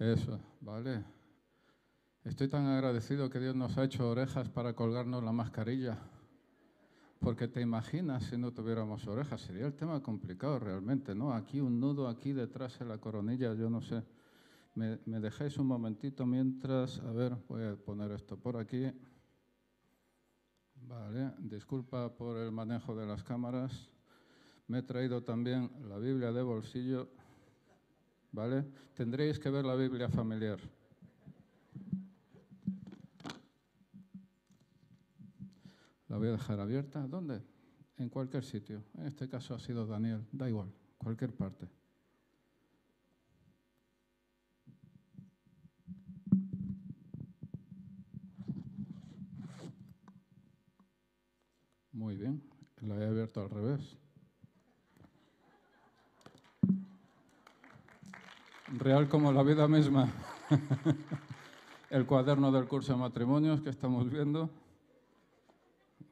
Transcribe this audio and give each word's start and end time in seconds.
Eso, 0.00 0.40
vale. 0.62 1.04
Estoy 2.24 2.48
tan 2.48 2.64
agradecido 2.64 3.28
que 3.28 3.38
Dios 3.38 3.54
nos 3.54 3.76
ha 3.76 3.84
hecho 3.84 4.08
orejas 4.08 4.48
para 4.48 4.72
colgarnos 4.72 5.22
la 5.22 5.30
mascarilla. 5.30 5.98
Porque 7.18 7.48
te 7.48 7.60
imaginas 7.60 8.24
si 8.24 8.38
no 8.38 8.50
tuviéramos 8.50 9.06
orejas, 9.06 9.42
sería 9.42 9.66
el 9.66 9.74
tema 9.74 10.02
complicado 10.02 10.58
realmente, 10.58 11.14
¿no? 11.14 11.34
Aquí 11.34 11.60
un 11.60 11.78
nudo, 11.78 12.08
aquí 12.08 12.32
detrás 12.32 12.80
en 12.80 12.88
la 12.88 12.96
coronilla, 12.96 13.52
yo 13.52 13.68
no 13.68 13.82
sé. 13.82 14.02
Me, 14.74 15.00
me 15.04 15.20
dejéis 15.20 15.58
un 15.58 15.66
momentito 15.66 16.24
mientras, 16.24 16.98
a 17.00 17.12
ver, 17.12 17.36
voy 17.46 17.64
a 17.64 17.76
poner 17.76 18.10
esto 18.12 18.38
por 18.38 18.56
aquí. 18.56 18.90
Vale, 20.76 21.34
disculpa 21.40 22.16
por 22.16 22.38
el 22.38 22.50
manejo 22.50 22.96
de 22.96 23.04
las 23.04 23.22
cámaras. 23.22 23.90
Me 24.66 24.78
he 24.78 24.82
traído 24.82 25.22
también 25.22 25.70
la 25.90 25.98
Biblia 25.98 26.32
de 26.32 26.40
bolsillo. 26.40 27.19
¿Vale? 28.32 28.64
Tendréis 28.94 29.38
que 29.38 29.50
ver 29.50 29.64
la 29.64 29.74
Biblia 29.74 30.08
familiar. 30.08 30.58
La 36.08 36.16
voy 36.16 36.28
a 36.28 36.32
dejar 36.32 36.60
abierta. 36.60 37.06
¿Dónde? 37.06 37.40
En 37.96 38.08
cualquier 38.08 38.44
sitio. 38.44 38.82
En 38.98 39.06
este 39.06 39.28
caso 39.28 39.54
ha 39.54 39.58
sido 39.58 39.86
Daniel. 39.86 40.24
Da 40.32 40.48
igual, 40.48 40.72
cualquier 40.98 41.32
parte. 41.32 41.68
Muy 51.92 52.16
bien, 52.16 52.42
la 52.80 52.96
he 52.96 53.06
abierto 53.06 53.42
al 53.42 53.50
revés. 53.50 53.98
Real 58.78 59.08
como 59.08 59.32
la 59.32 59.42
vida 59.42 59.66
misma. 59.66 60.08
El 61.90 62.06
cuaderno 62.06 62.52
del 62.52 62.68
curso 62.68 62.92
de 62.92 63.00
matrimonios 63.00 63.60
que 63.60 63.70
estamos 63.70 64.08
viendo. 64.08 64.48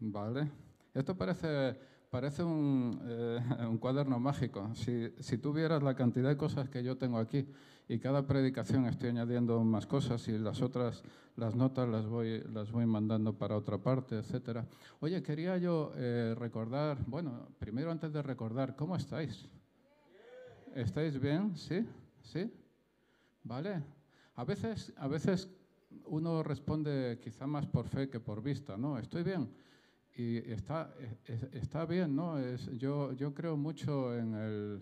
Vale. 0.00 0.50
Esto 0.92 1.16
parece, 1.16 1.78
parece 2.10 2.42
un, 2.42 3.00
eh, 3.04 3.38
un 3.68 3.78
cuaderno 3.78 4.18
mágico. 4.18 4.74
Si, 4.74 5.14
si 5.20 5.38
tú 5.38 5.52
vieras 5.52 5.84
la 5.84 5.94
cantidad 5.94 6.28
de 6.30 6.36
cosas 6.36 6.68
que 6.68 6.82
yo 6.82 6.98
tengo 6.98 7.18
aquí 7.18 7.46
y 7.88 8.00
cada 8.00 8.26
predicación 8.26 8.86
estoy 8.86 9.10
añadiendo 9.10 9.62
más 9.62 9.86
cosas 9.86 10.26
y 10.26 10.36
las 10.36 10.60
otras, 10.60 11.04
las 11.36 11.54
notas 11.54 11.88
las 11.88 12.06
voy, 12.06 12.42
las 12.52 12.72
voy 12.72 12.86
mandando 12.86 13.34
para 13.34 13.56
otra 13.56 13.78
parte, 13.78 14.18
etcétera. 14.18 14.66
Oye, 14.98 15.22
quería 15.22 15.56
yo 15.58 15.92
eh, 15.94 16.34
recordar, 16.36 16.98
bueno, 17.06 17.50
primero 17.60 17.92
antes 17.92 18.12
de 18.12 18.20
recordar, 18.20 18.74
¿cómo 18.74 18.96
estáis? 18.96 19.46
¿Estáis 20.74 21.20
bien? 21.20 21.56
¿Sí? 21.56 21.86
¿Sí? 22.22 22.52
¿Vale? 23.44 23.82
A 24.34 24.44
veces, 24.44 24.92
a 24.96 25.08
veces 25.08 25.48
uno 26.06 26.42
responde 26.42 27.18
quizá 27.20 27.46
más 27.46 27.66
por 27.66 27.88
fe 27.88 28.08
que 28.08 28.20
por 28.20 28.42
vista, 28.42 28.76
¿no? 28.76 28.98
Estoy 28.98 29.22
bien. 29.22 29.50
Y 30.16 30.38
está, 30.50 30.94
está 31.52 31.86
bien, 31.86 32.14
¿no? 32.14 32.38
Es, 32.38 32.66
yo, 32.76 33.12
yo 33.12 33.32
creo 33.34 33.56
mucho 33.56 34.16
en 34.16 34.34
el, 34.34 34.80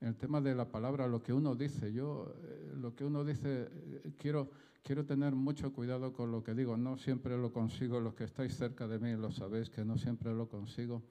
en 0.00 0.08
el 0.08 0.16
tema 0.16 0.40
de 0.40 0.54
la 0.54 0.68
palabra, 0.68 1.06
lo 1.06 1.22
que 1.22 1.32
uno 1.32 1.54
dice. 1.54 1.92
Yo, 1.92 2.34
eh, 2.42 2.72
lo 2.76 2.94
que 2.94 3.04
uno 3.04 3.24
dice, 3.24 3.68
eh, 3.70 4.12
quiero, 4.18 4.50
quiero 4.82 5.04
tener 5.04 5.34
mucho 5.34 5.72
cuidado 5.72 6.12
con 6.12 6.30
lo 6.30 6.42
que 6.42 6.54
digo. 6.54 6.76
No 6.76 6.98
siempre 6.98 7.36
lo 7.38 7.52
consigo, 7.52 8.00
los 8.00 8.14
que 8.14 8.24
estáis 8.24 8.54
cerca 8.56 8.86
de 8.86 8.98
mí 8.98 9.12
lo 9.16 9.30
sabéis 9.30 9.70
que 9.70 9.84
no 9.84 9.96
siempre 9.96 10.34
lo 10.34 10.48
consigo. 10.48 11.02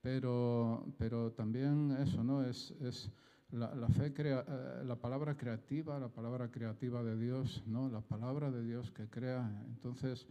Pero, 0.00 0.86
pero 0.98 1.32
también 1.32 1.96
eso, 2.00 2.22
¿no? 2.22 2.44
Es 2.44 2.72
la, 3.52 3.88
fe, 3.88 4.12
crea, 4.12 4.44
eh, 4.46 4.84
la 4.84 4.96
palabra 4.96 5.36
creativa, 5.36 5.98
la 5.98 6.08
palabra 6.08 6.50
creativa 6.50 7.02
de 7.02 7.16
Dios, 7.16 7.62
¿no? 7.66 7.88
La 7.88 8.00
palabra 8.00 8.50
de 8.50 8.62
Dios 8.62 8.90
que 8.90 9.08
crea. 9.08 9.48
Entonces, 9.68 10.26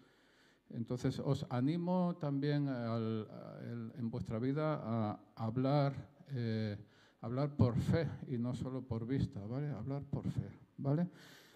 entonces 0.69 1.19
os 1.19 1.45
animo 1.49 2.17
también 2.19 2.67
en 2.67 4.09
vuestra 4.09 4.39
vida 4.39 4.81
a 4.83 5.19
hablar. 5.35 5.93
Eh, 6.31 6.77
hablar 7.25 7.55
por 7.55 7.75
fe 7.75 8.07
y 8.27 8.37
no 8.37 8.53
solo 8.53 8.83
por 8.83 9.07
vista, 9.07 9.39
¿vale? 9.47 9.69
Hablar 9.69 10.03
por 10.03 10.29
fe, 10.29 10.47
¿vale? 10.77 11.09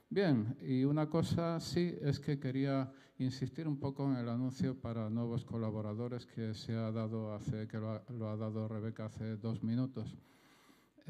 Bien, 0.09 0.57
y 0.61 0.83
una 0.83 1.07
cosa 1.07 1.59
sí 1.59 1.95
es 2.01 2.19
que 2.19 2.39
quería 2.39 2.91
insistir 3.19 3.67
un 3.67 3.79
poco 3.79 4.09
en 4.09 4.17
el 4.17 4.29
anuncio 4.29 4.75
para 4.79 5.11
nuevos 5.11 5.45
colaboradores 5.45 6.25
que 6.25 6.55
se 6.55 6.73
ha 6.75 6.91
dado 6.91 7.33
hace, 7.35 7.67
que 7.67 7.77
lo 7.77 7.91
ha, 7.91 8.03
lo 8.09 8.29
ha 8.29 8.35
dado 8.35 8.67
Rebeca 8.67 9.05
hace 9.05 9.37
dos 9.37 9.61
minutos. 9.61 10.17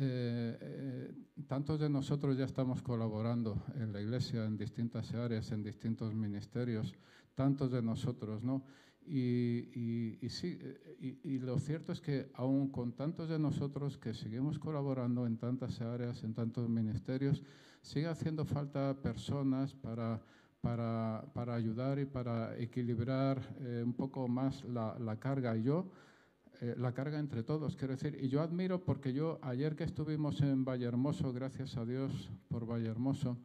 Eh, 0.02 0.58
eh, 0.62 1.14
tantos 1.46 1.78
de 1.78 1.90
nosotros 1.90 2.38
ya 2.38 2.46
estamos 2.46 2.82
colaborando 2.82 3.66
en 3.76 3.92
la 3.92 4.00
iglesia 4.00 4.46
en 4.46 4.56
distintas 4.56 5.14
áreas, 5.14 5.52
en 5.52 5.62
distintos 5.62 6.14
ministerios, 6.16 6.96
tantos 7.36 7.70
de 7.70 7.82
nosotros, 7.82 8.42
¿no? 8.42 8.64
Y, 9.06 9.68
y, 9.76 10.20
y 10.22 10.30
sí, 10.30 10.58
y, 11.02 11.20
y, 11.22 11.40
lo 11.40 11.60
cierto 11.60 11.92
es 11.92 12.00
que 12.00 12.32
aún 12.36 12.70
con 12.70 12.94
tantos 12.94 13.28
de 13.28 13.40
nosotros 13.40 13.98
que 13.98 14.14
seguimos 14.14 14.58
colaborando 14.58 15.28
en 15.28 15.38
tantas 15.38 15.82
áreas, 15.82 16.24
en 16.24 16.34
tantos 16.34 16.70
ministerios, 16.70 17.44
sigue 17.82 18.08
haciendo 18.08 18.46
falta 18.46 19.02
personas 19.02 19.74
para, 19.74 20.22
para, 20.62 21.26
para 21.34 21.56
ayudar 21.56 22.00
y 22.00 22.06
para 22.06 22.58
equilibrar 22.58 23.42
eh, 23.60 23.82
un 23.84 23.94
poco 23.94 24.30
más 24.30 24.64
la, 24.64 24.98
la 24.98 25.20
carga. 25.20 25.58
Y 25.58 25.64
yo, 25.64 25.92
eh, 26.62 26.76
la 26.78 26.94
carga 26.94 27.20
entre 27.20 27.44
todos, 27.44 27.78
quiero 27.78 27.96
decir, 27.96 28.18
y 28.22 28.28
yo 28.28 28.42
admiro 28.42 28.84
porque 28.84 29.14
yo 29.14 29.40
ayer 29.42 29.78
que 29.78 29.86
estuvimos 29.86 30.42
en 30.42 30.66
Vallehermoso, 30.66 31.32
gracias 31.32 31.78
a 31.78 31.86
Dios 31.86 32.30
por 32.50 32.66
Vallehermoso, 32.66 33.38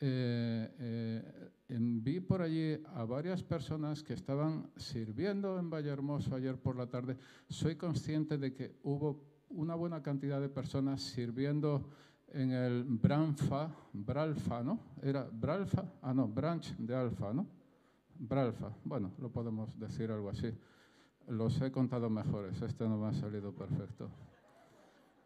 eh, 0.00 0.74
eh, 0.78 1.78
vi 1.78 2.20
por 2.20 2.40
allí 2.40 2.76
a 2.94 3.04
varias 3.04 3.42
personas 3.42 4.02
que 4.02 4.14
estaban 4.14 4.70
sirviendo 4.76 5.58
en 5.58 5.68
Vallehermoso 5.68 6.34
ayer 6.34 6.56
por 6.56 6.76
la 6.76 6.86
tarde. 6.86 7.18
Soy 7.48 7.76
consciente 7.76 8.38
de 8.38 8.54
que 8.54 8.76
hubo 8.82 9.24
una 9.50 9.74
buena 9.74 10.02
cantidad 10.02 10.40
de 10.40 10.48
personas 10.48 11.02
sirviendo 11.02 11.90
en 12.28 12.50
el 12.50 12.84
Branfa, 12.84 13.70
Bralfa, 13.92 14.62
¿no? 14.62 14.80
Era 15.02 15.28
Bralfa, 15.30 15.84
ah, 16.00 16.14
no, 16.14 16.26
Branch 16.26 16.76
de 16.78 16.94
Alfa, 16.94 17.32
¿no? 17.32 17.46
Bralfa, 18.18 18.72
bueno, 18.84 19.12
lo 19.18 19.30
podemos 19.30 19.78
decir 19.78 20.10
algo 20.10 20.30
así. 20.30 20.50
Los 21.28 21.60
he 21.60 21.70
contado 21.70 22.10
mejores, 22.10 22.60
este 22.62 22.88
no 22.88 22.98
me 22.98 23.08
ha 23.08 23.12
salido 23.12 23.52
perfecto. 23.52 24.10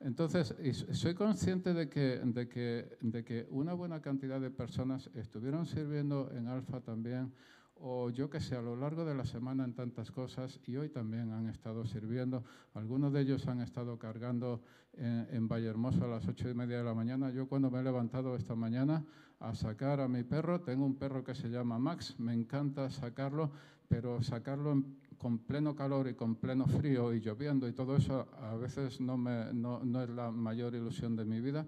Entonces, 0.00 0.54
soy 0.92 1.14
consciente 1.14 1.72
de 1.72 1.88
que, 1.88 2.20
de, 2.22 2.48
que, 2.48 2.98
de 3.00 3.24
que 3.24 3.46
una 3.50 3.72
buena 3.72 4.00
cantidad 4.00 4.40
de 4.40 4.50
personas 4.50 5.10
estuvieron 5.14 5.64
sirviendo 5.66 6.30
en 6.32 6.48
Alfa 6.48 6.80
también, 6.80 7.32
o 7.78 8.10
yo 8.10 8.28
que 8.28 8.40
sé, 8.40 8.56
a 8.56 8.62
lo 8.62 8.76
largo 8.76 9.04
de 9.04 9.14
la 9.14 9.24
semana 9.24 9.64
en 9.64 9.74
tantas 9.74 10.10
cosas, 10.10 10.60
y 10.66 10.76
hoy 10.76 10.90
también 10.90 11.32
han 11.32 11.48
estado 11.48 11.86
sirviendo. 11.86 12.44
Algunos 12.74 13.12
de 13.12 13.22
ellos 13.22 13.48
han 13.48 13.60
estado 13.60 13.98
cargando 13.98 14.62
en, 14.92 15.26
en 15.30 15.48
Vallehermoso 15.48 16.04
a 16.04 16.08
las 16.08 16.28
ocho 16.28 16.48
y 16.48 16.54
media 16.54 16.78
de 16.78 16.84
la 16.84 16.94
mañana. 16.94 17.30
Yo 17.30 17.48
cuando 17.48 17.70
me 17.70 17.80
he 17.80 17.82
levantado 17.82 18.36
esta 18.36 18.54
mañana 18.54 19.04
a 19.40 19.54
sacar 19.54 20.00
a 20.00 20.08
mi 20.08 20.24
perro, 20.24 20.60
tengo 20.60 20.84
un 20.84 20.96
perro 20.96 21.24
que 21.24 21.34
se 21.34 21.48
llama 21.48 21.78
Max, 21.78 22.18
me 22.18 22.32
encanta 22.32 22.90
sacarlo, 22.90 23.50
pero 23.88 24.22
sacarlo 24.22 24.72
en 24.72 24.96
con 25.18 25.38
pleno 25.38 25.74
calor 25.74 26.08
y 26.08 26.14
con 26.14 26.36
pleno 26.36 26.66
frío 26.66 27.14
y 27.14 27.20
lloviendo 27.20 27.68
y 27.68 27.72
todo 27.72 27.96
eso 27.96 28.28
a 28.40 28.54
veces 28.56 29.00
no, 29.00 29.16
me, 29.16 29.52
no, 29.52 29.80
no, 29.84 30.02
es 30.02 30.10
la 30.10 30.30
mayor 30.30 30.74
ilusión 30.74 31.16
de 31.16 31.24
mi 31.24 31.40
vida. 31.40 31.66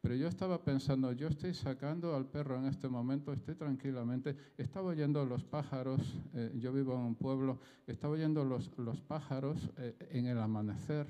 Pero 0.00 0.14
yo 0.14 0.28
estaba 0.28 0.62
pensando, 0.62 1.10
yo 1.12 1.26
estoy 1.26 1.52
sacando 1.54 2.14
al 2.14 2.26
perro 2.26 2.58
en 2.58 2.66
este 2.66 2.88
momento, 2.88 3.32
estoy 3.32 3.56
tranquilamente, 3.56 4.36
estaba 4.56 4.88
oyendo 4.88 5.24
los 5.24 5.42
pájaros, 5.42 6.00
eh, 6.34 6.52
yo 6.56 6.72
vivo 6.72 6.94
en 6.94 7.00
un 7.00 7.14
pueblo, 7.16 7.58
estaba 7.86 8.14
oyendo 8.14 8.44
los, 8.44 8.70
los 8.78 9.00
pájaros 9.00 9.70
eh, 9.78 9.96
en 10.10 10.26
el 10.26 10.38
amanecer 10.38 11.06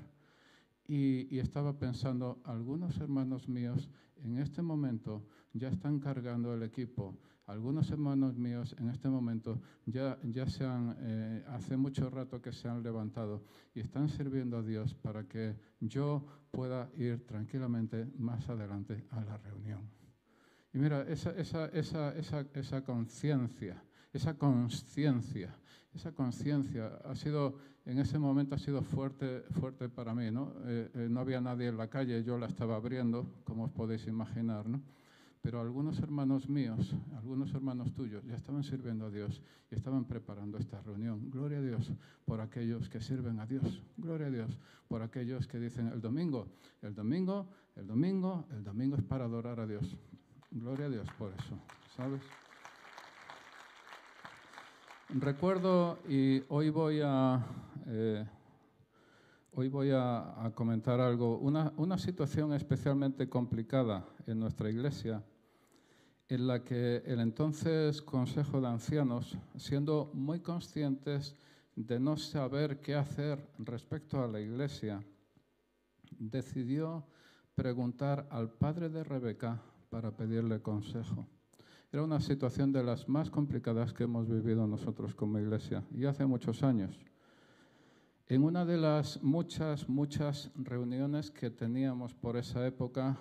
y, 0.87 1.33
y 1.35 1.39
estaba 1.39 1.77
pensando, 1.77 2.39
algunos 2.45 2.97
hermanos 2.97 3.47
míos 3.47 3.89
en 4.23 4.39
este 4.39 4.61
momento 4.61 5.23
ya 5.53 5.69
están 5.69 5.99
cargando 5.99 6.53
el 6.53 6.63
equipo 6.63 7.13
algunos 7.47 7.89
hermanos 7.91 8.37
míos 8.37 8.75
en 8.77 8.89
este 8.89 9.09
momento 9.09 9.59
ya, 9.85 10.19
ya 10.23 10.45
se 10.47 10.65
han, 10.65 10.95
eh, 10.99 11.43
hace 11.47 11.77
mucho 11.77 12.09
rato 12.09 12.41
que 12.41 12.51
se 12.51 12.67
han 12.67 12.83
levantado 12.83 13.43
y 13.73 13.79
están 13.79 14.09
sirviendo 14.09 14.57
a 14.57 14.63
Dios 14.63 14.93
para 14.93 15.23
que 15.23 15.55
yo 15.79 16.25
pueda 16.51 16.89
ir 16.97 17.25
tranquilamente 17.25 18.05
más 18.17 18.47
adelante 18.49 19.05
a 19.11 19.21
la 19.21 19.37
reunión. 19.37 19.89
Y 20.73 20.77
mira, 20.77 21.03
esa, 21.03 21.31
esa, 21.31 21.67
esa, 21.67 22.13
esa, 22.53 22.83
conciencia, 22.83 23.81
esa 24.11 24.37
conciencia, 24.37 25.57
esa 25.95 26.11
conciencia 26.11 26.99
ha 27.05 27.15
sido, 27.15 27.57
en 27.85 27.99
ese 27.99 28.19
momento 28.19 28.55
ha 28.55 28.59
sido 28.59 28.81
fuerte, 28.81 29.43
fuerte 29.51 29.87
para 29.87 30.13
mí, 30.13 30.29
¿no? 30.29 30.53
Eh, 30.65 30.91
eh, 30.93 31.07
no 31.09 31.21
había 31.21 31.39
nadie 31.39 31.69
en 31.69 31.77
la 31.77 31.87
calle, 31.87 32.23
yo 32.23 32.37
la 32.37 32.47
estaba 32.47 32.75
abriendo, 32.75 33.41
como 33.45 33.63
os 33.63 33.71
podéis 33.71 34.05
imaginar, 34.05 34.67
¿no? 34.67 34.81
Pero 35.41 35.61
algunos 35.61 35.99
hermanos 35.99 36.49
míos, 36.49 36.93
algunos 37.15 37.53
hermanos 37.53 37.93
tuyos, 37.93 38.23
ya 38.25 38.35
estaban 38.35 38.63
sirviendo 38.63 39.05
a 39.05 39.09
Dios 39.09 39.41
y 39.71 39.75
estaban 39.75 40.05
preparando 40.05 40.57
esta 40.57 40.81
reunión. 40.81 41.29
Gloria 41.29 41.59
a 41.59 41.61
Dios 41.61 41.91
por 42.25 42.41
aquellos 42.41 42.89
que 42.89 42.99
sirven 42.99 43.39
a 43.39 43.45
Dios. 43.45 43.81
Gloria 43.97 44.27
a 44.27 44.31
Dios 44.31 44.57
por 44.87 45.01
aquellos 45.01 45.47
que 45.47 45.59
dicen 45.59 45.87
el 45.87 46.01
domingo, 46.01 46.47
el 46.81 46.95
domingo, 46.95 47.47
el 47.75 47.87
domingo, 47.87 48.45
el 48.51 48.63
domingo 48.63 48.95
es 48.95 49.03
para 49.03 49.25
adorar 49.25 49.59
a 49.59 49.67
Dios. 49.67 49.97
Gloria 50.51 50.85
a 50.85 50.89
Dios 50.89 51.07
por 51.17 51.33
eso, 51.33 51.59
¿sabes? 51.95 52.21
Recuerdo, 55.09 55.99
y 56.09 56.43
hoy 56.49 56.69
voy 56.69 56.99
a, 57.03 57.45
eh, 57.85 58.25
hoy 59.59 59.69
voy 59.69 59.89
a, 59.91 60.51
comentar 60.53 61.01
algo, 61.01 61.39
una, 61.39 61.73
una, 61.77 61.97
situación 61.97 62.53
especialmente 62.53 63.27
complicada 63.27 64.05
en 64.27 64.39
nuestra 64.39 64.69
iglesia, 64.69 65.23
en 66.29 66.45
la 66.45 66.63
que 66.63 66.97
el 67.07 67.19
entonces 67.19 68.03
Consejo 68.03 68.61
de 68.61 68.67
Ancianos, 68.67 69.35
siendo 69.55 70.11
muy 70.13 70.41
conscientes 70.41 71.35
de 71.75 71.99
no 71.99 72.17
saber 72.17 72.81
qué 72.81 72.93
hacer 72.93 73.49
respecto 73.57 74.23
a 74.23 74.27
la 74.27 74.39
iglesia, 74.39 75.03
decidió 76.19 77.07
preguntar 77.55 78.27
al 78.29 78.51
padre 78.51 78.89
de 78.89 79.03
Rebeca 79.03 79.59
para 79.89 80.15
pedirle 80.15 80.61
consejo. 80.61 81.25
Era 81.91 82.03
una 82.03 82.19
situación 82.19 82.71
de 82.71 82.83
las 82.83 83.09
más 83.09 83.31
complicadas 83.31 83.91
que 83.91 84.03
hemos 84.03 84.29
vivido 84.29 84.67
nosotros 84.67 85.15
como 85.15 85.39
iglesia 85.39 85.83
y 85.89 86.05
hace 86.05 86.27
muchos 86.27 86.61
años. 86.61 86.95
En 88.29 88.43
una 88.43 88.65
de 88.65 88.75
las 88.75 89.23
muchas, 89.23 89.87
muchas 89.87 90.51
reuniones 90.55 91.31
que 91.31 91.49
teníamos 91.49 92.13
por 92.13 92.35
esa 92.35 92.67
época, 92.67 93.17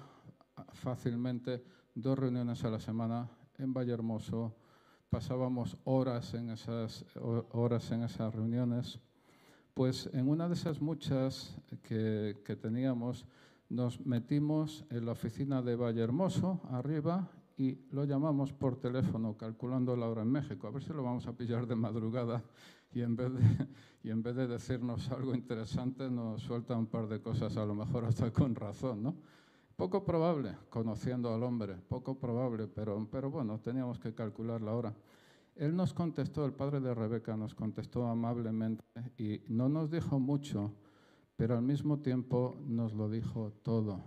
fácilmente 0.73 1.63
dos 1.95 2.19
reuniones 2.19 2.65
a 2.65 2.71
la 2.71 2.81
semana 2.81 3.31
en 3.57 3.73
Vallehermoso, 3.73 4.57
pasábamos 5.09 5.77
horas 5.85 6.35
en 6.35 6.51
esas, 6.51 7.05
horas 7.15 7.89
en 7.93 8.03
esas 8.03 8.35
reuniones, 8.35 8.99
pues 9.75 10.11
en 10.13 10.29
una 10.29 10.49
de 10.49 10.55
esas 10.55 10.81
muchas 10.81 11.57
que, 11.85 12.43
que 12.45 12.57
teníamos, 12.57 13.27
nos 13.69 14.05
metimos 14.05 14.85
en 14.91 15.07
la 15.07 15.13
oficina 15.13 15.63
de 15.63 15.77
Vallehermoso, 15.77 16.63
arriba, 16.73 17.31
y 17.57 17.79
lo 17.91 18.05
llamamos 18.05 18.53
por 18.53 18.77
teléfono, 18.81 19.37
calculando 19.37 19.97
la 19.97 20.09
hora 20.09 20.23
en 20.23 20.31
México. 20.31 20.67
A 20.67 20.71
ver 20.71 20.83
si 20.83 20.93
lo 20.93 21.03
vamos 21.03 21.27
a 21.27 21.33
pillar 21.33 21.67
de 21.67 21.75
madrugada 21.75 22.43
y 22.93 23.03
en 23.03 23.17
vez 23.17 23.33
de, 23.33 23.41
y 24.03 24.11
en 24.11 24.23
vez 24.23 24.37
de 24.37 24.47
decirnos 24.47 25.11
algo 25.11 25.35
interesante 25.35 26.11
nos 26.11 26.43
suelta 26.43 26.77
un 26.77 26.87
par 26.87 27.09
de 27.09 27.21
cosas, 27.21 27.57
a 27.57 27.65
lo 27.65 27.75
mejor 27.75 28.05
hasta 28.05 28.33
con 28.33 28.55
razón, 28.55 29.03
¿no? 29.03 29.17
Poco 29.77 30.05
probable, 30.05 30.57
conociendo 30.71 31.35
al 31.35 31.43
hombre, 31.43 31.77
poco 31.89 32.19
probable, 32.19 32.67
pero, 32.67 33.07
pero 33.11 33.31
bueno, 33.31 33.61
teníamos 33.61 33.99
que 33.99 34.15
calcular 34.15 34.63
la 34.63 34.73
hora. 34.73 34.95
Él 35.55 35.77
nos 35.77 35.93
contestó, 35.93 36.47
el 36.47 36.53
padre 36.53 36.81
de 36.81 36.95
Rebeca 36.95 37.37
nos 37.37 37.55
contestó 37.55 38.07
amablemente 38.07 38.83
y 39.19 39.41
no 39.49 39.69
nos 39.69 39.91
dijo 39.91 40.19
mucho, 40.19 40.73
pero 41.37 41.57
al 41.57 41.63
mismo 41.63 41.99
tiempo 41.99 42.57
nos 42.67 42.95
lo 42.95 43.11
dijo 43.11 43.53
todo. 43.63 44.03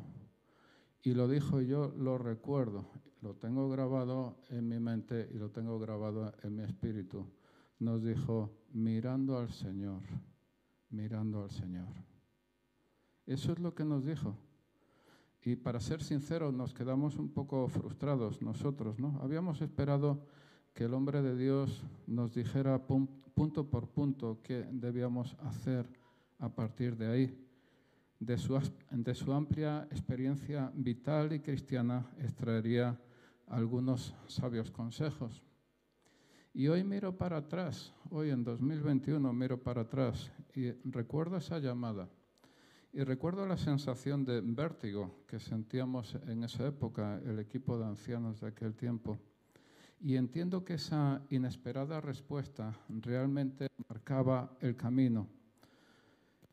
Y 1.03 1.13
lo 1.13 1.27
dijo 1.27 1.61
yo 1.61 1.93
lo 1.95 2.17
recuerdo 2.17 2.87
lo 3.21 3.35
tengo 3.35 3.69
grabado 3.69 4.37
en 4.49 4.67
mi 4.67 4.79
mente 4.79 5.29
y 5.33 5.37
lo 5.37 5.49
tengo 5.49 5.77
grabado 5.79 6.33
en 6.43 6.55
mi 6.55 6.63
espíritu. 6.63 7.25
Nos 7.79 8.03
dijo, 8.03 8.51
mirando 8.73 9.37
al 9.37 9.49
Señor, 9.51 10.01
mirando 10.89 11.43
al 11.43 11.51
Señor. 11.51 11.87
Eso 13.25 13.53
es 13.53 13.59
lo 13.59 13.73
que 13.73 13.85
nos 13.85 14.05
dijo. 14.05 14.35
Y 15.43 15.55
para 15.55 15.79
ser 15.79 16.03
sinceros, 16.03 16.53
nos 16.53 16.73
quedamos 16.73 17.15
un 17.15 17.29
poco 17.29 17.67
frustrados 17.69 18.41
nosotros, 18.41 18.99
¿no? 18.99 19.19
Habíamos 19.21 19.61
esperado 19.61 20.25
que 20.73 20.83
el 20.83 20.93
hombre 20.93 21.21
de 21.21 21.35
Dios 21.37 21.83
nos 22.07 22.33
dijera 22.33 22.85
punto 22.85 23.69
por 23.69 23.87
punto 23.87 24.39
qué 24.43 24.67
debíamos 24.71 25.35
hacer 25.39 25.89
a 26.39 26.49
partir 26.49 26.97
de 26.97 27.07
ahí. 27.07 27.45
De 28.19 28.37
su, 28.37 28.59
de 28.91 29.15
su 29.15 29.31
amplia 29.31 29.87
experiencia 29.91 30.71
vital 30.75 31.31
y 31.31 31.39
cristiana 31.39 32.05
extraería 32.17 32.99
algunos 33.47 34.13
sabios 34.27 34.69
consejos. 34.71 35.41
Y 36.53 36.67
hoy 36.67 36.83
miro 36.83 37.15
para 37.15 37.37
atrás, 37.37 37.93
hoy 38.09 38.31
en 38.31 38.43
2021 38.43 39.31
miro 39.33 39.61
para 39.61 39.81
atrás 39.81 40.31
y 40.55 40.71
recuerdo 40.89 41.37
esa 41.37 41.59
llamada. 41.59 42.09
Y 42.91 43.03
recuerdo 43.03 43.45
la 43.45 43.57
sensación 43.57 44.25
de 44.25 44.41
vértigo 44.41 45.23
que 45.27 45.39
sentíamos 45.39 46.15
en 46.27 46.43
esa 46.43 46.67
época, 46.67 47.21
el 47.23 47.39
equipo 47.39 47.77
de 47.77 47.85
ancianos 47.85 48.41
de 48.41 48.47
aquel 48.47 48.75
tiempo. 48.75 49.19
Y 50.01 50.15
entiendo 50.15 50.65
que 50.65 50.75
esa 50.75 51.21
inesperada 51.29 52.01
respuesta 52.01 52.75
realmente 52.89 53.67
marcaba 53.87 54.57
el 54.59 54.75
camino, 54.75 55.27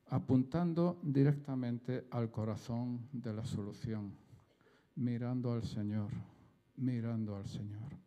apuntando 0.08 1.00
directamente 1.02 2.06
al 2.10 2.30
corazón 2.30 3.08
de 3.12 3.32
la 3.32 3.44
solución, 3.44 4.12
mirando 4.94 5.52
al 5.52 5.62
Señor 5.62 6.10
mirando 6.76 7.36
al 7.36 7.46
Señor. 7.46 8.05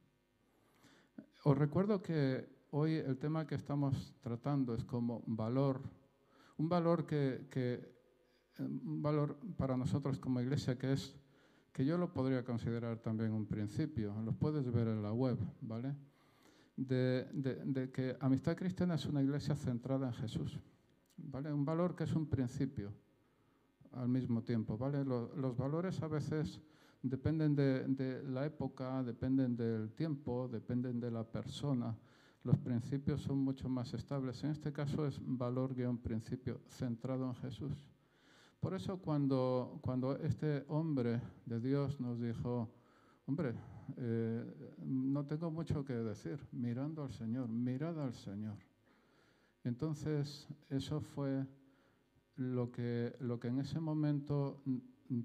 Os 1.50 1.58
recuerdo 1.58 2.00
que 2.00 2.48
hoy 2.70 2.94
el 2.94 3.18
tema 3.18 3.48
que 3.48 3.56
estamos 3.56 4.14
tratando 4.22 4.76
es 4.76 4.86
como 4.86 5.24
valor, 5.26 5.82
un 6.60 6.70
valor 6.70 7.08
que, 7.08 7.90
un 8.60 9.02
valor 9.02 9.36
para 9.58 9.76
nosotros 9.76 10.20
como 10.20 10.42
iglesia 10.42 10.78
que 10.78 10.94
es 10.94 11.16
que 11.74 11.84
yo 11.84 11.98
lo 11.98 12.14
podría 12.14 12.46
considerar 12.46 13.00
también 13.00 13.32
un 13.32 13.48
principio, 13.48 14.14
lo 14.22 14.34
puedes 14.34 14.72
ver 14.72 14.90
en 14.90 15.02
la 15.02 15.12
web, 15.12 15.40
¿vale? 15.62 15.96
De, 16.78 17.26
de, 17.34 17.90
que 17.92 18.16
Amistad 18.20 18.56
Cristiana 18.56 18.94
es 18.94 19.08
una 19.08 19.24
iglesia 19.24 19.56
centrada 19.56 20.06
en 20.06 20.14
Jesús, 20.14 20.60
¿vale? 21.18 21.52
Un 21.52 21.66
valor 21.66 21.96
que 21.96 22.04
es 22.04 22.14
un 22.14 22.28
principio 22.28 22.94
al 23.94 24.08
mismo 24.08 24.44
tiempo, 24.44 24.78
¿vale? 24.78 25.04
los 25.04 25.58
valores 25.58 26.00
a 26.04 26.08
veces 26.08 26.62
dependen 27.02 27.56
de, 27.56 28.24
la 28.24 28.46
época, 28.46 29.04
dependen 29.04 29.56
del 29.56 29.92
tiempo, 29.94 30.48
dependen 30.48 31.00
de 31.00 31.12
la 31.12 31.24
persona. 31.24 31.96
Los 32.44 32.58
principios 32.58 33.22
son 33.22 33.40
mucho 33.40 33.70
más 33.70 33.94
estables. 33.94 34.44
En 34.44 34.52
este 34.52 34.72
caso 34.72 35.06
es 35.06 35.20
valor 35.22 35.76
guion 35.76 35.98
principio 35.98 36.62
centrado 36.68 37.26
en 37.28 37.36
Jesús. 37.36 37.90
Por 38.60 38.74
eso 38.74 38.98
cuando, 38.98 39.80
cuando 39.82 40.18
este 40.18 40.66
hombre 40.68 41.22
de 41.46 41.60
Dios 41.60 42.00
nos 42.00 42.20
dijo, 42.20 42.70
hombre, 43.26 43.54
eh, 43.98 44.74
no 44.80 45.26
tengo 45.26 45.50
mucho 45.50 45.86
que 45.86 45.94
decir, 45.94 46.40
mirando 46.52 47.04
al 47.04 47.12
Señor, 47.12 47.48
mirad 47.48 48.02
al 48.02 48.14
Señor. 48.14 48.58
Entonces 49.64 50.48
eso 50.70 51.00
fue 51.00 51.46
lo 52.36 52.72
que, 52.72 53.16
lo 53.20 53.40
que 53.40 53.50
en 53.50 53.60
ese 53.60 53.80
momento 53.80 54.62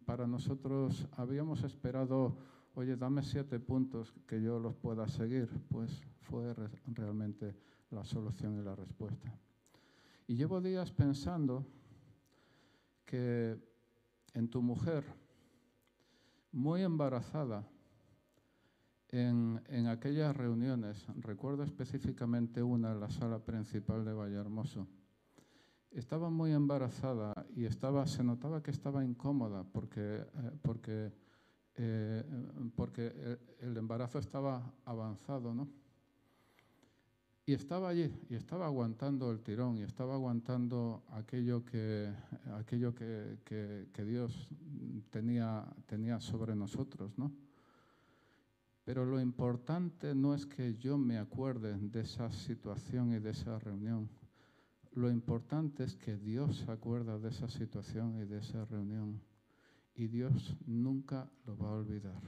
para 0.05 0.27
nosotros 0.27 1.07
habíamos 1.17 1.63
esperado, 1.63 2.37
oye, 2.75 2.97
dame 2.97 3.23
siete 3.23 3.61
puntos 3.61 4.15
que 4.27 4.41
yo 4.41 4.59
los 4.59 4.75
pueda 4.75 5.07
seguir, 5.09 5.49
pues 5.69 6.03
fue 6.23 6.55
realmente 6.87 7.55
la 7.91 8.05
solución 8.05 8.59
y 8.59 8.63
la 8.63 8.75
respuesta. 8.75 9.31
Y 10.27 10.37
llevo 10.37 10.61
días 10.61 10.91
pensando 10.91 11.67
que 13.05 13.59
en 14.33 14.49
tu 14.49 14.63
mujer, 14.63 15.05
muy 16.51 16.83
embarazada, 16.83 17.69
en, 19.11 19.63
en, 19.69 19.87
aquellas 19.87 20.35
reuniones, 20.37 21.07
recuerdo 21.17 21.63
específicamente 21.63 22.63
una 22.63 22.93
en 22.93 23.01
la 23.01 23.11
sala 23.11 23.39
principal 23.39 24.05
de 24.05 24.13
Vallehermoso, 24.13 24.89
estaba 25.95 26.29
muy 26.29 26.53
embarazada 26.53 27.47
y 27.55 27.65
estaba, 27.65 28.07
se 28.07 28.25
notaba 28.25 28.63
que 28.63 28.71
estaba 28.71 29.05
incómoda 29.05 29.65
porque, 29.65 30.17
eh, 30.17 30.51
porque, 30.63 31.13
eh, 31.77 32.25
porque 32.75 33.39
el, 33.61 33.77
embarazo 33.77 34.19
estaba 34.19 34.75
avanzado, 34.85 35.55
¿no? 35.55 35.69
Y 37.47 37.53
estaba 37.53 37.91
allí, 37.91 38.11
y 38.31 38.37
estaba 38.37 38.65
aguantando 38.65 39.31
el 39.31 39.41
tirón, 39.41 39.77
y 39.77 39.83
estaba 39.83 40.15
aguantando 40.15 41.05
aquello 41.11 41.63
que, 41.65 42.11
aquello 42.55 42.95
que, 42.95 43.39
que, 43.45 44.05
Dios 44.05 44.49
tenía, 45.11 45.67
tenía 45.87 46.21
sobre 46.21 46.57
nosotros, 46.57 47.19
¿no? 47.19 47.31
Pero 48.85 49.05
lo 49.05 49.21
importante 49.21 50.15
no 50.15 50.35
es 50.35 50.47
que 50.47 50.75
yo 50.77 50.97
me 50.97 51.19
acuerde 51.19 51.77
de 51.79 52.01
esa 52.01 52.31
situación 52.33 53.13
y 53.13 53.19
de 53.19 53.31
esa 53.31 53.59
reunión. 53.59 54.09
Lo 54.95 55.11
importante 55.11 55.83
es 55.83 55.97
que 55.97 56.17
Dios 56.17 56.59
se 56.59 56.71
acuerda 56.71 57.19
de 57.19 57.29
esa 57.29 57.49
situación 57.49 58.17
y 58.17 58.27
de 58.27 58.39
esa 58.39 58.65
reunión. 58.65 59.21
Y 59.97 60.07
Dios 60.07 60.57
nunca 60.67 61.29
lo 61.47 61.59
va 61.59 61.71
a 61.71 61.73
olvidar. 61.73 62.23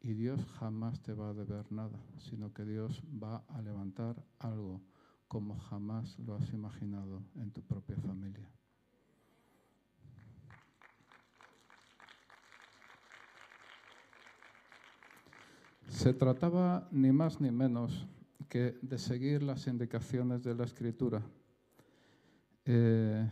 Y 0.00 0.12
Dios 0.14 0.40
jamás 0.60 1.02
te 1.02 1.12
va 1.12 1.30
a 1.30 1.34
deber 1.34 1.70
nada, 1.72 2.00
sino 2.18 2.52
que 2.54 2.64
Dios 2.64 3.02
va 3.20 3.44
a 3.48 3.60
levantar 3.60 4.24
algo 4.38 4.80
como 5.26 5.58
jamás 5.58 6.16
lo 6.20 6.36
has 6.36 6.52
imaginado 6.52 7.24
en 7.34 7.50
tu 7.50 7.62
propia 7.62 7.96
familia. 7.96 8.48
Se 15.88 16.14
trataba 16.14 16.88
ni 16.92 17.10
más 17.10 17.40
ni 17.40 17.50
menos 17.50 18.06
que 18.48 18.78
de 18.80 18.96
seguir 18.96 19.42
las 19.42 19.66
indicaciones 19.66 20.44
de 20.44 20.54
la 20.54 20.64
Escritura 20.64 21.22
eh, 22.64 23.28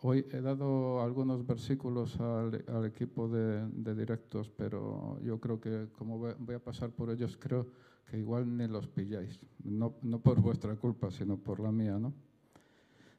hoy 0.00 0.26
he 0.30 0.40
dado 0.40 1.02
algunos 1.02 1.46
versículos 1.46 2.18
al, 2.20 2.84
equipo 2.84 3.28
de, 3.28 3.94
directos, 3.94 4.48
pero 4.48 5.18
yo 5.22 5.38
creo 5.38 5.60
que 5.60 5.88
como 5.96 6.18
voy 6.18 6.54
a 6.54 6.62
pasar 6.62 6.90
por 6.90 7.10
ellos, 7.10 7.36
creo 7.36 7.66
que 8.10 8.18
igual 8.18 8.56
ni 8.56 8.66
los 8.66 8.86
pilláis. 8.88 9.38
No, 9.62 9.94
no 10.02 10.20
por 10.20 10.40
vuestra 10.40 10.76
culpa, 10.76 11.10
sino 11.10 11.36
por 11.36 11.60
la 11.60 11.70
mía, 11.70 11.98
¿no? 11.98 12.12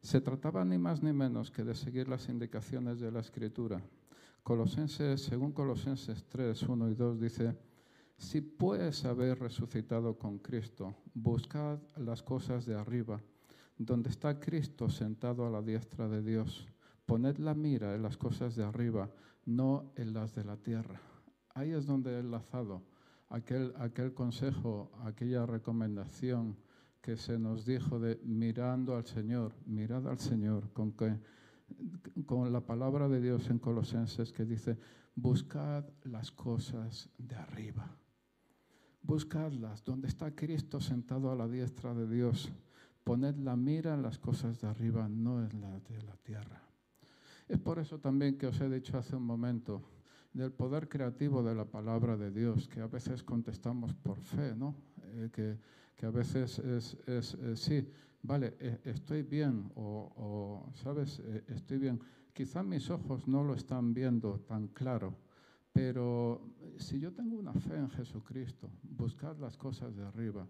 Se 0.01 0.19
trataba 0.19 0.65
ni 0.65 0.77
más 0.77 1.03
ni 1.03 1.13
menos 1.13 1.51
que 1.51 1.63
de 1.63 1.75
seguir 1.75 2.07
las 2.07 2.27
indicaciones 2.27 2.99
de 2.99 3.11
la 3.11 3.19
Escritura. 3.19 3.81
Colosenses, 4.43 5.21
según 5.21 5.51
Colosenses 5.51 6.25
3, 6.27 6.63
1 6.63 6.89
y 6.89 6.95
2 6.95 7.19
dice, 7.19 7.55
si 8.17 8.41
puedes 8.41 9.05
haber 9.05 9.39
resucitado 9.39 10.17
con 10.17 10.39
Cristo, 10.39 10.95
buscad 11.13 11.79
las 11.97 12.23
cosas 12.23 12.65
de 12.65 12.75
arriba, 12.75 13.21
donde 13.85 14.09
está 14.09 14.39
Cristo 14.39 14.89
sentado 14.89 15.45
a 15.45 15.50
la 15.50 15.61
diestra 15.61 16.07
de 16.07 16.21
Dios. 16.21 16.67
Poned 17.05 17.38
la 17.38 17.55
mira 17.55 17.95
en 17.95 18.03
las 18.03 18.17
cosas 18.17 18.55
de 18.55 18.63
arriba, 18.63 19.09
no 19.45 19.91
en 19.95 20.13
las 20.13 20.35
de 20.35 20.43
la 20.43 20.57
tierra. 20.57 21.01
Ahí 21.53 21.71
es 21.71 21.85
donde 21.85 22.11
he 22.11 22.19
enlazado 22.19 22.83
aquel, 23.29 23.73
aquel 23.77 24.13
consejo, 24.13 24.91
aquella 25.03 25.45
recomendación 25.45 26.57
que 27.01 27.17
se 27.17 27.39
nos 27.39 27.65
dijo 27.65 28.00
de 28.00 28.19
mirando 28.23 28.95
al 28.95 29.05
Señor, 29.05 29.53
mirad 29.65 30.07
al 30.07 30.19
Señor, 30.19 30.71
con, 30.71 30.91
que, 30.91 31.17
con 32.25 32.53
la 32.53 32.61
palabra 32.61 33.09
de 33.09 33.19
Dios 33.19 33.50
en 33.50 33.57
Colosenses 33.57 34.31
que 34.31 34.45
dice, 34.45 34.77
buscad 35.15 35.85
las 36.03 36.31
cosas 36.31 37.09
de 37.17 37.35
arriba. 37.35 37.97
Buscadlas, 39.01 39.83
donde 39.83 40.07
está 40.07 40.35
Cristo 40.35 40.79
sentado 40.79 41.31
a 41.31 41.35
la 41.35 41.47
diestra 41.47 41.95
de 41.95 42.07
Dios. 42.07 42.51
Poned 43.03 43.38
la 43.38 43.55
mira 43.55 43.93
en 43.93 44.01
las 44.01 44.20
cosas 44.20 44.60
de 44.62 44.67
arriba, 44.67 45.08
no 45.10 45.43
en 45.43 45.62
las 45.62 45.84
de 45.88 46.01
la 46.03 46.15
tierra. 46.17 46.62
Es 47.48 47.60
por 47.60 47.79
eso 47.79 48.00
también 48.00 48.38
que 48.38 48.48
os 48.48 48.62
he 48.62 48.70
dicho 48.70 48.98
hace 48.98 49.15
un 49.15 49.25
momento 49.25 49.81
del 50.34 50.51
poder 50.51 50.88
creativo 50.88 51.43
de 51.43 51.55
la 51.55 51.65
palabra 51.65 52.15
de 52.15 52.31
Dios, 52.31 52.67
que 52.67 52.79
a 52.79 52.88
veces 52.88 53.24
contestamos 53.24 53.93
por 53.93 54.20
fe, 54.20 54.55
¿no? 54.55 54.75
Eh, 55.03 55.29
que 55.34 55.58
que 56.01 56.08
a 56.08 56.10
veces 56.10 56.58
es, 56.58 56.98
es, 57.05 57.38
sí, 57.53 57.88
vale, 58.24 58.55
e, 58.60 58.79
estoy 58.86 59.22
bien 59.22 59.72
o, 59.75 60.67
¿sabes? 60.74 61.20
E, 61.20 61.43
estoy 61.50 61.77
bien. 61.77 62.00
Quizá 62.34 62.63
mis 62.63 62.89
ojos 62.89 63.27
no 63.27 63.43
lo 63.43 63.53
están 63.53 63.93
viendo 63.93 64.39
tan 64.39 64.70
claro, 64.70 65.13
pero 65.72 66.41
si 66.77 67.00
yo 67.00 67.13
tengo 67.13 67.38
una 67.38 67.53
fe 67.53 67.75
en 67.75 67.88
Jesucristo, 67.91 68.72
buscar 68.81 69.38
las 69.38 69.55
cosas 69.58 69.96
de 69.96 70.03
arriba, 70.03 70.48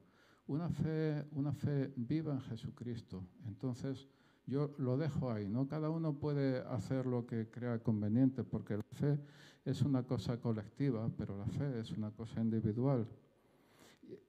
una 0.47 0.69
fe, 0.69 1.25
una 1.31 1.53
fe 1.53 1.93
viva 1.95 2.33
en 2.33 2.41
Jesucristo, 2.41 3.23
entonces 3.47 4.07
yo 4.45 4.73
lo 4.77 4.97
dejo 4.97 5.31
ahí, 5.31 5.47
¿no? 5.47 5.67
Cada 5.67 5.89
uno 5.89 6.13
puede 6.13 6.59
hacer 6.67 7.05
lo 7.05 7.25
que 7.25 7.49
crea 7.49 7.79
conveniente, 7.79 8.43
porque 8.43 8.77
la 8.77 8.83
fe 8.91 9.19
es 9.63 9.81
una 9.81 10.03
cosa 10.03 10.39
colectiva, 10.39 11.09
pero 11.17 11.37
la 11.37 11.45
fe 11.45 11.79
es 11.79 11.91
una 11.91 12.11
cosa 12.11 12.41
individual. 12.41 13.07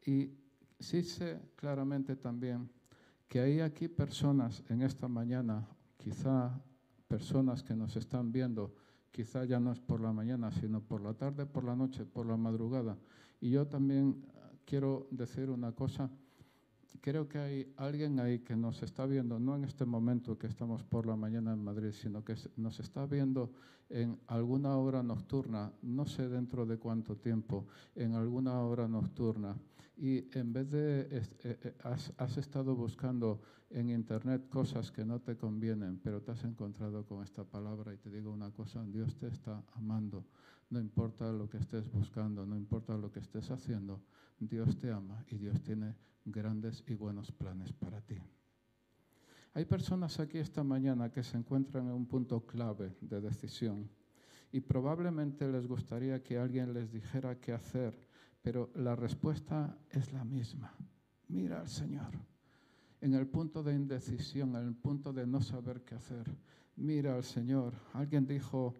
Y, 0.06 0.30
sí 0.78 1.02
sé 1.02 1.40
claramente 1.54 2.16
también 2.16 2.68
que 3.28 3.40
hay 3.40 3.60
aquí 3.60 3.88
personas 3.88 4.62
en 4.68 4.82
esta 4.82 5.08
mañana, 5.08 5.66
quizá 5.96 6.60
personas 7.08 7.62
que 7.62 7.74
nos 7.74 7.96
están 7.96 8.32
viendo, 8.32 8.74
quizá 9.10 9.44
ya 9.44 9.60
no 9.60 9.72
es 9.72 9.80
por 9.80 10.00
la 10.00 10.12
mañana, 10.12 10.50
sino 10.50 10.80
por 10.80 11.00
la 11.00 11.14
tarde, 11.14 11.46
por 11.46 11.64
la 11.64 11.76
noche, 11.76 12.04
por 12.04 12.26
la 12.26 12.36
madrugada. 12.36 12.98
Y 13.40 13.50
yo 13.50 13.66
también 13.66 14.24
quiero 14.64 15.06
decir 15.10 15.50
una 15.50 15.72
cosa, 15.72 16.10
creo 17.00 17.28
que 17.28 17.38
hay 17.38 17.72
alguien 17.76 18.20
ahí 18.20 18.40
que 18.40 18.56
nos 18.56 18.82
está 18.82 19.06
viendo, 19.06 19.38
no 19.38 19.56
en 19.56 19.64
este 19.64 19.84
momento 19.84 20.38
que 20.38 20.46
estamos 20.46 20.82
por 20.84 21.06
la 21.06 21.16
mañana 21.16 21.52
en 21.52 21.62
Madrid, 21.62 21.92
sino 21.92 22.24
que 22.24 22.36
nos 22.56 22.80
está 22.80 23.06
viendo 23.06 23.52
en 23.90 24.18
alguna 24.26 24.76
hora 24.76 25.02
nocturna, 25.02 25.72
no 25.82 26.06
sé 26.06 26.28
dentro 26.28 26.64
de 26.64 26.78
cuánto 26.78 27.16
tiempo, 27.16 27.66
en 27.94 28.14
alguna 28.14 28.60
hora 28.60 28.88
nocturna 28.88 29.56
y 29.96 30.26
en 30.36 30.52
vez 30.52 30.70
de 30.70 31.00
eh, 31.10 31.22
eh, 31.44 31.74
has, 31.84 32.36
estado 32.36 32.74
buscando 32.74 33.40
en 33.70 33.90
internet 33.90 34.48
cosas 34.48 34.90
que 34.90 35.04
no 35.04 35.20
te 35.20 35.36
convienen, 35.36 35.98
pero 36.02 36.20
te 36.22 36.32
has 36.32 36.42
encontrado 36.44 37.04
con 37.04 37.22
esta 37.22 37.44
palabra 37.44 37.92
y 37.94 37.98
te 37.98 38.10
digo 38.10 38.32
una 38.32 38.50
cosa, 38.50 38.84
Dios 38.84 39.16
te 39.16 39.28
está 39.28 39.62
amando. 39.74 40.24
No 40.70 40.80
importa 40.80 41.30
lo 41.32 41.48
que 41.48 41.58
estés 41.58 41.90
buscando, 41.92 42.46
no 42.46 42.56
importa 42.56 42.96
lo 42.96 43.12
que 43.12 43.20
estés 43.20 43.50
haciendo, 43.50 44.00
Dios 44.48 44.78
te 44.78 44.90
ama 44.90 45.24
y 45.28 45.36
Dios 45.36 45.62
tiene 45.62 45.96
grandes 46.24 46.84
y 46.86 46.94
buenos 46.94 47.32
planes 47.32 47.72
para 47.72 48.00
ti. 48.00 48.16
Hay 49.54 49.64
personas 49.64 50.18
aquí 50.20 50.38
esta 50.38 50.62
mañana 50.64 51.10
que 51.10 51.22
se 51.22 51.36
encuentran 51.36 51.86
en 51.86 51.92
un 51.92 52.06
punto 52.06 52.46
clave 52.46 52.96
de 53.00 53.20
decisión 53.20 53.90
y 54.50 54.60
probablemente 54.60 55.46
les 55.50 55.66
gustaría 55.66 56.22
que 56.22 56.38
alguien 56.38 56.72
les 56.72 56.90
dijera 56.90 57.38
qué 57.38 57.52
hacer 57.52 58.12
pero 58.42 58.70
la 58.74 58.96
respuesta 58.96 59.78
es 59.88 60.12
la 60.12 60.24
misma. 60.24 60.74
Mira 61.28 61.60
al 61.60 61.68
Señor. 61.68 62.10
En 63.00 63.14
el 63.14 63.26
punto 63.26 63.62
de 63.62 63.72
indecisión, 63.72 64.54
en 64.56 64.66
el 64.66 64.74
punto 64.74 65.12
de 65.12 65.26
no 65.26 65.40
saber 65.40 65.82
qué 65.82 65.94
hacer, 65.94 66.26
mira 66.76 67.14
al 67.14 67.24
Señor. 67.24 67.72
Alguien 67.94 68.26
dijo 68.26 68.74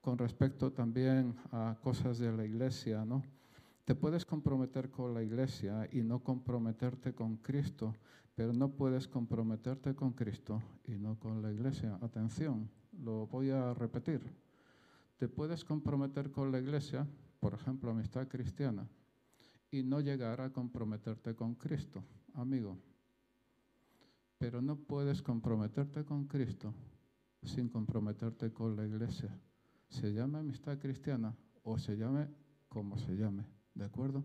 con 0.00 0.18
respecto 0.18 0.72
también 0.72 1.34
a 1.50 1.78
cosas 1.80 2.18
de 2.18 2.30
la 2.32 2.44
iglesia, 2.44 3.04
¿no? 3.04 3.22
Te 3.84 3.94
puedes 3.94 4.24
comprometer 4.24 4.90
con 4.90 5.12
la 5.12 5.22
iglesia 5.22 5.86
y 5.92 6.02
no 6.02 6.22
comprometerte 6.22 7.14
con 7.14 7.36
Cristo, 7.36 7.94
pero 8.34 8.54
no 8.54 8.70
puedes 8.70 9.06
comprometerte 9.06 9.94
con 9.94 10.12
Cristo 10.12 10.62
y 10.86 10.92
no 10.92 11.18
con 11.18 11.42
la 11.42 11.52
iglesia. 11.52 11.98
Atención, 12.00 12.70
lo 12.92 13.26
voy 13.26 13.50
a 13.50 13.74
repetir. 13.74 14.22
Te 15.18 15.28
puedes 15.28 15.64
comprometer 15.64 16.30
con 16.30 16.50
la 16.50 16.60
iglesia, 16.60 17.06
por 17.40 17.52
ejemplo, 17.52 17.90
amistad 17.90 18.26
cristiana, 18.26 18.88
y 19.70 19.82
no 19.82 20.00
llegar 20.00 20.40
a 20.40 20.50
comprometerte 20.50 21.34
con 21.34 21.54
Cristo, 21.54 22.02
amigo. 22.32 22.78
Pero 24.38 24.62
no 24.62 24.76
puedes 24.76 25.20
comprometerte 25.20 26.04
con 26.04 26.26
Cristo 26.26 26.72
sin 27.42 27.68
comprometerte 27.68 28.50
con 28.50 28.74
la 28.76 28.86
iglesia. 28.86 29.38
Se 29.88 30.12
llame 30.12 30.38
amistad 30.38 30.78
cristiana 30.78 31.36
o 31.62 31.78
se 31.78 31.96
llame 31.96 32.28
como 32.68 32.98
se 32.98 33.14
llame, 33.14 33.44
¿de 33.74 33.84
acuerdo? 33.84 34.24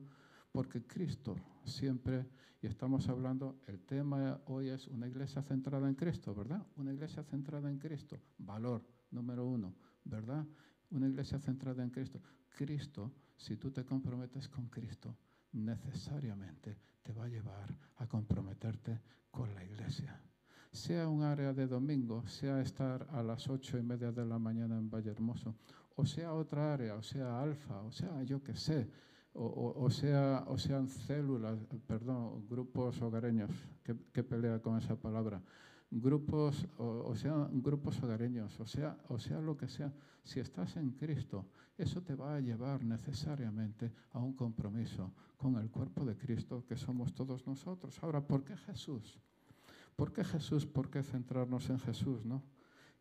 Porque 0.52 0.82
Cristo 0.84 1.36
siempre, 1.64 2.28
y 2.62 2.68
estamos 2.68 3.08
hablando, 3.10 3.60
el 3.68 3.82
tema 3.82 4.42
hoy 4.46 4.70
es 4.70 4.88
una 4.88 5.08
iglesia 5.08 5.42
centrada 5.42 5.88
en 5.88 5.96
Cristo, 5.96 6.34
¿verdad? 6.34 6.66
Una 6.76 6.94
iglesia 6.94 7.24
centrada 7.24 7.70
en 7.70 7.78
Cristo, 7.78 8.20
valor 8.38 8.84
número 9.12 9.46
uno, 9.46 9.76
¿verdad? 10.04 10.46
Una 10.92 11.08
iglesia 11.08 11.40
centrada 11.40 11.84
en 11.84 11.90
Cristo. 11.90 12.20
Cristo, 12.50 13.12
si 13.38 13.58
tú 13.58 13.72
te 13.72 13.86
comprometes 13.86 14.50
con 14.50 14.68
Cristo, 14.68 15.16
necesariamente 15.52 16.78
te 17.02 17.14
va 17.14 17.26
a 17.26 17.30
llevar 17.30 17.76
a 17.98 18.08
comprometerte 18.08 19.00
con 19.32 19.54
la 19.54 19.64
iglesia. 19.64 20.20
Sea 20.72 21.08
un 21.08 21.24
área 21.24 21.54
de 21.54 21.68
domingo, 21.68 22.28
sea 22.28 22.62
estar 22.62 23.08
a 23.12 23.24
las 23.24 23.48
ocho 23.50 23.78
y 23.78 23.82
media 23.82 24.12
de 24.12 24.26
la 24.26 24.38
mañana 24.38 24.78
en 24.78 24.90
Valle 24.90 25.12
Hermoso, 25.12 25.56
o 25.96 26.06
sea 26.06 26.34
otra 26.34 26.74
área, 26.74 26.96
o 26.96 27.04
sea 27.04 27.42
alfa, 27.42 27.82
o 27.82 27.92
sea 27.92 28.22
yo 28.24 28.44
que 28.44 28.56
sé, 28.56 28.90
o, 29.34 29.90
sea, 29.90 30.44
o 30.48 30.58
sean 30.58 30.88
células, 30.88 31.60
perdón, 31.88 32.48
grupos 32.48 33.02
hogareños, 33.02 33.52
que 33.84 34.24
pelea 34.24 34.62
con 34.62 34.78
esa 34.78 34.96
palabra, 34.96 35.42
grupos, 35.92 36.68
o, 36.78 37.16
sea, 37.16 37.48
grupos 37.52 38.02
hogareños, 38.04 38.60
o 38.60 38.66
sea, 38.66 38.98
o 39.08 39.18
sea 39.18 39.40
lo 39.42 39.58
que 39.58 39.68
sea, 39.68 39.92
si 40.24 40.40
estás 40.40 40.78
en 40.78 40.92
Cristo, 40.92 41.48
eso 41.78 42.02
te 42.02 42.16
va 42.16 42.36
a 42.36 42.40
llevar 42.40 42.84
necesariamente 42.84 43.92
a 44.12 44.20
un 44.20 44.34
compromiso 44.34 45.12
con 45.38 45.56
el 45.56 45.70
cuerpo 45.70 46.06
de 46.06 46.18
Cristo 46.18 46.66
que 46.68 46.76
somos 46.76 47.14
todos 47.14 47.48
nosotros. 47.48 47.98
Ahora, 48.04 48.22
¿por 48.22 48.44
qué 48.44 48.56
Jesús? 48.58 49.20
¿Por 49.96 50.14
qué 50.14 50.24
Jesús? 50.24 50.66
¿Por 50.66 50.90
qué 50.90 51.02
centrarnos 51.02 51.70
en 51.70 51.80
Jesús, 51.80 52.26
no? 52.26 52.44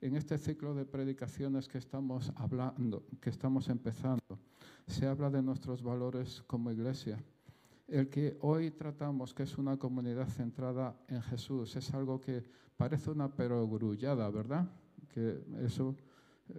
En 0.01 0.17
este 0.17 0.39
ciclo 0.39 0.75
de 0.75 0.85
predicaciones 0.85 1.69
que 1.69 1.79
estamos 1.79 2.33
hablando, 2.37 3.05
que 3.21 3.31
estamos 3.31 3.69
empezando, 3.69 4.39
se 4.87 5.07
habla 5.07 5.31
de 5.31 5.43
nuestros 5.43 5.83
valores 5.83 6.43
como 6.47 6.71
iglesia. 6.71 7.23
El 7.87 8.09
que 8.09 8.37
hoy 8.43 8.71
tratamos, 8.71 9.35
que 9.35 9.43
es 9.43 9.59
una 9.59 9.77
comunidad 9.77 10.29
centrada 10.29 10.95
en 11.09 11.23
Jesús, 11.23 11.75
es 11.75 11.93
algo 11.95 12.21
que 12.21 12.45
Parece 12.79 13.11
una 13.11 13.29
perogrullada, 13.29 14.31
¿verdad? 14.31 14.65
Que 15.13 15.43
eso 15.63 15.97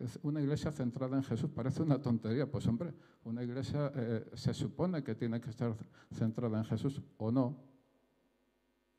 es 0.02 0.20
una 0.22 0.42
iglesia 0.42 0.70
centrada 0.70 1.16
en 1.16 1.24
Jesús 1.24 1.50
parece 1.50 1.82
una 1.82 2.02
tontería. 2.02 2.46
Pues 2.46 2.68
hombre, 2.68 2.94
una 3.24 3.42
iglesia 3.42 3.90
eh, 3.96 4.30
se 4.34 4.54
supone 4.54 5.02
que 5.02 5.16
tiene 5.16 5.40
que 5.40 5.50
estar 5.50 5.74
centrada 6.14 6.58
en 6.58 6.66
Jesús, 6.66 7.02
o 7.18 7.32
no, 7.32 7.56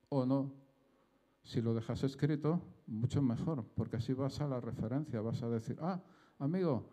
o 0.09 0.25
no. 0.25 0.51
Si 1.43 1.61
lo 1.61 1.75
dejas 1.75 2.03
escrito, 2.03 2.63
mucho 2.91 3.23
mejor, 3.23 3.65
porque 3.75 3.97
así 3.97 4.13
vas 4.13 4.41
a 4.41 4.47
la 4.47 4.61
referencia, 4.61 5.21
vas 5.21 5.43
a 5.43 5.49
decir, 5.49 5.79
ah, 5.81 6.01
amigo, 6.39 6.91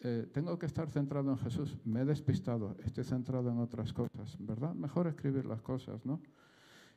eh, 0.00 0.28
tengo 0.32 0.58
que 0.58 0.66
estar 0.66 0.88
centrado 0.88 1.30
en 1.30 1.38
Jesús, 1.38 1.76
me 1.84 2.00
he 2.00 2.04
despistado, 2.04 2.76
estoy 2.84 3.04
centrado 3.04 3.50
en 3.50 3.58
otras 3.58 3.92
cosas, 3.92 4.36
¿verdad? 4.40 4.74
Mejor 4.74 5.06
escribir 5.06 5.44
las 5.44 5.60
cosas, 5.60 6.04
¿no? 6.06 6.20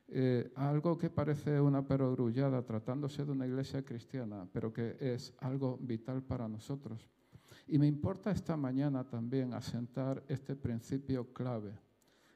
eh, 0.08 0.52
algo 0.56 0.98
que 0.98 1.10
parece 1.10 1.60
una 1.60 1.86
perogrullada 1.86 2.62
tratándose 2.64 3.26
de 3.26 3.32
una 3.32 3.48
iglesia 3.48 3.84
cristiana, 3.84 4.48
pero 4.52 4.72
que 4.72 4.98
es 5.00 5.34
algo 5.40 5.78
vital 5.82 6.24
para 6.24 6.48
nosotros. 6.48 7.10
Y 7.68 7.80
me 7.80 7.88
importa 7.88 8.32
esta 8.32 8.56
mañana 8.56 9.04
también 9.04 9.54
asentar 9.54 10.24
este 10.28 10.56
principio 10.56 11.34
clave. 11.34 11.74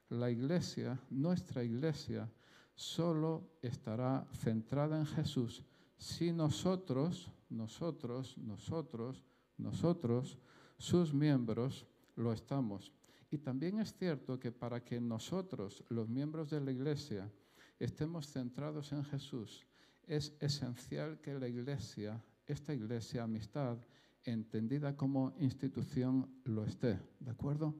La 0.09 0.31
iglesia, 0.31 0.99
nuestra 1.11 1.63
iglesia, 1.63 2.29
solo 2.73 3.43
estará 3.61 4.25
centrada 4.33 4.97
en 4.97 5.05
Jesús 5.05 5.63
si 5.99 6.31
nosotros, 6.31 7.29
nosotros, 7.49 8.37
nosotros, 8.37 9.23
nosotros, 9.57 10.39
sus 10.77 11.13
miembros, 11.13 11.85
lo 12.15 12.31
estamos. 12.31 12.93
Y 13.29 13.37
también 13.37 13.79
es 13.79 13.93
cierto 13.93 14.39
que 14.39 14.51
para 14.51 14.83
que 14.83 14.99
nosotros, 15.01 15.83
los 15.89 16.07
miembros 16.07 16.49
de 16.49 16.61
la 16.61 16.71
iglesia, 16.71 17.29
estemos 17.77 18.27
centrados 18.27 18.93
en 18.93 19.03
Jesús, 19.03 19.67
es 20.07 20.33
esencial 20.39 21.19
que 21.19 21.37
la 21.37 21.47
iglesia, 21.47 22.23
esta 22.47 22.73
iglesia, 22.73 23.23
amistad, 23.23 23.77
entendida 24.23 24.95
como 24.95 25.33
institución, 25.37 26.29
lo 26.45 26.63
esté, 26.63 26.97
¿de 27.19 27.31
acuerdo? 27.31 27.75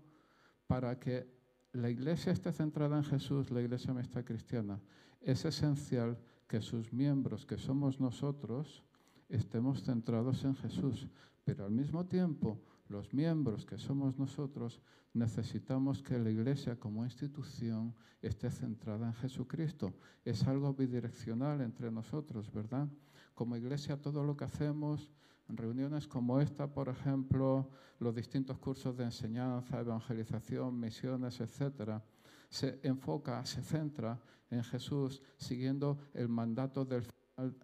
Para 0.68 1.00
que 1.00 1.26
la 1.72 1.90
iglesia 1.90 2.34
esté 2.34 2.52
centrada 2.52 2.98
en 2.98 3.06
Jesús, 3.06 3.50
la 3.50 3.62
iglesia 3.62 3.92
amistad 3.92 4.26
cristiana, 4.26 4.80
es 5.22 5.46
esencial 5.46 6.18
que 6.50 6.62
sus 6.62 6.92
miembros, 6.92 7.46
que 7.46 7.60
somos 7.60 8.00
nosotros, 8.00 8.84
estemos 9.30 9.84
centrados 9.84 10.44
en 10.44 10.56
Jesús, 10.56 11.08
pero 11.46 11.66
al 11.66 11.72
mismo 11.72 12.08
tiempo 12.08 12.60
los 12.90 13.14
miembros 13.14 13.68
que 13.68 13.78
somos 13.78 14.18
nosotros 14.18 14.82
necesitamos 15.14 16.02
que 16.02 16.18
la 16.18 16.32
Iglesia 16.32 16.80
como 16.80 17.06
institución 17.06 17.94
esté 18.22 18.50
centrada 18.50 19.08
en 19.08 19.14
Jesucristo. 19.14 19.94
Es 20.26 20.48
algo 20.48 20.74
bidireccional 20.74 21.62
entre 21.62 21.92
nosotros, 21.92 22.52
¿verdad? 22.52 22.88
Como 23.36 23.56
Iglesia 23.56 24.02
todo 24.02 24.24
lo 24.24 24.36
que 24.36 24.46
hacemos, 24.46 25.12
reuniones 25.48 26.08
como 26.08 26.40
esta, 26.42 26.74
por 26.74 26.90
ejemplo, 26.90 27.70
los 28.00 28.16
distintos 28.16 28.58
cursos 28.58 28.98
de 28.98 29.04
enseñanza, 29.04 29.80
evangelización, 29.80 30.80
misiones, 30.80 31.40
etcétera, 31.42 32.04
se 32.50 32.80
enfoca, 32.82 33.46
se 33.46 33.62
centra 33.62 34.20
en 34.50 34.64
Jesús 34.64 35.22
siguiendo 35.38 35.98
el 36.14 36.30
mandato 36.30 36.86
del 36.86 37.04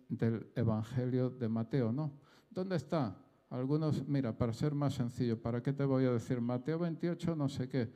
del 0.10 0.48
Evangelio 0.56 1.30
de 1.30 1.50
Mateo, 1.50 1.92
¿no? 1.92 2.12
¿Dónde 2.50 2.76
está? 2.76 3.16
Algunos, 3.50 4.08
mira, 4.08 4.36
para 4.38 4.54
ser 4.54 4.74
más 4.74 4.94
sencillo, 4.94 5.42
¿para 5.42 5.62
qué 5.62 5.74
te 5.74 5.86
voy 5.86 6.06
a 6.06 6.12
decir? 6.12 6.42
Mateo 6.42 6.80
28, 6.80 7.36
no 7.36 7.50
sé 7.50 7.68
qué. 7.68 7.90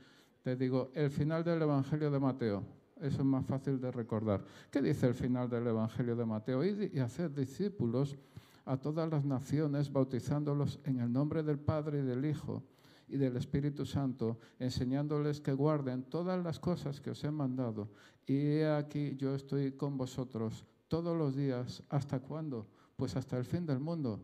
Te 0.43 0.55
digo, 0.55 0.91
el 0.93 1.09
final 1.09 1.43
del 1.43 1.61
Evangelio 1.61 2.11
de 2.11 2.19
Mateo. 2.19 2.63
Eso 3.01 3.19
es 3.19 3.25
más 3.25 3.45
fácil 3.45 3.79
de 3.79 3.91
recordar. 3.91 4.43
¿Qué 4.69 4.81
dice 4.81 5.07
el 5.07 5.13
final 5.13 5.49
del 5.49 5.67
Evangelio 5.67 6.15
de 6.15 6.25
Mateo? 6.25 6.63
Y, 6.65 6.91
y 6.93 6.99
hacer 6.99 7.33
discípulos 7.33 8.17
a 8.65 8.77
todas 8.77 9.09
las 9.09 9.23
naciones, 9.25 9.91
bautizándolos 9.91 10.79
en 10.83 10.99
el 10.99 11.11
nombre 11.11 11.43
del 11.43 11.59
Padre 11.59 11.99
y 11.99 12.03
del 12.03 12.25
Hijo 12.25 12.63
y 13.09 13.17
del 13.17 13.37
Espíritu 13.37 13.85
Santo, 13.85 14.39
enseñándoles 14.59 15.41
que 15.41 15.53
guarden 15.53 16.03
todas 16.03 16.41
las 16.43 16.59
cosas 16.59 17.01
que 17.01 17.11
os 17.11 17.23
he 17.23 17.31
mandado. 17.31 17.89
Y 18.25 18.35
he 18.35 18.71
aquí 18.71 19.15
yo 19.17 19.35
estoy 19.35 19.71
con 19.73 19.97
vosotros 19.97 20.65
todos 20.87 21.17
los 21.17 21.35
días. 21.35 21.83
¿Hasta 21.89 22.19
cuándo? 22.19 22.67
Pues 22.95 23.15
hasta 23.15 23.37
el 23.37 23.45
fin 23.45 23.65
del 23.65 23.79
mundo. 23.79 24.19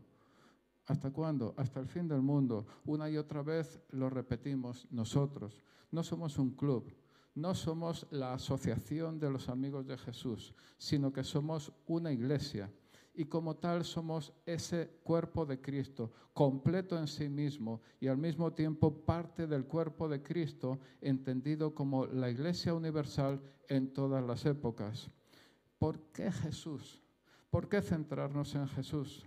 ¿Hasta 0.88 1.12
cuándo? 1.12 1.54
Hasta 1.58 1.80
el 1.80 1.88
fin 1.88 2.08
del 2.08 2.22
mundo. 2.22 2.66
Una 2.86 3.10
y 3.10 3.18
otra 3.18 3.42
vez 3.42 3.80
lo 3.90 4.10
repetimos 4.10 4.88
nosotros. 4.92 5.62
No 5.92 6.04
somos 6.04 6.38
un 6.38 6.52
club, 6.52 6.94
no 7.34 7.56
somos 7.56 8.06
la 8.12 8.34
asociación 8.34 9.20
de 9.20 9.30
los 9.30 9.50
amigos 9.50 9.88
de 9.88 9.98
Jesús, 9.98 10.54
sino 10.78 11.12
que 11.12 11.24
somos 11.24 11.72
una 11.88 12.12
iglesia. 12.12 12.72
Y 13.16 13.26
como 13.26 13.56
tal 13.56 13.86
somos 13.86 14.34
ese 14.46 15.00
cuerpo 15.04 15.46
de 15.46 15.62
Cristo, 15.62 16.12
completo 16.34 16.98
en 16.98 17.08
sí 17.08 17.30
mismo 17.30 17.82
y 18.00 18.08
al 18.08 18.18
mismo 18.18 18.54
tiempo 18.54 18.94
parte 19.06 19.48
del 19.48 19.66
cuerpo 19.66 20.10
de 20.10 20.22
Cristo, 20.22 20.80
entendido 21.02 21.74
como 21.74 22.06
la 22.06 22.30
iglesia 22.30 22.74
universal 22.74 23.42
en 23.70 23.94
todas 23.94 24.24
las 24.24 24.46
épocas. 24.46 25.10
¿Por 25.80 26.00
qué 26.12 26.32
Jesús? 26.32 27.02
¿Por 27.50 27.70
qué 27.70 27.82
centrarnos 27.82 28.54
en 28.56 28.68
Jesús? 28.68 29.26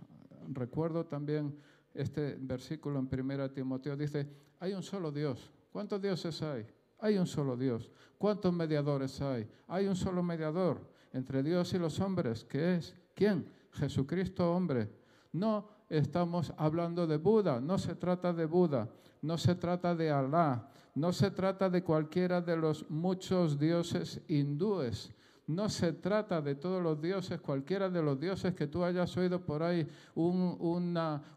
recuerdo 0.53 1.05
también 1.05 1.55
este 1.93 2.37
versículo 2.39 2.99
en 2.99 3.09
1 3.11 3.51
Timoteo, 3.51 3.95
dice, 3.95 4.27
hay 4.59 4.73
un 4.73 4.83
solo 4.83 5.11
Dios. 5.11 5.51
¿Cuántos 5.71 6.01
dioses 6.01 6.41
hay? 6.41 6.65
Hay 6.99 7.17
un 7.17 7.27
solo 7.27 7.55
Dios. 7.55 7.91
¿Cuántos 8.17 8.53
mediadores 8.53 9.21
hay? 9.21 9.47
Hay 9.67 9.87
un 9.87 9.95
solo 9.95 10.21
mediador 10.21 10.81
entre 11.13 11.41
Dios 11.43 11.73
y 11.73 11.79
los 11.79 11.99
hombres, 11.99 12.43
que 12.43 12.75
es, 12.75 12.95
¿quién? 13.15 13.45
Jesucristo 13.73 14.53
hombre. 14.53 14.89
No 15.31 15.69
estamos 15.89 16.53
hablando 16.57 17.05
de 17.07 17.17
Buda, 17.17 17.59
no 17.59 17.77
se 17.77 17.95
trata 17.95 18.33
de 18.33 18.45
Buda, 18.45 18.89
no 19.21 19.37
se 19.37 19.55
trata 19.55 19.95
de 19.95 20.11
Alá, 20.11 20.69
no 20.95 21.11
se 21.13 21.31
trata 21.31 21.69
de 21.69 21.83
cualquiera 21.83 22.41
de 22.41 22.57
los 22.57 22.89
muchos 22.89 23.59
dioses 23.59 24.21
hindúes, 24.27 25.11
no 25.49 25.67
se 25.67 25.93
trata 25.93 26.41
de 26.41 26.53
todos 26.53 26.81
los 26.81 27.01
dioses, 27.01 27.41
cualquiera 27.41 27.89
de 27.89 28.03
los 28.03 28.19
dioses 28.19 28.53
que 28.53 28.67
tú 28.67 28.83
hayas 28.83 29.17
oído 29.17 29.43
por 29.43 29.63
ahí, 29.63 29.87
un, 30.13 30.55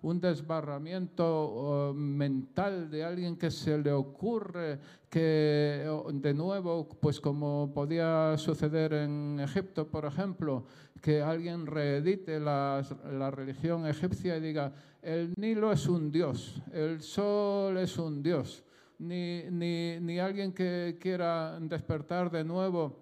un 0.02 0.20
desbarramiento 0.20 1.94
mental 1.96 2.90
de 2.90 3.04
alguien 3.04 3.38
que 3.38 3.50
se 3.50 3.78
le 3.78 3.90
ocurre 3.90 4.78
que, 5.08 5.88
de 6.12 6.34
nuevo, 6.34 6.86
pues 7.00 7.20
como 7.20 7.72
podía 7.74 8.36
suceder 8.36 8.92
en 8.92 9.40
Egipto, 9.40 9.88
por 9.88 10.04
ejemplo, 10.04 10.66
que 11.00 11.22
alguien 11.22 11.66
reedite 11.66 12.38
la, 12.38 12.82
la 13.10 13.30
religión 13.30 13.86
egipcia 13.86 14.36
y 14.36 14.40
diga, 14.42 14.74
el 15.00 15.32
Nilo 15.38 15.72
es 15.72 15.88
un 15.88 16.12
dios, 16.12 16.60
el 16.70 17.00
sol 17.00 17.78
es 17.78 17.96
un 17.96 18.22
dios. 18.22 18.62
Ni, 18.98 19.42
ni, 19.50 19.98
ni 20.00 20.18
alguien 20.20 20.52
que 20.52 20.98
quiera 21.00 21.58
despertar 21.60 22.30
de 22.30 22.44
nuevo 22.44 23.01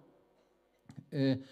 eh, 1.12 1.42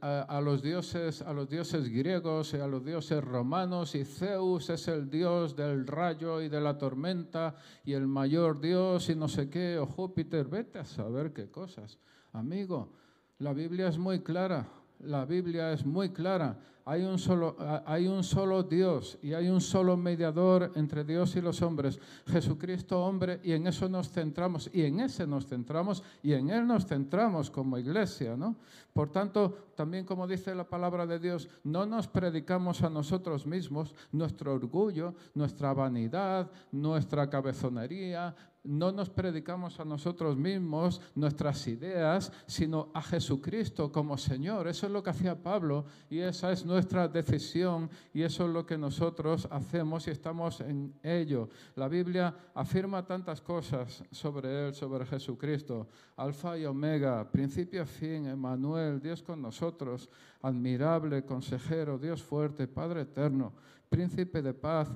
a, 0.00 0.40
los 0.40 0.62
dioses, 0.62 1.22
a 1.22 1.32
los 1.32 1.48
dioses 1.48 1.88
griegos 1.88 2.52
y 2.54 2.58
a 2.58 2.66
los 2.66 2.84
dioses 2.84 3.22
romanos, 3.22 3.94
y 3.94 4.04
Zeus 4.04 4.70
es 4.70 4.88
el 4.88 5.08
dios 5.08 5.56
del 5.56 5.86
rayo 5.86 6.40
y 6.42 6.48
de 6.48 6.60
la 6.60 6.76
tormenta, 6.76 7.56
y 7.84 7.94
el 7.94 8.06
mayor 8.06 8.60
dios 8.60 9.08
y 9.08 9.14
no 9.14 9.28
sé 9.28 9.48
qué, 9.48 9.78
o 9.78 9.86
Júpiter, 9.86 10.46
vete 10.46 10.78
a 10.78 10.84
saber 10.84 11.32
qué 11.32 11.50
cosas. 11.50 11.98
Amigo, 12.32 12.92
la 13.38 13.52
Biblia 13.52 13.88
es 13.88 13.98
muy 13.98 14.20
clara, 14.20 14.68
la 15.02 15.24
Biblia 15.24 15.72
es 15.72 15.84
muy 15.84 16.10
clara. 16.10 16.58
Hay 16.84 17.04
un, 17.04 17.16
solo, 17.16 17.56
hay 17.86 18.08
un 18.08 18.24
solo 18.24 18.64
Dios 18.64 19.16
y 19.22 19.34
hay 19.34 19.48
un 19.48 19.60
solo 19.60 19.96
mediador 19.96 20.72
entre 20.74 21.04
Dios 21.04 21.36
y 21.36 21.40
los 21.40 21.62
hombres, 21.62 22.00
Jesucristo 22.26 23.04
hombre, 23.04 23.38
y 23.44 23.52
en 23.52 23.68
eso 23.68 23.88
nos 23.88 24.10
centramos, 24.10 24.68
y 24.72 24.82
en 24.82 24.98
ese 24.98 25.24
nos 25.24 25.46
centramos, 25.46 26.02
y 26.24 26.32
en 26.32 26.50
Él 26.50 26.66
nos 26.66 26.86
centramos 26.86 27.50
como 27.50 27.78
iglesia. 27.78 28.36
¿no? 28.36 28.56
Por 28.92 29.12
tanto, 29.12 29.68
también 29.76 30.04
como 30.04 30.26
dice 30.26 30.56
la 30.56 30.68
palabra 30.68 31.06
de 31.06 31.20
Dios, 31.20 31.48
no 31.62 31.86
nos 31.86 32.08
predicamos 32.08 32.82
a 32.82 32.90
nosotros 32.90 33.46
mismos 33.46 33.94
nuestro 34.10 34.52
orgullo, 34.52 35.14
nuestra 35.34 35.72
vanidad, 35.72 36.50
nuestra 36.72 37.30
cabezonería, 37.30 38.34
no 38.64 38.92
nos 38.92 39.10
predicamos 39.10 39.80
a 39.80 39.84
nosotros 39.84 40.36
mismos 40.36 41.00
nuestras 41.14 41.66
ideas, 41.66 42.32
sino 42.46 42.90
a 42.94 43.02
Jesucristo 43.02 43.90
como 43.90 44.16
Señor. 44.16 44.68
Eso 44.68 44.86
es 44.86 44.92
lo 44.92 45.02
que 45.02 45.10
hacía 45.10 45.42
Pablo 45.42 45.84
y 46.08 46.20
esa 46.20 46.52
es 46.52 46.64
nuestra 46.64 47.08
decisión 47.08 47.90
y 48.14 48.22
eso 48.22 48.46
es 48.46 48.52
lo 48.52 48.64
que 48.64 48.78
nosotros 48.78 49.48
hacemos 49.50 50.06
y 50.06 50.10
estamos 50.10 50.60
en 50.60 50.94
ello. 51.02 51.48
La 51.74 51.88
Biblia 51.88 52.34
afirma 52.54 53.04
tantas 53.04 53.40
cosas 53.40 54.04
sobre 54.12 54.68
Él, 54.68 54.74
sobre 54.74 55.06
Jesucristo. 55.06 55.88
Alfa 56.16 56.56
y 56.56 56.64
Omega, 56.64 57.28
principio 57.30 57.82
y 57.82 57.86
fin, 57.86 58.26
Emmanuel, 58.26 59.00
Dios 59.00 59.22
con 59.22 59.42
nosotros, 59.42 60.08
admirable, 60.42 61.24
consejero, 61.24 61.98
Dios 61.98 62.22
fuerte, 62.22 62.68
Padre 62.68 63.02
eterno, 63.02 63.52
príncipe 63.88 64.40
de 64.40 64.54
paz 64.54 64.88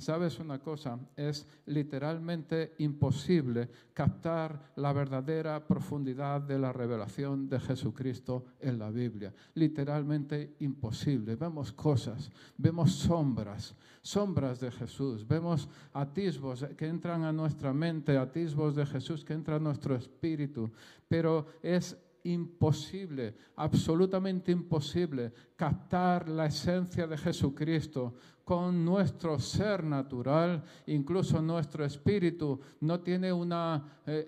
¿Sabes 0.00 0.38
una 0.38 0.58
cosa? 0.58 0.98
Es 1.14 1.46
literalmente 1.66 2.74
imposible 2.78 3.68
captar 3.92 4.72
la 4.76 4.94
verdadera 4.94 5.66
profundidad 5.66 6.40
de 6.40 6.58
la 6.58 6.72
revelación 6.72 7.50
de 7.50 7.60
Jesucristo 7.60 8.46
en 8.60 8.78
la 8.78 8.90
Biblia. 8.90 9.34
Literalmente 9.54 10.56
imposible. 10.60 11.36
Vemos 11.36 11.70
cosas, 11.72 12.30
vemos 12.56 12.92
sombras, 12.92 13.76
sombras 14.00 14.58
de 14.58 14.70
Jesús, 14.70 15.28
vemos 15.28 15.68
atisbos 15.92 16.64
que 16.78 16.86
entran 16.86 17.24
a 17.24 17.32
nuestra 17.32 17.74
mente, 17.74 18.16
atisbos 18.16 18.74
de 18.74 18.86
Jesús 18.86 19.22
que 19.22 19.34
entran 19.34 19.60
a 19.60 19.64
nuestro 19.64 19.94
espíritu, 19.94 20.70
pero 21.08 21.46
es 21.62 21.94
imposible, 22.24 23.34
absolutamente 23.56 24.52
imposible, 24.52 25.32
captar 25.56 26.28
la 26.28 26.46
esencia 26.46 27.06
de 27.06 27.16
Jesucristo 27.16 28.14
con 28.44 28.84
nuestro 28.84 29.38
ser 29.38 29.84
natural, 29.84 30.64
incluso 30.86 31.40
nuestro 31.40 31.84
espíritu, 31.84 32.58
no 32.80 32.98
tiene 32.98 33.32
una, 33.32 34.00
eh, 34.04 34.26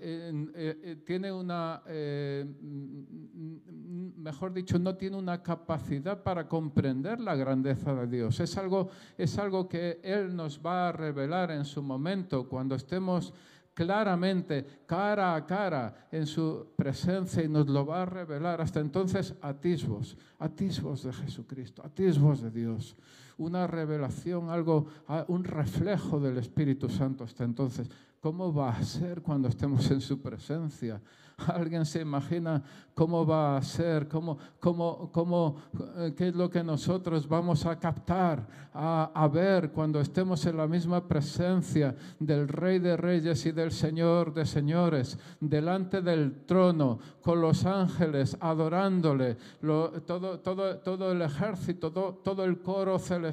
eh, 0.54 0.80
eh, 0.84 0.96
tiene 1.04 1.32
una 1.32 1.82
mejor 4.22 4.52
dicho, 4.52 4.78
no 4.78 4.94
tiene 4.94 5.16
una 5.16 5.42
capacidad 5.42 6.22
para 6.22 6.46
comprender 6.46 7.20
la 7.20 7.34
grandeza 7.34 7.94
de 7.94 8.06
Dios. 8.06 8.38
Es 8.38 8.56
algo, 8.56 8.90
es 9.18 9.36
algo 9.38 9.68
que 9.68 10.00
Él 10.02 10.36
nos 10.36 10.60
va 10.64 10.88
a 10.88 10.92
revelar 10.92 11.50
en 11.50 11.64
su 11.64 11.82
momento, 11.82 12.48
cuando 12.48 12.76
estemos 12.76 13.34
claramente, 13.74 14.84
cara 14.86 15.34
a 15.34 15.46
cara, 15.46 16.08
en 16.10 16.26
su 16.26 16.72
presencia 16.76 17.42
y 17.42 17.48
nos 17.48 17.68
lo 17.68 17.86
va 17.86 18.02
a 18.02 18.06
revelar. 18.06 18.60
Hasta 18.60 18.80
entonces, 18.80 19.34
atisbos, 19.40 20.16
atisbos 20.38 21.02
de 21.02 21.12
Jesucristo, 21.12 21.82
atisbos 21.84 22.42
de 22.42 22.50
Dios. 22.50 22.96
Una 23.42 23.66
revelación, 23.66 24.50
algo, 24.50 24.86
un 25.26 25.42
reflejo 25.42 26.20
del 26.20 26.38
Espíritu 26.38 26.88
Santo 26.88 27.24
hasta 27.24 27.42
entonces. 27.42 27.90
¿Cómo 28.20 28.54
va 28.54 28.70
a 28.70 28.82
ser 28.84 29.20
cuando 29.20 29.48
estemos 29.48 29.90
en 29.90 30.00
su 30.00 30.20
presencia? 30.20 31.02
¿Alguien 31.48 31.84
se 31.84 32.00
imagina 32.00 32.62
cómo 32.94 33.26
va 33.26 33.56
a 33.56 33.62
ser? 33.62 34.08
¿Cómo, 34.08 34.38
cómo, 34.60 35.10
cómo, 35.12 35.56
eh, 35.96 36.14
¿Qué 36.16 36.28
es 36.28 36.34
lo 36.34 36.48
que 36.48 36.62
nosotros 36.62 37.26
vamos 37.26 37.66
a 37.66 37.78
captar, 37.78 38.46
a, 38.72 39.10
a, 39.14 39.28
ver 39.28 39.70
cuando 39.70 40.00
estemos 40.00 40.44
en 40.46 40.56
la 40.56 40.66
misma 40.66 41.06
presencia 41.06 41.94
del 42.18 42.48
Rey 42.48 42.78
de 42.78 42.96
Reyes 42.96 43.44
y 43.46 43.52
del 43.52 43.72
Señor 43.72 44.32
de 44.32 44.46
Señores, 44.46 45.18
delante 45.40 46.00
del 46.00 46.44
trono, 46.46 46.98
con 47.22 47.40
los 47.40 47.64
ángeles, 47.64 48.36
adorándole, 48.40 49.36
todo, 50.06 50.40
todo, 50.40 50.78
todo 50.78 51.12
el 51.12 51.22
ejército, 51.22 51.92
todo, 51.92 52.14
todo 52.22 52.44
el 52.44 52.60
coro 52.60 52.98
celestial, 52.98 53.31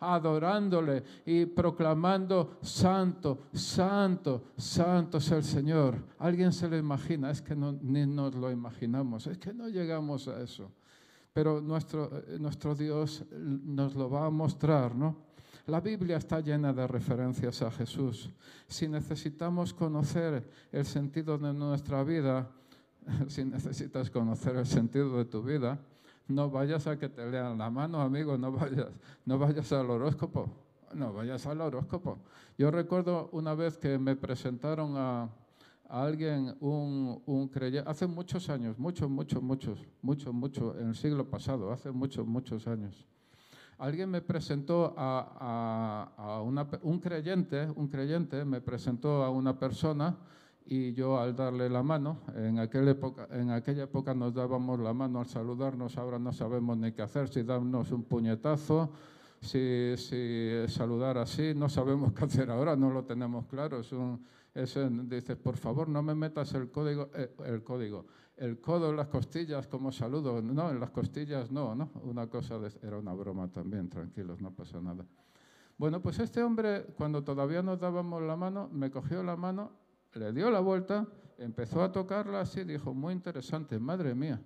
adorándole 0.00 1.02
y 1.24 1.46
proclamando, 1.46 2.58
Santo, 2.62 3.48
Santo, 3.52 4.44
Santo 4.56 5.18
es 5.18 5.30
el 5.30 5.44
Señor. 5.44 6.04
¿Alguien 6.18 6.52
se 6.52 6.68
lo 6.68 6.76
imagina? 6.76 7.30
Es 7.30 7.42
que 7.42 7.54
no, 7.54 7.72
ni 7.72 8.06
nos 8.06 8.34
lo 8.34 8.50
imaginamos, 8.50 9.26
es 9.26 9.38
que 9.38 9.52
no 9.52 9.68
llegamos 9.68 10.28
a 10.28 10.42
eso. 10.42 10.70
Pero 11.32 11.60
nuestro, 11.60 12.10
eh, 12.28 12.38
nuestro 12.38 12.74
Dios 12.74 13.24
nos 13.30 13.94
lo 13.94 14.08
va 14.08 14.26
a 14.26 14.30
mostrar, 14.30 14.94
¿no? 14.94 15.26
La 15.66 15.80
Biblia 15.80 16.16
está 16.16 16.40
llena 16.40 16.72
de 16.72 16.86
referencias 16.86 17.60
a 17.62 17.70
Jesús. 17.72 18.30
Si 18.68 18.86
necesitamos 18.86 19.74
conocer 19.74 20.48
el 20.70 20.86
sentido 20.86 21.36
de 21.36 21.52
nuestra 21.52 22.04
vida, 22.04 22.48
si 23.28 23.44
necesitas 23.44 24.10
conocer 24.10 24.56
el 24.56 24.66
sentido 24.66 25.18
de 25.18 25.24
tu 25.24 25.42
vida, 25.42 25.78
no 26.28 26.50
vayas 26.50 26.86
a 26.86 26.98
que 26.98 27.08
te 27.08 27.24
lean 27.26 27.58
la 27.58 27.70
mano, 27.70 28.00
amigo, 28.00 28.36
no 28.36 28.52
vayas, 28.52 28.88
no 29.24 29.38
vayas 29.38 29.70
al 29.72 29.90
horóscopo, 29.90 30.50
no 30.94 31.12
vayas 31.12 31.46
al 31.46 31.60
horóscopo. 31.60 32.18
Yo 32.58 32.70
recuerdo 32.70 33.28
una 33.32 33.54
vez 33.54 33.78
que 33.78 33.98
me 33.98 34.16
presentaron 34.16 34.94
a, 34.96 35.28
alguien, 35.88 36.56
un, 36.60 37.22
un 37.26 37.48
creyente, 37.48 37.88
hace 37.88 38.06
muchos 38.06 38.48
años, 38.50 38.76
muchos, 38.78 39.08
muchos, 39.08 39.42
muchos, 39.42 39.78
muchos, 40.02 40.34
muchos, 40.34 40.76
en 40.80 40.88
el 40.88 40.94
siglo 40.96 41.28
pasado, 41.30 41.70
hace 41.70 41.92
muchos, 41.92 42.26
muchos 42.26 42.66
años. 42.66 43.06
Alguien 43.78 44.10
me 44.10 44.22
presentó 44.22 44.94
a, 44.96 46.10
a, 46.16 46.42
una, 46.42 46.66
un 46.82 46.98
creyente, 46.98 47.68
un 47.76 47.88
creyente 47.88 48.44
me 48.44 48.60
presentó 48.60 49.22
a 49.22 49.30
una 49.30 49.58
persona 49.58 50.16
y 50.68 50.92
yo 50.92 51.18
al 51.18 51.36
darle 51.36 51.70
la 51.70 51.82
mano, 51.82 52.18
en 52.34 52.58
aquella, 52.58 52.90
época, 52.90 53.28
en 53.30 53.50
aquella 53.50 53.84
época 53.84 54.14
nos 54.14 54.34
dábamos 54.34 54.80
la 54.80 54.92
mano 54.92 55.20
al 55.20 55.26
saludarnos, 55.26 55.96
ahora 55.96 56.18
no 56.18 56.32
sabemos 56.32 56.76
ni 56.76 56.92
qué 56.92 57.02
hacer, 57.02 57.28
si 57.28 57.44
darnos 57.44 57.92
un 57.92 58.02
puñetazo, 58.02 58.90
si, 59.40 59.94
si 59.96 60.50
saludar 60.68 61.18
así, 61.18 61.54
no 61.54 61.68
sabemos 61.68 62.12
qué 62.14 62.24
hacer 62.24 62.50
ahora, 62.50 62.74
no 62.74 62.90
lo 62.90 63.04
tenemos 63.04 63.46
claro. 63.46 63.80
Es 63.80 63.92
un, 63.92 64.20
dices, 65.08 65.36
por 65.36 65.56
favor, 65.56 65.88
no 65.88 66.02
me 66.02 66.14
metas 66.14 66.54
el 66.54 66.70
código, 66.70 67.10
eh, 67.14 67.30
el 67.44 67.62
código, 67.62 68.06
el 68.36 68.60
codo 68.60 68.90
en 68.90 68.96
las 68.96 69.08
costillas 69.08 69.68
como 69.68 69.92
saludo. 69.92 70.42
No, 70.42 70.70
en 70.70 70.80
las 70.80 70.90
costillas 70.90 71.50
no, 71.52 71.74
¿no? 71.74 71.90
Una 72.02 72.26
cosa, 72.26 72.58
era 72.82 72.98
una 72.98 73.12
broma 73.12 73.48
también, 73.48 73.88
tranquilos, 73.88 74.40
no 74.40 74.50
pasa 74.50 74.80
nada. 74.80 75.04
Bueno, 75.78 76.00
pues 76.00 76.18
este 76.18 76.42
hombre, 76.42 76.86
cuando 76.96 77.22
todavía 77.22 77.62
nos 77.62 77.78
dábamos 77.78 78.22
la 78.22 78.34
mano, 78.34 78.70
me 78.72 78.90
cogió 78.90 79.22
la 79.22 79.36
mano, 79.36 79.72
le 80.14 80.32
dio 80.32 80.50
la 80.50 80.60
vuelta, 80.60 81.06
empezó 81.38 81.82
a 81.82 81.92
tocarla 81.92 82.40
así, 82.40 82.64
dijo, 82.64 82.94
muy 82.94 83.12
interesante, 83.12 83.78
madre 83.78 84.14
mía. 84.14 84.40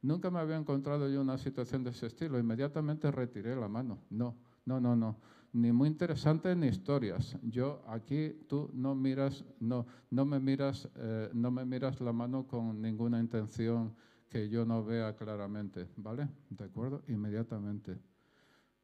Nunca 0.00 0.30
me 0.30 0.38
había 0.38 0.56
encontrado 0.56 1.08
yo 1.08 1.20
una 1.20 1.38
situación 1.38 1.82
de 1.82 1.90
ese 1.90 2.06
estilo. 2.06 2.38
Inmediatamente 2.38 3.10
retiré 3.10 3.56
la 3.56 3.68
mano. 3.68 3.98
No, 4.10 4.36
no, 4.64 4.80
no, 4.80 4.94
no. 4.94 5.16
Ni 5.52 5.72
muy 5.72 5.88
interesante 5.88 6.54
ni 6.54 6.68
historias. 6.68 7.36
Yo 7.42 7.82
aquí 7.88 8.44
tú 8.48 8.70
no 8.74 8.94
miras, 8.94 9.44
no, 9.58 9.86
no 10.10 10.24
me 10.24 10.38
miras, 10.38 10.88
eh, 10.94 11.30
no 11.32 11.50
me 11.50 11.64
miras 11.64 12.00
la 12.00 12.12
mano 12.12 12.46
con 12.46 12.80
ninguna 12.80 13.18
intención 13.18 13.94
que 14.28 14.48
yo 14.48 14.64
no 14.64 14.84
vea 14.84 15.16
claramente, 15.16 15.88
¿vale? 15.96 16.28
¿De 16.50 16.64
acuerdo? 16.64 17.02
Inmediatamente, 17.08 17.98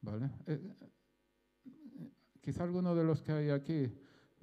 ¿vale? 0.01 0.31
Eh, 0.47 0.75
quizá 2.41 2.65
alguno 2.65 2.95
de 2.95 3.05
los 3.05 3.23
que 3.23 3.33
hay 3.33 3.51
aquí, 3.51 3.93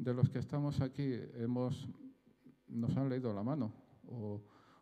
de 0.01 0.13
los 0.15 0.29
que 0.29 0.39
estamos 0.39 0.81
aquí, 0.81 1.13
hemos, 1.35 1.87
nos 2.67 2.97
han 2.97 3.07
leído 3.07 3.33
la 3.33 3.43
mano 3.43 3.71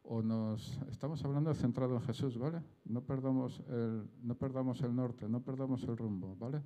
o 0.04 0.24
nos 0.24 0.80
estamos 0.90 1.24
hablando 1.26 1.54
centrado 1.54 1.96
en 1.96 2.02
Jesús, 2.02 2.38
¿vale? 2.38 2.64
No 2.86 3.02
perdamos 3.02 3.62
el, 3.68 4.10
no 4.24 4.36
perdamos 4.36 4.82
el 4.82 4.96
norte, 4.96 5.28
no 5.28 5.42
perdamos 5.44 5.84
el 5.84 5.98
rumbo, 5.98 6.36
¿vale? 6.38 6.64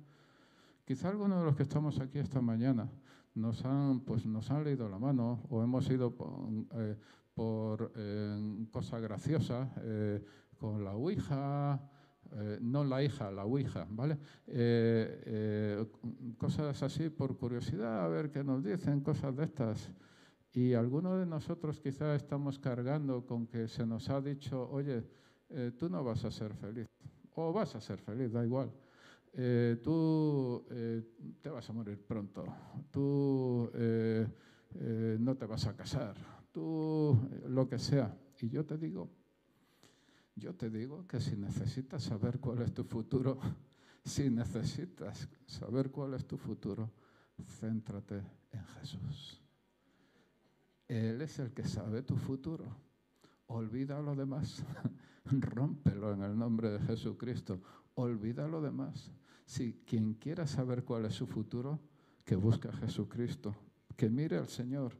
Quizá 0.84 1.08
algunos 1.08 1.40
de 1.40 1.44
los 1.46 1.56
que 1.56 1.64
estamos 1.64 1.98
aquí 1.98 2.18
esta 2.18 2.40
mañana 2.40 2.90
nos 3.34 3.64
han, 3.64 4.00
pues, 4.00 4.24
nos 4.24 4.50
han 4.50 4.62
leído 4.62 4.88
la 4.88 4.98
mano 4.98 5.40
o 5.50 5.62
hemos 5.62 5.90
ido 5.90 6.14
por, 7.34 7.92
eh, 7.96 8.66
cosa 8.70 9.00
graciosa 9.00 9.72
eh, 9.82 10.24
con 10.56 10.84
la 10.84 10.94
Ouija, 10.94 11.90
eh, 12.32 12.58
no 12.60 12.84
la 12.84 13.02
hija, 13.02 13.30
la 13.30 13.44
Ouija, 13.44 13.86
¿vale? 13.90 14.18
cosas 16.38 16.82
así 16.82 17.08
por 17.10 17.36
curiosidad, 17.36 18.04
a 18.04 18.08
ver 18.08 18.30
qué 18.30 18.42
nos 18.42 18.62
dicen, 18.64 19.00
cosas 19.00 19.36
de 19.36 19.44
estas. 19.44 19.90
Y 20.54 20.74
algunos 20.74 21.18
de 21.18 21.26
nosotros 21.26 21.80
quizá 21.80 22.14
estamos 22.14 22.60
cargando 22.60 23.26
con 23.26 23.48
que 23.48 23.66
se 23.66 23.84
nos 23.84 24.08
ha 24.08 24.20
dicho, 24.20 24.70
oye, 24.70 25.04
eh, 25.48 25.72
tú 25.76 25.88
no 25.88 26.04
vas 26.04 26.24
a 26.24 26.30
ser 26.30 26.54
feliz, 26.54 26.86
o 27.34 27.52
vas 27.52 27.74
a 27.74 27.80
ser 27.80 28.00
feliz, 28.00 28.30
da 28.30 28.44
igual. 28.44 28.72
Eh, 29.32 29.80
tú 29.82 30.64
eh, 30.70 31.02
te 31.42 31.50
vas 31.50 31.68
a 31.68 31.72
morir 31.72 31.98
pronto, 32.06 32.44
tú 32.90 33.68
no 35.18 35.36
te 35.36 35.46
vas 35.46 35.66
a 35.66 35.74
casar, 35.74 36.14
tú 36.52 37.18
lo 37.48 37.68
que 37.68 37.80
sea. 37.80 38.16
Y 38.40 38.48
yo 38.48 38.64
te 38.64 38.78
digo, 38.78 39.10
yo 40.36 40.54
te 40.54 40.70
digo 40.70 41.06
que 41.06 41.20
si 41.20 41.36
necesitas 41.36 42.02
saber 42.02 42.40
cuál 42.40 42.62
es 42.62 42.72
tu 42.72 42.84
futuro, 42.84 43.38
si 44.04 44.30
necesitas 44.30 45.28
saber 45.46 45.90
cuál 45.90 46.14
es 46.14 46.26
tu 46.26 46.36
futuro, 46.36 46.90
céntrate 47.60 48.22
en 48.52 48.64
Jesús. 48.80 49.40
Él 50.88 51.22
es 51.22 51.38
el 51.38 51.52
que 51.52 51.64
sabe 51.64 52.02
tu 52.02 52.16
futuro. 52.16 52.66
Olvida 53.46 54.00
lo 54.00 54.14
demás. 54.14 54.62
Rómpelo 55.24 56.12
en 56.12 56.22
el 56.22 56.36
nombre 56.36 56.70
de 56.70 56.78
Jesucristo. 56.80 57.60
Olvida 57.94 58.46
lo 58.46 58.60
demás. 58.60 59.10
Si 59.46 59.82
quien 59.86 60.14
quiera 60.14 60.46
saber 60.46 60.84
cuál 60.84 61.06
es 61.06 61.14
su 61.14 61.26
futuro, 61.26 61.80
que 62.24 62.36
busque 62.36 62.68
a 62.68 62.72
Jesucristo, 62.72 63.54
que 63.96 64.08
mire 64.08 64.38
al 64.38 64.48
Señor. 64.48 64.96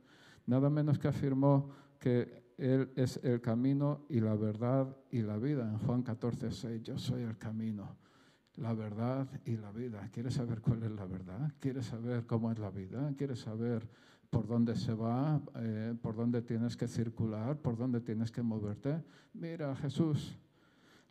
Nada 0.47 0.68
menos 0.68 0.99
que 0.99 1.09
afirmó 1.09 1.70
que 1.99 2.43
Él 2.57 2.90
es 2.97 3.21
el 3.23 3.40
camino 3.40 4.07
y 4.09 4.21
la 4.21 4.35
verdad 4.35 4.97
y 5.11 5.23
la 5.23 5.37
vida. 5.37 5.69
En 5.69 5.79
Juan 5.79 6.03
14, 6.03 6.51
6, 6.51 6.83
yo 6.83 6.99
soy 6.99 7.23
el 7.23 7.37
camino, 7.37 7.97
la 8.57 8.73
verdad 8.75 9.29
y 9.45 9.57
la 9.57 9.73
vida. 9.73 10.09
¿Quieres 10.12 10.35
saber 10.35 10.61
cuál 10.61 10.83
es 10.83 10.93
la 10.93 11.07
verdad? 11.07 11.53
¿Quieres 11.61 11.87
saber 11.87 12.27
cómo 12.27 12.53
es 12.53 12.59
la 12.59 12.71
vida? 12.71 13.12
¿Quieres 13.17 13.40
saber 13.40 13.88
por 14.35 14.49
dónde 14.49 14.75
se 14.75 14.93
va, 14.93 15.40
eh, 15.55 15.95
por 16.03 16.17
dónde 16.17 16.43
tienes 16.43 16.77
que 16.77 16.88
circular, 16.88 17.57
por 17.57 17.77
dónde 17.77 18.01
tienes 18.01 18.33
que 18.33 18.43
moverte. 18.43 19.01
Mira, 19.33 19.77
Jesús, 19.77 20.37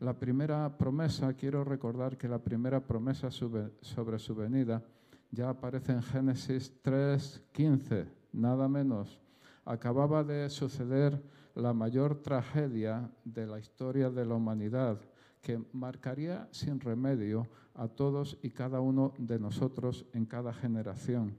la 0.01 0.19
primera 0.19 0.77
promesa, 0.77 1.33
quiero 1.33 1.63
recordar 1.63 2.17
que 2.17 2.27
la 2.27 2.39
primera 2.39 2.85
promesa 2.85 3.31
sobre 3.31 4.19
su 4.19 4.35
venida 4.35 4.83
ya 5.31 5.49
aparece 5.49 5.93
en 5.93 6.03
Génesis 6.03 6.73
3:15, 6.81 8.07
nada 8.33 8.67
menos. 8.67 9.21
Acababa 9.65 10.23
de 10.23 10.49
suceder 10.49 11.21
la 11.55 11.73
mayor 11.73 12.21
tragedia 12.21 13.09
de 13.23 13.47
la 13.47 13.59
historia 13.59 14.09
de 14.09 14.25
la 14.25 14.35
humanidad, 14.35 14.99
que 15.41 15.61
marcaría 15.73 16.47
sin 16.51 16.79
remedio 16.79 17.47
a 17.73 17.87
todos 17.87 18.37
y 18.41 18.49
cada 18.49 18.79
uno 18.79 19.13
de 19.17 19.39
nosotros 19.39 20.05
en 20.13 20.25
cada 20.25 20.53
generación 20.53 21.37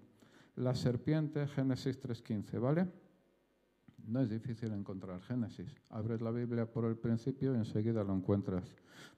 la 0.56 0.74
serpiente, 0.74 1.46
Génesis 1.48 2.00
3.15, 2.00 2.60
¿vale? 2.60 2.88
No 4.06 4.20
es 4.20 4.30
difícil 4.30 4.72
encontrar 4.72 5.20
Génesis. 5.22 5.74
Abres 5.90 6.20
la 6.20 6.30
Biblia 6.30 6.70
por 6.70 6.84
el 6.84 6.96
principio 6.96 7.54
y 7.54 7.56
enseguida 7.56 8.04
lo 8.04 8.14
encuentras. 8.14 8.64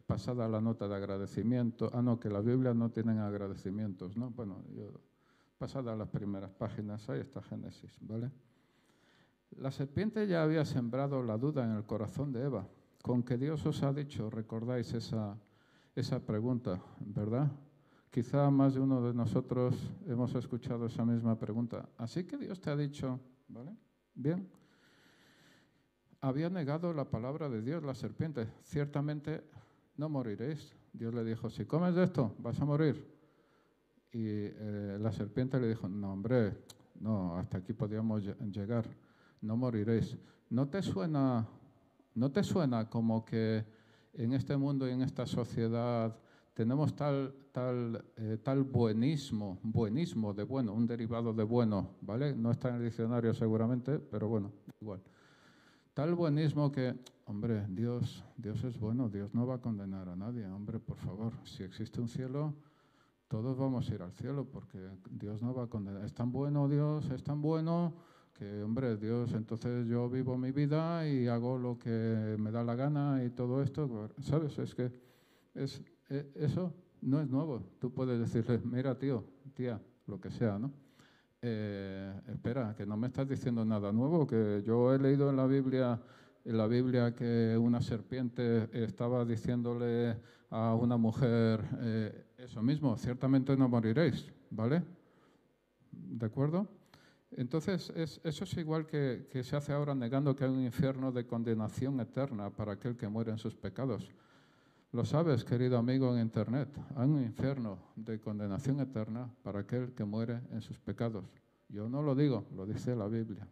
Pasada 0.07 0.49
la 0.49 0.61
nota 0.61 0.87
de 0.89 0.95
agradecimiento. 0.95 1.91
Ah, 1.93 2.01
no, 2.01 2.21
que 2.21 2.31
las 2.31 2.45
Biblias 2.45 2.77
no 2.77 2.91
tienen 2.91 3.19
agradecimientos, 3.19 4.17
¿no? 4.17 4.31
Bueno, 4.31 4.65
yo, 4.75 5.01
pasada 5.59 5.97
las 5.97 6.09
primeras 6.09 6.53
páginas, 6.53 7.09
ahí 7.11 7.21
está 7.21 7.43
Génesis, 7.43 7.99
¿vale? 8.01 8.31
La 9.53 9.71
serpiente 9.71 10.27
ya 10.27 10.43
había 10.43 10.65
sembrado 10.65 11.23
la 11.23 11.39
duda 11.39 11.65
en 11.65 11.73
el 11.73 11.85
corazón 11.85 12.33
de 12.33 12.43
Eva. 12.43 12.67
Con 13.03 13.23
que 13.23 13.39
Dios 13.39 13.65
os 13.65 13.83
ha 13.83 13.93
dicho, 13.93 14.29
recordáis 14.29 14.93
esa, 14.93 15.39
esa 15.95 16.21
pregunta, 16.21 16.83
¿verdad? 17.01 17.51
Quizá 18.11 18.51
más 18.51 18.75
de 18.75 18.81
uno 18.81 19.01
de 19.07 19.15
nosotros 19.15 19.75
hemos 20.07 20.35
escuchado 20.35 20.87
esa 20.87 21.05
misma 21.05 21.39
pregunta. 21.39 21.89
Así 21.97 22.25
que 22.25 22.37
Dios 22.37 22.61
te 22.61 22.71
ha 22.71 22.77
dicho, 22.77 23.21
¿vale? 23.49 23.77
Bien. 24.15 24.49
Había 26.21 26.51
negado 26.51 26.93
la 26.93 27.05
palabra 27.09 27.49
de 27.49 27.63
Dios, 27.63 27.83
la 27.83 27.95
serpiente. 27.95 28.49
Ciertamente 28.65 29.45
no 29.97 30.09
moriréis. 30.09 30.75
Dios 30.93 31.15
le 31.15 31.25
dijo, 31.25 31.51
si 31.51 31.67
comes 31.67 31.95
de 31.95 32.05
esto, 32.05 32.35
vas 32.39 32.61
a 32.61 32.65
morir. 32.65 33.07
Y 34.13 34.25
eh, 34.25 34.97
la 35.01 35.13
serpiente 35.13 35.61
le 35.61 35.69
dijo, 35.69 35.89
no, 35.89 36.13
hombre, 36.13 36.57
no, 37.01 37.37
hasta 37.37 37.59
aquí 37.59 37.75
podíamos 37.75 38.25
llegar. 38.51 38.87
No 39.47 39.57
moriréis. 39.57 40.19
¿No 40.51 40.69
te 40.69 40.83
suena, 40.83 41.47
no 42.15 42.33
te 42.33 42.43
suena 42.43 42.91
como 42.91 43.25
que 43.25 43.65
en 44.15 44.33
este 44.33 44.57
mundo 44.57 44.89
y 44.89 44.91
en 44.91 45.03
esta 45.03 45.25
sociedad 45.25 46.19
tenemos 46.53 46.97
tal, 46.97 47.33
tal, 47.53 48.05
eh, 48.17 48.39
tal 48.43 48.65
buenismo, 48.65 49.59
buenismo 49.63 50.35
de 50.35 50.43
bueno, 50.43 50.73
un 50.73 50.87
derivado 50.87 51.33
de 51.33 51.45
bueno, 51.45 51.91
¿vale? 52.01 52.35
No 52.35 52.51
está 52.51 52.71
en 52.71 52.77
el 52.77 52.85
diccionario 52.85 53.35
seguramente, 53.35 54.01
pero 54.01 54.27
bueno, 54.29 54.51
igual. 54.81 55.01
Tal 55.95 56.15
buenismo 56.15 56.73
que, 56.73 56.99
hombre, 57.27 57.67
Dios, 57.69 58.25
Dios 58.37 58.65
es 58.65 58.81
bueno, 58.81 59.09
Dios 59.09 59.33
no 59.33 59.47
va 59.47 59.57
a 59.57 59.61
condenar 59.61 60.09
a 60.09 60.17
nadie, 60.17 60.45
hombre, 60.47 60.81
por 60.81 60.97
favor, 60.97 61.33
si 61.45 61.63
existe 61.63 62.01
un 62.01 62.09
cielo, 62.09 62.53
todos 63.29 63.57
vamos 63.57 63.89
a 63.89 63.95
ir 63.95 64.03
al 64.03 64.13
cielo 64.13 64.45
porque 64.45 64.79
Dios 65.11 65.41
no 65.43 65.55
va 65.55 65.65
a 65.65 65.67
condenar. 65.69 66.05
Es 66.05 66.15
tan 66.15 66.33
bueno 66.33 66.69
Dios, 66.69 67.11
es 67.11 67.23
tan 67.23 67.41
bueno 67.43 67.95
que, 68.39 68.63
hombre, 68.63 68.97
Dios, 68.97 69.33
entonces 69.33 69.87
yo 69.89 70.09
vivo 70.11 70.37
mi 70.37 70.53
vida 70.53 71.09
y 71.09 71.27
hago 71.27 71.59
lo 71.59 71.79
que 71.79 72.37
me 72.39 72.51
da 72.51 72.63
la 72.63 72.75
gana 72.75 73.25
y 73.25 73.31
todo 73.31 73.63
esto, 73.63 74.11
¿sabes? 74.21 74.59
Es 74.59 74.75
que 74.75 74.93
es, 75.55 75.83
e, 76.11 76.31
eso 76.35 76.73
no 77.01 77.21
es 77.21 77.29
nuevo. 77.29 77.63
Tú 77.79 77.93
puedes 77.93 78.19
decirle, 78.19 78.61
mira, 78.65 78.99
tío, 78.99 79.25
tía, 79.55 79.81
lo 80.07 80.21
que 80.21 80.31
sea, 80.31 80.59
¿no? 80.59 80.73
Eh, 81.41 82.13
espera, 82.29 82.75
que 82.77 82.85
no 82.85 82.97
me 82.97 83.07
estás 83.07 83.29
diciendo 83.29 83.65
nada 83.65 83.93
nuevo, 83.93 84.27
que 84.27 84.63
yo 84.67 84.93
he 84.93 84.99
leído 84.99 85.31
en 85.31 85.37
la 85.37 85.47
Biblia, 85.47 86.01
en 86.45 86.59
la 86.59 86.67
Biblia 86.67 87.15
que 87.15 87.57
una 87.59 87.81
serpiente 87.81 88.69
estaba 88.73 89.25
diciéndole 89.25 90.17
a 90.51 90.75
una 90.75 90.97
mujer 90.97 91.65
eh, 91.81 92.27
eso 92.39 92.63
mismo, 92.63 92.97
ciertamente 92.97 93.57
no 93.57 93.69
moriréis, 93.69 94.31
¿vale? 94.51 94.83
¿De 95.91 96.27
acuerdo? 96.27 96.76
Entonces, 97.33 97.93
eso 97.97 98.45
es 98.45 98.57
igual 98.57 98.87
que, 98.87 99.29
que 99.31 99.43
se 99.43 99.57
hace 99.57 99.73
ahora 99.73 99.95
negando 99.95 100.35
que 100.35 100.45
hay 100.45 100.51
un 100.51 100.65
infierno 100.65 101.13
de 101.13 101.27
condenación 101.27 102.01
eterna 102.01 102.51
para 102.51 102.73
aquel 102.73 102.97
que 102.97 103.09
muere 103.09 103.33
en 103.33 103.39
sus 103.39 103.55
pecados. 103.55 104.11
Lo 104.93 105.05
sabes, 105.05 105.45
querido 105.45 105.77
amigo 105.77 106.15
en 106.15 106.23
Internet, 106.23 106.69
hay 106.95 107.09
un 107.09 107.23
infierno 107.23 107.79
de 107.97 108.19
condenación 108.21 108.81
eterna 108.81 109.29
para 109.43 109.61
aquel 109.61 109.93
que 109.93 110.05
muere 110.05 110.41
en 110.53 110.63
sus 110.63 110.79
pecados. 110.79 111.25
Yo 111.69 111.89
no 111.89 112.01
lo 112.01 112.15
digo, 112.15 112.47
lo 112.55 112.65
dice 112.65 112.95
la 112.95 113.09
Biblia. 113.09 113.47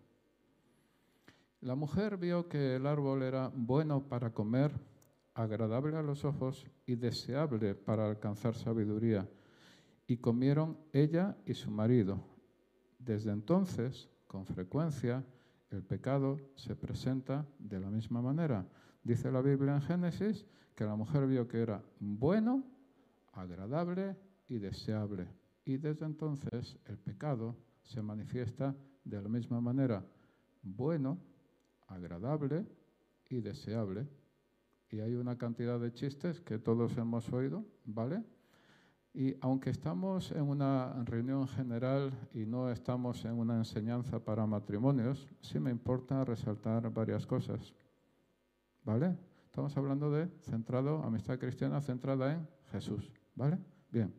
La 1.60 1.74
mujer 1.74 2.16
vio 2.16 2.48
que 2.48 2.76
el 2.76 2.87
árbol 2.87 3.22
era 3.22 3.50
bueno 3.54 4.08
para 4.08 4.32
comer, 4.32 4.72
agradable 5.34 5.96
a 5.96 6.02
los 6.02 6.24
ojos 6.24 6.66
y 6.87 6.94
deseable 6.94 7.74
para 7.74 8.06
alcanzar 8.06 8.54
sabiduría. 8.54 9.28
Y 10.06 10.18
comieron 10.18 10.78
ella 10.92 11.37
y 11.44 11.54
su 11.54 11.70
marido. 11.70 12.34
Desde 13.04 13.32
entonces, 13.32 14.08
con 14.26 14.46
frecuencia, 14.46 15.24
el 15.70 15.82
pecado 15.82 16.38
se 16.54 16.74
presenta 16.74 17.46
de 17.58 17.78
la 17.78 17.90
misma 17.90 18.22
manera. 18.22 18.66
Dice 19.02 19.30
la 19.30 19.42
Biblia 19.42 19.74
en 19.74 19.82
Génesis 19.82 20.46
que 20.74 20.84
la 20.84 20.96
mujer 20.96 21.26
vio 21.26 21.46
que 21.46 21.60
era 21.60 21.82
bueno, 22.00 22.64
agradable 23.32 24.16
y 24.48 24.58
deseable. 24.58 25.28
Y 25.64 25.76
desde 25.76 26.06
entonces 26.06 26.78
el 26.86 26.98
pecado 26.98 27.56
se 27.82 28.00
manifiesta 28.00 28.74
de 29.04 29.20
la 29.20 29.28
misma 29.28 29.60
manera, 29.60 30.02
bueno, 30.62 31.18
agradable 31.88 32.66
y 33.28 33.40
deseable. 33.40 34.08
Y 34.90 35.00
hay 35.00 35.14
una 35.14 35.36
cantidad 35.36 35.78
de 35.78 35.92
chistes 35.92 36.40
que 36.40 36.58
todos 36.58 36.96
hemos 36.96 37.30
oído, 37.32 37.66
¿vale? 37.84 38.24
Y 39.14 39.37
aunque 39.40 39.70
estamos 39.70 40.33
en 40.33 40.42
una 40.42 40.92
reunión 41.05 41.46
general 41.46 42.12
y 42.33 42.46
no 42.46 42.68
estamos 42.68 43.24
en 43.24 43.38
una 43.38 43.57
enseñanza 43.57 44.18
para 44.18 44.44
matrimonios, 44.44 45.29
sí 45.40 45.61
me 45.61 45.70
importa 45.70 46.24
resaltar 46.24 46.92
varias 46.92 47.24
cosas. 47.24 47.72
¿Vale? 48.83 49.16
Estamos 49.46 49.77
hablando 49.77 50.11
de 50.11 50.27
centrado, 50.42 51.00
amistad 51.05 51.38
cristiana 51.38 51.81
centrada 51.81 52.33
en 52.33 52.48
Jesús. 52.72 53.12
¿Vale? 53.37 53.57
Bien. 53.88 54.12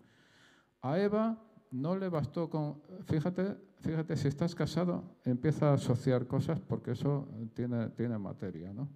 A 0.82 0.98
Eva 0.98 1.38
no 1.72 1.98
le 1.98 2.08
bastó 2.08 2.50
con. 2.50 2.82
Fíjate, 3.06 3.58
fíjate, 3.82 4.16
si 4.16 4.30
estás 4.30 4.56
casado, 4.56 5.18
empieza 5.26 5.72
a 5.72 5.74
asociar 5.74 6.26
cosas 6.26 6.62
porque 6.62 6.92
eso 6.92 7.28
tiene, 7.54 7.90
tiene 7.90 8.18
materia, 8.18 8.72
¿no? 8.72 8.88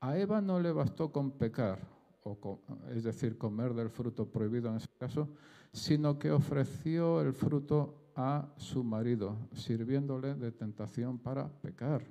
A 0.00 0.18
Eva 0.18 0.40
no 0.40 0.58
le 0.58 0.72
bastó 0.72 1.12
con 1.12 1.30
pecar, 1.30 1.78
o 2.26 2.60
es 2.90 3.04
decir, 3.04 3.38
comer 3.38 3.72
del 3.72 3.88
fruto 3.88 4.26
prohibido 4.26 4.68
en 4.70 4.76
ese 4.76 4.88
caso, 4.98 5.28
sino 5.72 6.18
que 6.18 6.30
ofreció 6.30 7.20
el 7.20 7.32
fruto 7.32 8.10
a 8.16 8.48
su 8.56 8.82
marido, 8.82 9.36
sirviéndole 9.52 10.34
de 10.34 10.50
tentación 10.50 11.18
para 11.18 11.48
pecar. 11.48 12.02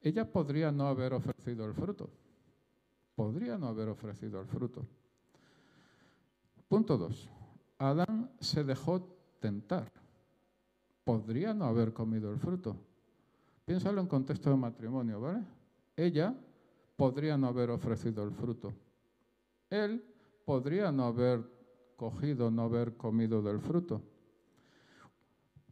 Ella 0.00 0.30
podría 0.30 0.72
no 0.72 0.86
haber 0.86 1.12
ofrecido 1.12 1.64
el 1.66 1.74
fruto. 1.74 2.10
Podría 3.14 3.58
no 3.58 3.68
haber 3.68 3.88
ofrecido 3.88 4.40
el 4.40 4.46
fruto. 4.46 4.86
Punto 6.68 6.96
dos. 6.96 7.28
Adán 7.78 8.30
se 8.40 8.64
dejó 8.64 9.00
tentar. 9.40 9.90
Podría 11.04 11.54
no 11.54 11.66
haber 11.66 11.92
comido 11.92 12.30
el 12.30 12.38
fruto. 12.38 12.76
Piénsalo 13.64 14.00
en 14.00 14.06
contexto 14.06 14.50
de 14.50 14.56
matrimonio, 14.56 15.20
¿vale? 15.20 15.44
Ella 15.96 16.34
podría 16.96 17.36
no 17.36 17.48
haber 17.48 17.70
ofrecido 17.70 18.24
el 18.24 18.32
fruto. 18.32 18.72
Él 19.70 20.04
podría 20.44 20.90
no 20.90 21.04
haber 21.04 21.44
cogido, 21.96 22.50
no 22.50 22.62
haber 22.62 22.96
comido 22.96 23.42
del 23.42 23.60
fruto. 23.60 24.02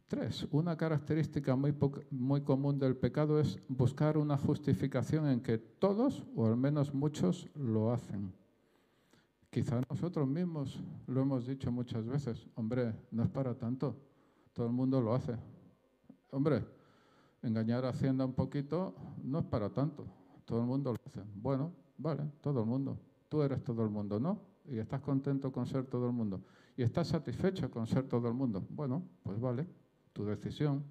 Tres, 0.07 0.47
una 0.51 0.77
característica 0.77 1.55
muy, 1.55 1.75
muy 2.11 2.41
común 2.41 2.79
del 2.79 2.95
pecado 2.95 3.39
es 3.39 3.59
buscar 3.67 4.17
una 4.17 4.37
justificación 4.37 5.27
en 5.27 5.41
que 5.41 5.57
todos, 5.57 6.23
o 6.35 6.45
al 6.45 6.55
menos 6.55 6.93
muchos, 6.93 7.49
lo 7.55 7.91
hacen. 7.91 8.31
Quizá 9.49 9.81
nosotros 9.89 10.27
mismos 10.27 10.79
lo 11.07 11.21
hemos 11.21 11.47
dicho 11.47 11.71
muchas 11.71 12.05
veces, 12.05 12.47
hombre, 12.55 12.93
no 13.11 13.23
es 13.23 13.29
para 13.29 13.53
tanto, 13.55 13.97
todo 14.53 14.67
el 14.67 14.73
mundo 14.73 15.01
lo 15.01 15.13
hace. 15.13 15.35
Hombre, 16.31 16.63
engañar 17.41 17.83
a 17.83 17.89
Hacienda 17.89 18.25
un 18.25 18.33
poquito 18.33 18.95
no 19.23 19.39
es 19.39 19.45
para 19.45 19.69
tanto, 19.69 20.05
todo 20.45 20.59
el 20.59 20.67
mundo 20.67 20.93
lo 20.93 20.99
hace. 21.05 21.21
Bueno, 21.35 21.71
vale, 21.97 22.23
todo 22.41 22.61
el 22.61 22.65
mundo. 22.65 22.97
Tú 23.29 23.41
eres 23.41 23.63
todo 23.63 23.83
el 23.83 23.89
mundo, 23.89 24.19
¿no? 24.19 24.41
Y 24.65 24.77
estás 24.77 25.01
contento 25.01 25.51
con 25.51 25.65
ser 25.65 25.85
todo 25.85 26.07
el 26.07 26.13
mundo. 26.13 26.41
Y 26.75 26.83
estás 26.83 27.07
satisfecho 27.07 27.69
con 27.69 27.87
ser 27.87 28.07
todo 28.07 28.27
el 28.27 28.33
mundo. 28.33 28.65
Bueno, 28.69 29.03
pues 29.23 29.39
vale, 29.39 29.67
tu 30.13 30.25
decisión, 30.25 30.83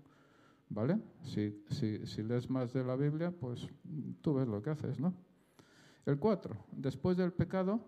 ¿vale? 0.69 0.99
Si, 1.23 1.65
si, 1.71 2.23
lees 2.23 2.51
más 2.51 2.73
de 2.73 2.85
la 2.85 2.97
Biblia, 2.97 3.31
pues 3.31 3.69
tú 4.21 4.35
ves 4.35 4.49
lo 4.49 4.63
que 4.63 4.71
haces, 4.71 4.99
¿no? 4.99 5.15
El 6.05 6.19
4. 6.19 6.57
Después 6.73 7.17
del 7.17 7.33
pecado, 7.33 7.81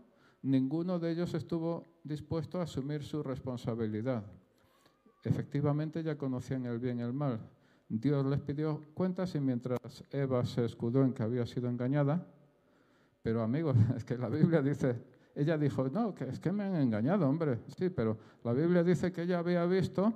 ninguno 0.42 0.98
de 0.98 1.12
ellos 1.12 1.34
estuvo 1.34 1.84
dispuesto 2.02 2.60
a 2.60 2.64
asumir 2.64 3.02
su 3.02 3.22
responsabilidad. 3.22 4.24
Efectivamente 5.24 6.02
ya 6.02 6.16
conocían 6.16 6.66
el 6.66 6.78
bien 6.78 7.00
y 7.00 7.02
el 7.02 7.12
mal. 7.12 7.40
Dios 7.88 8.24
les 8.26 8.40
pidió 8.40 8.84
cuentas 8.94 9.34
y 9.34 9.40
mientras 9.40 10.04
Eva 10.10 10.44
se 10.44 10.64
escudó 10.64 11.04
en 11.04 11.12
que 11.12 11.22
había 11.22 11.46
sido 11.46 11.68
engañada, 11.68 12.26
pero 13.22 13.42
amigos, 13.42 13.76
es 13.96 14.04
que 14.04 14.16
la 14.16 14.28
Biblia 14.28 14.62
dice, 14.62 14.96
ella 15.34 15.56
dijo, 15.56 15.88
no, 15.88 16.14
es 16.18 16.40
que 16.40 16.52
me 16.52 16.64
han 16.64 16.76
engañado, 16.76 17.28
hombre. 17.28 17.60
Sí, 17.76 17.90
pero 17.90 18.18
la 18.44 18.52
Biblia 18.52 18.82
dice 18.82 19.12
que 19.12 19.22
ella 19.22 19.38
había 19.38 19.64
visto 19.66 20.12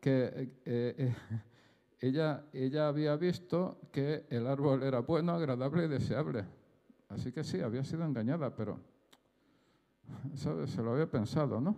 que 0.00 0.52
eh, 0.64 0.94
eh, 0.98 1.14
ella, 2.00 2.44
ella 2.52 2.88
había 2.88 3.16
visto 3.16 3.80
que 3.92 4.26
el 4.30 4.46
árbol 4.46 4.82
era 4.82 5.00
bueno, 5.00 5.32
agradable 5.32 5.84
y 5.84 5.88
deseable. 5.88 6.44
Así 7.08 7.32
que 7.32 7.44
sí, 7.44 7.60
había 7.60 7.84
sido 7.84 8.04
engañada, 8.04 8.54
pero 8.54 8.80
se 10.34 10.82
lo 10.82 10.92
había 10.92 11.10
pensado, 11.10 11.60
¿no? 11.60 11.76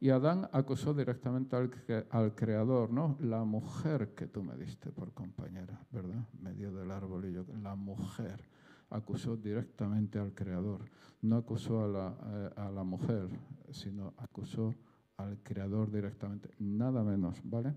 Y 0.00 0.10
Adán 0.10 0.48
acusó 0.50 0.92
directamente 0.92 1.54
al, 1.54 1.70
al, 2.10 2.34
Creador, 2.34 2.90
¿no? 2.90 3.16
La 3.20 3.44
mujer 3.44 4.14
que 4.16 4.26
tú 4.26 4.42
me 4.42 4.56
diste 4.56 4.90
por 4.90 5.12
compañera, 5.12 5.80
¿verdad? 5.92 6.26
Me 6.40 6.52
dio 6.54 6.72
del 6.72 6.90
árbol 6.90 7.24
y 7.26 7.32
yo, 7.32 7.44
la 7.62 7.76
mujer 7.76 8.48
acusó 8.92 9.36
directamente 9.36 10.18
al 10.18 10.34
Creador. 10.34 10.84
No 11.22 11.36
acusó 11.36 11.84
a 11.84 11.88
la, 11.88 12.16
eh, 12.24 12.50
a 12.56 12.70
la 12.70 12.84
mujer, 12.84 13.28
sino 13.70 14.14
acusó 14.16 14.74
al 15.16 15.42
Creador 15.42 15.90
directamente. 15.90 16.50
Nada 16.58 17.02
menos, 17.02 17.40
¿vale? 17.44 17.74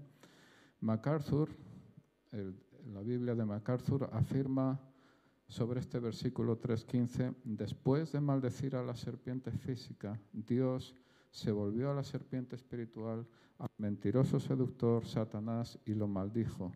MacArthur, 0.81 1.49
la 2.93 3.01
Biblia 3.01 3.33
de 3.33 3.45
MacArthur, 3.45 4.09
afirma 4.11 4.79
sobre 5.47 5.79
este 5.79 5.99
versículo 5.99 6.59
3.15, 6.59 7.35
después 7.43 8.11
de 8.11 8.19
maldecir 8.19 8.75
a 8.75 8.83
la 8.83 8.95
serpiente 8.95 9.51
física, 9.51 10.19
Dios 10.31 10.95
se 11.31 11.51
volvió 11.51 11.91
a 11.91 11.93
la 11.93 12.03
serpiente 12.03 12.55
espiritual, 12.55 13.27
al 13.57 13.69
mentiroso 13.77 14.39
seductor 14.39 15.05
Satanás 15.05 15.79
y 15.85 15.93
lo 15.93 16.07
maldijo. 16.07 16.71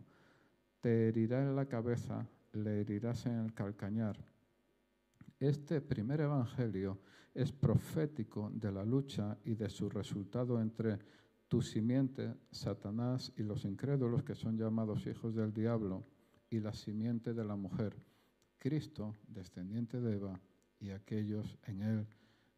Te 0.80 1.08
herirá 1.08 1.42
en 1.42 1.56
la 1.56 1.66
cabeza, 1.66 2.26
le 2.52 2.80
herirás 2.80 3.26
en 3.26 3.38
el 3.38 3.54
calcañar. 3.54 4.16
Este 5.38 5.80
primer 5.80 6.20
evangelio 6.20 6.98
es 7.34 7.52
profético 7.52 8.50
de 8.52 8.72
la 8.72 8.84
lucha 8.84 9.38
y 9.44 9.54
de 9.54 9.68
su 9.70 9.88
resultado 9.88 10.60
entre 10.60 10.98
tu 11.48 11.62
simiente, 11.62 12.34
Satanás, 12.50 13.32
y 13.36 13.42
los 13.42 13.64
incrédulos 13.64 14.22
que 14.22 14.34
son 14.34 14.56
llamados 14.56 15.06
hijos 15.06 15.34
del 15.34 15.52
diablo, 15.52 16.04
y 16.48 16.60
la 16.60 16.72
simiente 16.72 17.32
de 17.32 17.44
la 17.44 17.56
mujer, 17.56 17.96
Cristo, 18.58 19.14
descendiente 19.26 20.00
de 20.00 20.16
Eva, 20.16 20.40
y 20.78 20.90
aquellos 20.90 21.56
en 21.64 21.82
él 21.82 22.06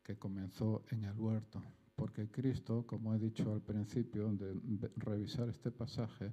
que 0.03 0.17
comenzó 0.17 0.83
en 0.91 1.05
el 1.05 1.19
huerto 1.19 1.63
porque 1.95 2.29
Cristo, 2.29 2.85
como 2.87 3.15
he 3.15 3.19
dicho 3.19 3.53
al 3.53 3.61
principio 3.61 4.33
de 4.33 4.91
revisar 4.97 5.49
este 5.49 5.71
pasaje, 5.71 6.33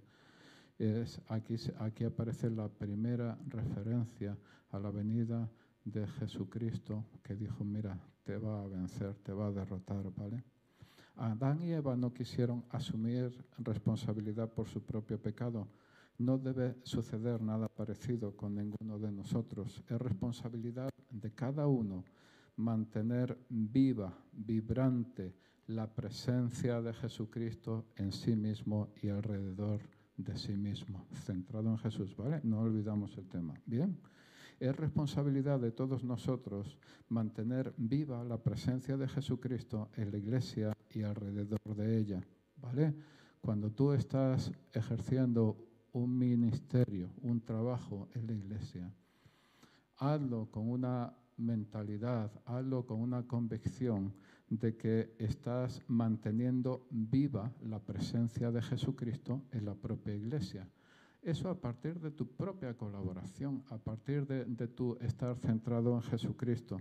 es, 0.80 1.22
aquí, 1.28 1.56
aquí 1.80 2.06
aparece 2.06 2.50
la 2.50 2.70
primera 2.70 3.38
referencia 3.48 4.38
a 4.72 4.80
la 4.80 4.90
venida 4.90 5.50
de 5.84 6.08
Jesucristo 6.08 7.06
que 7.22 7.36
dijo, 7.36 7.64
mira, 7.64 8.00
te 8.24 8.38
va 8.38 8.62
a 8.62 8.68
vencer, 8.68 9.16
te 9.16 9.34
va 9.34 9.48
a 9.48 9.52
derrotar, 9.52 10.12
¿vale? 10.16 10.44
Adán 11.18 11.62
y 11.62 11.74
Eva 11.74 11.98
no 11.98 12.14
quisieron 12.14 12.64
asumir 12.70 13.46
responsabilidad 13.58 14.50
por 14.50 14.68
su 14.68 14.82
propio 14.82 15.22
pecado. 15.22 15.68
No 16.18 16.38
debe 16.38 16.78
suceder 16.84 17.42
nada 17.42 17.68
parecido 17.68 18.36
con 18.38 18.56
ninguno 18.56 19.00
de 19.00 19.12
nosotros. 19.12 19.84
Es 19.90 20.00
responsabilidad 20.00 20.90
de 21.10 21.32
cada 21.32 21.68
uno 21.68 22.06
mantener 22.56 23.38
viva, 23.50 24.18
vibrante, 24.32 25.34
la 25.68 25.88
presencia 25.88 26.82
de 26.82 26.94
Jesucristo 26.94 27.86
en 27.96 28.12
sí 28.12 28.36
mismo 28.36 28.90
y 29.02 29.10
alrededor 29.10 29.82
de 30.20 30.38
sí 30.38 30.56
mismo, 30.56 31.06
centrado 31.14 31.70
en 31.70 31.78
Jesús, 31.78 32.16
¿vale? 32.16 32.42
No 32.44 32.60
olvidamos 32.60 33.18
el 33.18 33.28
tema. 33.30 33.54
Bien, 33.66 33.98
es 34.60 34.76
responsabilidad 34.76 35.60
de 35.62 35.72
todos 35.72 36.04
nosotros 36.04 36.78
mantener 37.08 37.74
viva 37.78 38.24
la 38.26 38.38
presencia 38.44 38.98
de 38.98 39.08
Jesucristo 39.08 39.90
en 39.96 40.12
la 40.12 40.18
iglesia 40.18 40.74
y 40.94 41.04
alrededor 41.04 41.76
de 41.76 41.98
ella, 41.98 42.22
¿vale? 42.62 42.94
Cuando 43.40 43.72
tú 43.72 43.94
estás 43.94 44.52
ejerciendo 44.74 45.58
un 45.94 46.18
ministerio, 46.18 47.10
un 47.22 47.40
trabajo 47.40 48.10
en 48.14 48.28
la 48.28 48.34
iglesia, 48.34 48.94
hazlo 49.96 50.52
con 50.52 50.70
una 50.70 51.14
mentalidad, 51.38 52.30
hazlo 52.46 52.86
con 52.86 53.00
una 53.00 53.26
convicción 53.26 54.14
de 54.50 54.76
que 54.76 55.16
estás 55.20 55.82
manteniendo 55.88 56.88
viva 56.90 57.52
la 57.62 57.80
presencia 57.80 58.52
de 58.52 58.62
Jesucristo 58.62 59.44
en 59.52 59.66
la 59.66 59.76
propia 59.76 60.16
iglesia. 60.16 60.68
Eso 61.22 61.50
a 61.50 61.60
partir 61.60 62.00
de 62.00 62.12
tu 62.12 62.28
propia 62.28 62.76
colaboración, 62.76 63.64
a 63.70 63.78
partir 63.78 64.26
de, 64.26 64.68
tu 64.68 64.98
estar 65.02 65.36
centrado 65.38 65.96
en 65.96 66.02
Jesucristo. 66.02 66.78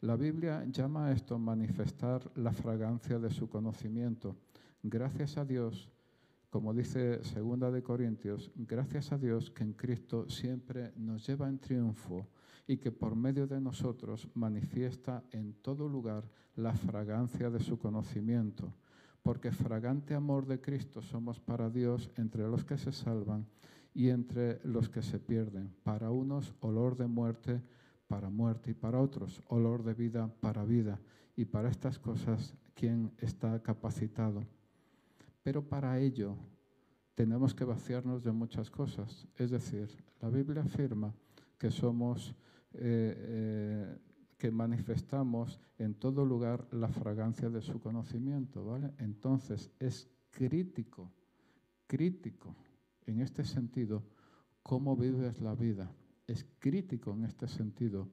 La 0.00 0.16
Biblia 0.16 0.64
llama 0.64 1.06
a 1.06 1.12
esto 1.12 1.38
manifestar 1.38 2.30
la 2.34 2.52
fragancia 2.52 3.18
de 3.18 3.30
su 3.30 3.48
conocimiento. 3.48 4.36
Gracias 4.82 5.36
a 5.36 5.44
Dios, 5.44 5.90
como 6.50 6.72
dice 6.72 7.22
Segunda 7.24 7.70
de 7.70 7.82
Corintios, 7.82 8.50
gracias 8.54 9.12
a 9.12 9.18
Dios 9.18 9.50
que 9.50 9.64
en 9.64 9.74
Cristo 9.74 10.28
siempre 10.28 10.92
nos 10.96 11.26
lleva 11.26 11.48
en 11.48 11.58
triunfo 11.58 12.26
y 12.66 12.78
que 12.78 12.90
por 12.90 13.14
medio 13.14 13.46
de 13.46 13.60
nosotros 13.60 14.28
manifiesta 14.34 15.22
en 15.32 15.54
todo 15.54 15.88
lugar 15.88 16.24
la 16.56 16.72
fragancia 16.72 17.50
de 17.50 17.60
su 17.60 17.78
conocimiento, 17.78 18.72
porque 19.22 19.52
fragante 19.52 20.14
amor 20.14 20.46
de 20.46 20.60
Cristo 20.60 21.02
somos 21.02 21.40
para 21.40 21.70
Dios 21.70 22.10
entre 22.16 22.42
los 22.48 22.64
que 22.64 22.78
se 22.78 22.92
salvan 22.92 23.46
y 23.92 24.08
entre 24.08 24.60
los 24.64 24.88
que 24.88 25.02
se 25.02 25.18
pierden. 25.18 25.74
Para 25.82 26.10
unos 26.10 26.54
olor 26.60 26.96
de 26.96 27.06
muerte 27.06 27.62
para 28.08 28.30
muerte 28.30 28.70
y 28.70 28.74
para 28.74 29.00
otros 29.00 29.42
olor 29.48 29.82
de 29.82 29.94
vida 29.94 30.30
para 30.40 30.64
vida. 30.64 31.00
Y 31.36 31.46
para 31.46 31.68
estas 31.68 31.98
cosas, 31.98 32.54
¿quién 32.74 33.10
está 33.18 33.60
capacitado? 33.60 34.44
Pero 35.42 35.68
para 35.68 35.98
ello 35.98 36.36
tenemos 37.14 37.54
que 37.54 37.64
vaciarnos 37.64 38.22
de 38.22 38.32
muchas 38.32 38.70
cosas. 38.70 39.26
Es 39.36 39.50
decir, 39.50 39.88
la 40.20 40.28
Biblia 40.28 40.62
afirma 40.62 41.12
que 41.58 41.70
somos 41.70 42.34
eh, 42.74 43.14
eh, 43.16 43.98
que 44.36 44.50
manifestamos 44.50 45.60
en 45.78 45.94
todo 45.94 46.24
lugar 46.24 46.66
la 46.72 46.88
fragancia 46.88 47.48
de 47.48 47.62
su 47.62 47.80
conocimiento, 47.80 48.64
¿vale? 48.64 48.92
Entonces 48.98 49.70
es 49.78 50.10
crítico, 50.30 51.12
crítico 51.86 52.54
en 53.06 53.20
este 53.20 53.44
sentido 53.44 54.02
cómo 54.62 54.96
vives 54.96 55.40
la 55.40 55.54
vida. 55.54 55.90
Es 56.26 56.44
crítico 56.58 57.12
en 57.12 57.24
este 57.24 57.46
sentido 57.46 58.08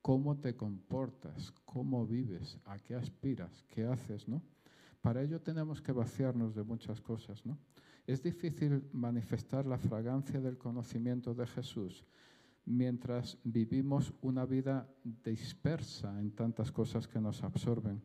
cómo 0.00 0.38
te 0.38 0.56
comportas, 0.56 1.52
cómo 1.64 2.06
vives, 2.06 2.58
a 2.64 2.78
qué 2.78 2.94
aspiras, 2.94 3.64
qué 3.68 3.84
haces, 3.84 4.26
¿no? 4.28 4.42
Para 5.02 5.22
ello 5.22 5.40
tenemos 5.40 5.82
que 5.82 5.92
vaciarnos 5.92 6.54
de 6.54 6.62
muchas 6.62 7.00
cosas, 7.00 7.44
¿no? 7.44 7.58
Es 8.06 8.22
difícil 8.22 8.88
manifestar 8.92 9.66
la 9.66 9.76
fragancia 9.76 10.40
del 10.40 10.56
conocimiento 10.56 11.34
de 11.34 11.46
Jesús 11.46 12.06
mientras 12.68 13.38
vivimos 13.44 14.12
una 14.20 14.44
vida 14.44 14.86
dispersa 15.24 16.20
en 16.20 16.32
tantas 16.32 16.70
cosas 16.70 17.08
que 17.08 17.20
nos 17.20 17.42
absorben. 17.42 18.02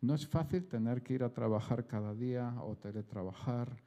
No 0.00 0.14
es 0.14 0.26
fácil 0.26 0.66
tener 0.66 1.02
que 1.02 1.14
ir 1.14 1.22
a 1.22 1.32
trabajar 1.32 1.86
cada 1.86 2.14
día 2.14 2.54
o 2.62 2.76
teletrabajar, 2.76 3.82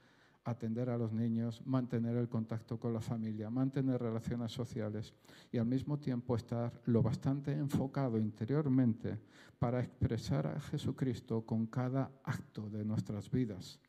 atender 0.45 0.89
a 0.89 0.97
los 0.97 1.11
niños, 1.11 1.61
mantener 1.65 2.15
el 2.17 2.29
contacto 2.29 2.79
con 2.79 2.93
la 2.93 3.01
familia, 3.01 3.49
mantener 3.49 4.01
relaciones 4.01 4.51
sociales 4.51 5.13
y 5.51 5.57
al 5.57 5.65
mismo 5.65 5.99
tiempo 5.99 6.35
estar 6.35 6.71
lo 6.85 7.01
bastante 7.01 7.51
enfocado 7.51 8.17
interiormente 8.17 9.19
para 9.59 9.81
expresar 9.81 10.47
a 10.47 10.59
Jesucristo 10.59 11.45
con 11.45 11.65
cada 11.67 12.11
acto 12.23 12.69
de 12.69 12.85
nuestras 12.85 13.29
vidas, 13.29 13.79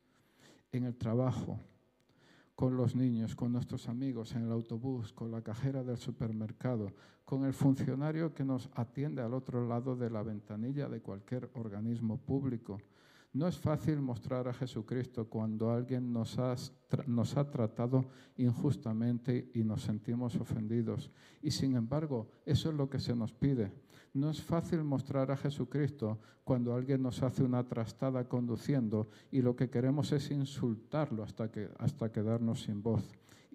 en 0.73 0.85
el 0.85 0.97
trabajo, 0.97 1.61
con 2.57 2.75
los 2.75 2.97
niños, 2.97 3.37
con 3.37 3.53
nuestros 3.53 3.87
amigos 3.89 4.35
en 4.35 4.47
el 4.47 4.51
autobús, 4.51 5.13
con 5.13 5.31
la 5.31 5.43
cajera 5.43 5.85
del 5.85 5.99
supermercado, 5.99 6.91
con 7.27 7.45
el 7.45 7.53
funcionario 7.53 8.33
que 8.33 8.47
nos 8.47 8.71
atiende 8.75 9.21
al 9.21 9.35
otro 9.35 9.69
lado 9.69 9.95
de 9.95 10.09
la 10.09 10.23
ventanilla 10.23 10.89
de 10.89 11.03
cualquier 11.03 11.51
organismo 11.55 12.17
público. 12.17 12.79
No 13.35 13.47
es 13.47 13.59
fácil 13.59 14.01
mostrar 14.01 14.49
a 14.49 14.55
Jesucristo 14.55 15.29
cuando 15.29 15.71
alguien 15.71 16.11
nos 16.11 16.39
ha, 16.39 16.55
nos 17.07 17.37
ha 17.37 17.51
tratado 17.51 18.07
injustamente 18.39 19.51
y 19.53 19.63
nos 19.63 19.83
sentimos 19.83 20.35
ofendidos. 20.37 21.11
Y 21.43 21.51
sin 21.51 21.77
embargo, 21.77 22.31
eso 22.47 22.71
es 22.71 22.75
lo 22.75 22.89
que 22.89 22.99
se 22.99 23.15
nos 23.15 23.35
pide. 23.35 23.71
No 24.17 24.31
es 24.31 24.41
fácil 24.41 24.83
mostrar 24.83 25.31
a 25.31 25.37
Jesucristo 25.37 26.19
cuando 26.43 26.75
alguien 26.75 27.03
nos 27.03 27.23
hace 27.23 27.43
una 27.43 27.69
trastada 27.69 28.27
conduciendo 28.27 29.11
y 29.31 29.43
lo 29.43 29.55
que 29.57 29.69
queremos 29.69 30.11
es 30.11 30.31
insultarlo 30.31 31.23
hasta, 31.23 31.51
que, 31.53 31.69
hasta 31.77 32.11
quedarnos 32.11 32.63
sin 32.63 32.83
voz. 32.83 33.05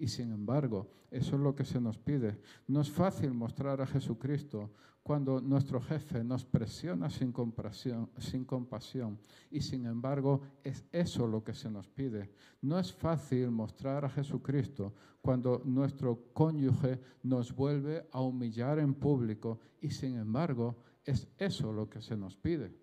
Y 0.02 0.08
sin 0.08 0.32
embargo, 0.32 0.90
eso 1.12 1.36
es 1.36 1.40
lo 1.40 1.54
que 1.54 1.64
se 1.64 1.80
nos 1.80 1.96
pide. 1.96 2.36
No 2.66 2.80
es 2.80 2.90
fácil 2.90 3.32
mostrar 3.32 3.80
a 3.80 3.86
Jesucristo 3.86 4.72
cuando 5.00 5.40
nuestro 5.40 5.80
jefe 5.80 6.24
nos 6.24 6.44
presiona 6.44 7.08
sin 7.08 7.30
compasión, 7.30 8.10
sin 8.18 8.44
compasión. 8.44 9.20
Y 9.48 9.60
sin 9.60 9.86
embargo, 9.86 10.40
es 10.64 10.84
eso 10.90 11.28
lo 11.28 11.44
que 11.44 11.54
se 11.54 11.70
nos 11.70 11.88
pide. 11.88 12.32
No 12.62 12.80
es 12.80 12.92
fácil 12.92 13.52
mostrar 13.52 14.04
a 14.04 14.08
Jesucristo 14.08 14.92
cuando 15.20 15.62
nuestro 15.64 16.32
cónyuge 16.32 16.98
nos 17.22 17.54
vuelve 17.54 18.08
a 18.10 18.22
humillar 18.22 18.80
en 18.80 18.94
público. 18.94 19.60
Y 19.80 19.90
sin 19.90 20.16
embargo, 20.16 20.78
es 21.04 21.28
eso 21.38 21.72
lo 21.72 21.88
que 21.88 22.02
se 22.02 22.16
nos 22.16 22.36
pide. 22.36 22.74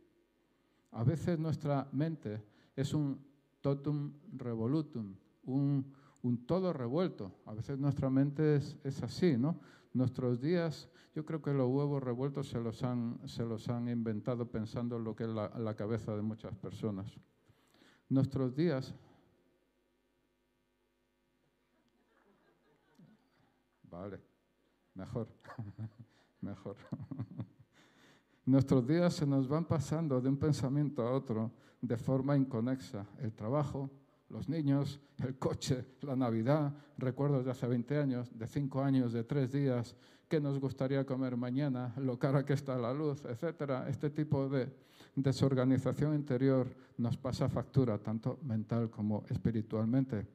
A 0.92 1.04
veces 1.04 1.38
nuestra 1.38 1.86
mente 1.92 2.42
es 2.78 2.94
un 2.94 3.20
totum 3.60 4.14
revolutum, 4.38 5.16
un, 5.44 5.99
un 6.24 6.46
todo 6.46 6.74
revuelto. 6.74 7.32
A 7.46 7.54
veces 7.54 7.78
nuestra 7.80 8.10
mente 8.10 8.56
es, 8.56 9.04
así, 9.04 9.38
¿no? 9.38 9.60
Nuestros 9.94 10.40
días, 10.40 10.90
yo 11.16 11.26
creo 11.26 11.42
que 11.42 11.54
los 11.54 11.68
huevos 11.68 12.04
revueltos 12.04 12.48
se 12.48 12.60
los 12.60 12.84
han, 12.84 13.20
se 13.26 13.44
los 13.44 13.70
han 13.70 13.90
inventado 13.90 14.50
pensando 14.50 14.98
en 14.98 15.04
lo 15.04 15.16
que 15.16 15.24
es 15.24 15.30
la 15.30 15.76
cabeza 15.76 16.16
de 16.16 16.22
muchas 16.22 16.56
personas. 16.56 17.18
Nuestros 18.10 18.56
días... 18.56 18.94
Vale, 23.84 24.22
mejor, 24.94 25.28
mejor. 26.42 26.76
Nuestros 28.46 28.88
días 28.88 29.14
se 29.14 29.26
nos 29.26 29.48
van 29.48 29.66
pasando 29.66 30.22
de 30.22 30.30
un 30.30 30.38
pensamiento 30.38 31.02
a 31.08 31.12
otro 31.12 31.52
de 31.82 31.98
forma 31.98 32.36
inconexa. 32.36 33.06
El 33.20 33.34
trabajo, 33.34 33.90
los 34.30 34.50
niños, 34.50 35.00
el 35.18 35.38
coche, 35.38 35.86
la 36.02 36.16
Navidad, 36.16 36.74
recuerdos 36.98 37.46
de 37.46 37.52
hace 37.52 37.68
20 37.68 37.98
años, 37.98 38.38
de 38.38 38.48
5 38.48 38.82
años, 38.82 39.14
de 39.14 39.24
3 39.24 39.52
días, 39.52 39.96
qué 40.28 40.40
nos 40.40 40.60
gustaría 40.60 41.06
comer 41.06 41.36
mañana, 41.36 41.94
lo 41.98 42.20
cara 42.20 42.46
que 42.46 42.54
está 42.54 42.78
la 42.78 42.94
luz, 42.94 43.24
etc. 43.26 43.88
Este 43.88 44.10
tipo 44.12 44.48
de 44.48 44.72
desorganización 45.16 46.14
interior 46.14 46.68
nos 46.98 47.18
pasa 47.18 47.50
factura, 47.50 47.98
tanto 47.98 48.40
mental 48.44 48.90
como 48.90 49.24
espiritualmente. 49.30 50.28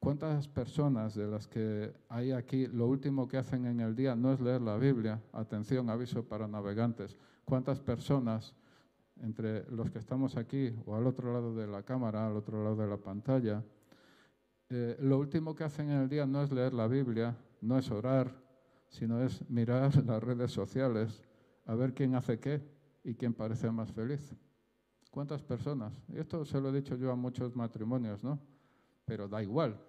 ¿Cuántas 0.00 0.46
personas 0.46 1.14
de 1.14 1.26
las 1.26 1.48
que 1.48 1.92
hay 2.08 2.30
aquí, 2.32 2.66
lo 2.66 2.86
último 2.86 3.26
que 3.26 3.36
hacen 3.36 3.66
en 3.66 3.80
el 3.80 3.96
día 3.96 4.14
no 4.14 4.32
es 4.32 4.40
leer 4.40 4.60
la 4.60 4.76
Biblia? 4.76 5.20
Atención, 5.32 5.90
aviso 5.90 6.24
para 6.24 6.46
navegantes. 6.46 7.16
¿Cuántas 7.44 7.80
personas 7.80 8.54
entre 9.22 9.70
los 9.70 9.90
que 9.90 9.98
estamos 9.98 10.36
aquí 10.36 10.74
o 10.86 10.94
al 10.94 11.06
otro 11.06 11.32
lado 11.32 11.54
de 11.54 11.66
la 11.66 11.82
cámara, 11.82 12.26
al 12.26 12.36
otro 12.36 12.62
lado 12.62 12.76
de 12.76 12.86
la 12.86 12.96
pantalla, 12.96 13.62
eh, 14.68 14.96
lo 15.00 15.18
último 15.18 15.54
que 15.54 15.64
hacen 15.64 15.90
en 15.90 16.02
el 16.02 16.08
día 16.08 16.26
no 16.26 16.42
es 16.42 16.52
leer 16.52 16.74
la 16.74 16.86
Biblia, 16.86 17.36
no 17.60 17.78
es 17.78 17.90
orar, 17.90 18.34
sino 18.88 19.22
es 19.22 19.48
mirar 19.50 19.94
las 20.06 20.22
redes 20.22 20.50
sociales, 20.50 21.22
a 21.66 21.74
ver 21.74 21.94
quién 21.94 22.14
hace 22.14 22.38
qué 22.38 22.62
y 23.04 23.14
quién 23.14 23.34
parece 23.34 23.70
más 23.70 23.92
feliz. 23.92 24.34
¿Cuántas 25.10 25.42
personas? 25.42 25.92
Y 26.08 26.18
esto 26.18 26.44
se 26.44 26.60
lo 26.60 26.68
he 26.68 26.72
dicho 26.72 26.94
yo 26.96 27.10
a 27.10 27.16
muchos 27.16 27.56
matrimonios, 27.56 28.22
¿no? 28.22 28.38
Pero 29.04 29.26
da 29.26 29.42
igual. 29.42 29.80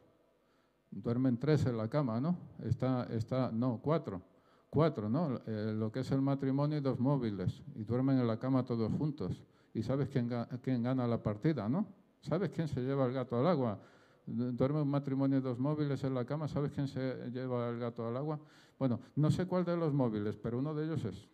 Duermen 0.89 1.37
tres 1.37 1.65
en 1.65 1.77
la 1.77 1.87
cama, 1.89 2.19
¿no? 2.19 2.37
Está, 2.63 3.03
está, 3.11 3.51
no, 3.51 3.79
cuatro 3.81 4.21
cuatro, 4.69 5.09
¿no? 5.09 5.41
Eh, 5.45 5.73
lo 5.75 5.91
que 5.91 6.01
es 6.01 6.11
el 6.11 6.21
matrimonio 6.21 6.77
y 6.77 6.81
dos 6.81 6.99
móviles, 6.99 7.63
y 7.75 7.83
duermen 7.83 8.19
en 8.19 8.27
la 8.27 8.37
cama 8.37 8.65
todos 8.65 8.91
juntos. 8.93 9.43
Y 9.73 9.83
sabes 9.83 10.09
quién, 10.09 10.29
quién 10.61 10.83
gana 10.83 11.07
la 11.07 11.21
partida, 11.21 11.69
¿no? 11.69 11.87
¿Sabes 12.21 12.49
quién 12.49 12.67
se 12.67 12.81
lleva 12.81 13.05
el 13.05 13.13
gato 13.13 13.37
al 13.39 13.47
agua? 13.47 13.79
Duerme 14.25 14.81
un 14.81 14.89
matrimonio 14.89 15.37
y 15.37 15.41
dos 15.41 15.57
móviles 15.57 16.03
en 16.03 16.13
la 16.13 16.25
cama, 16.25 16.47
¿sabes 16.47 16.71
quién 16.71 16.87
se 16.87 17.29
lleva 17.31 17.69
el 17.69 17.79
gato 17.79 18.07
al 18.07 18.17
agua? 18.17 18.39
Bueno, 18.77 18.99
no 19.15 19.31
sé 19.31 19.45
cuál 19.45 19.65
de 19.65 19.75
los 19.75 19.93
móviles, 19.93 20.37
pero 20.37 20.59
uno 20.59 20.73
de 20.73 20.85
ellos 20.85 21.03
es. 21.05 21.27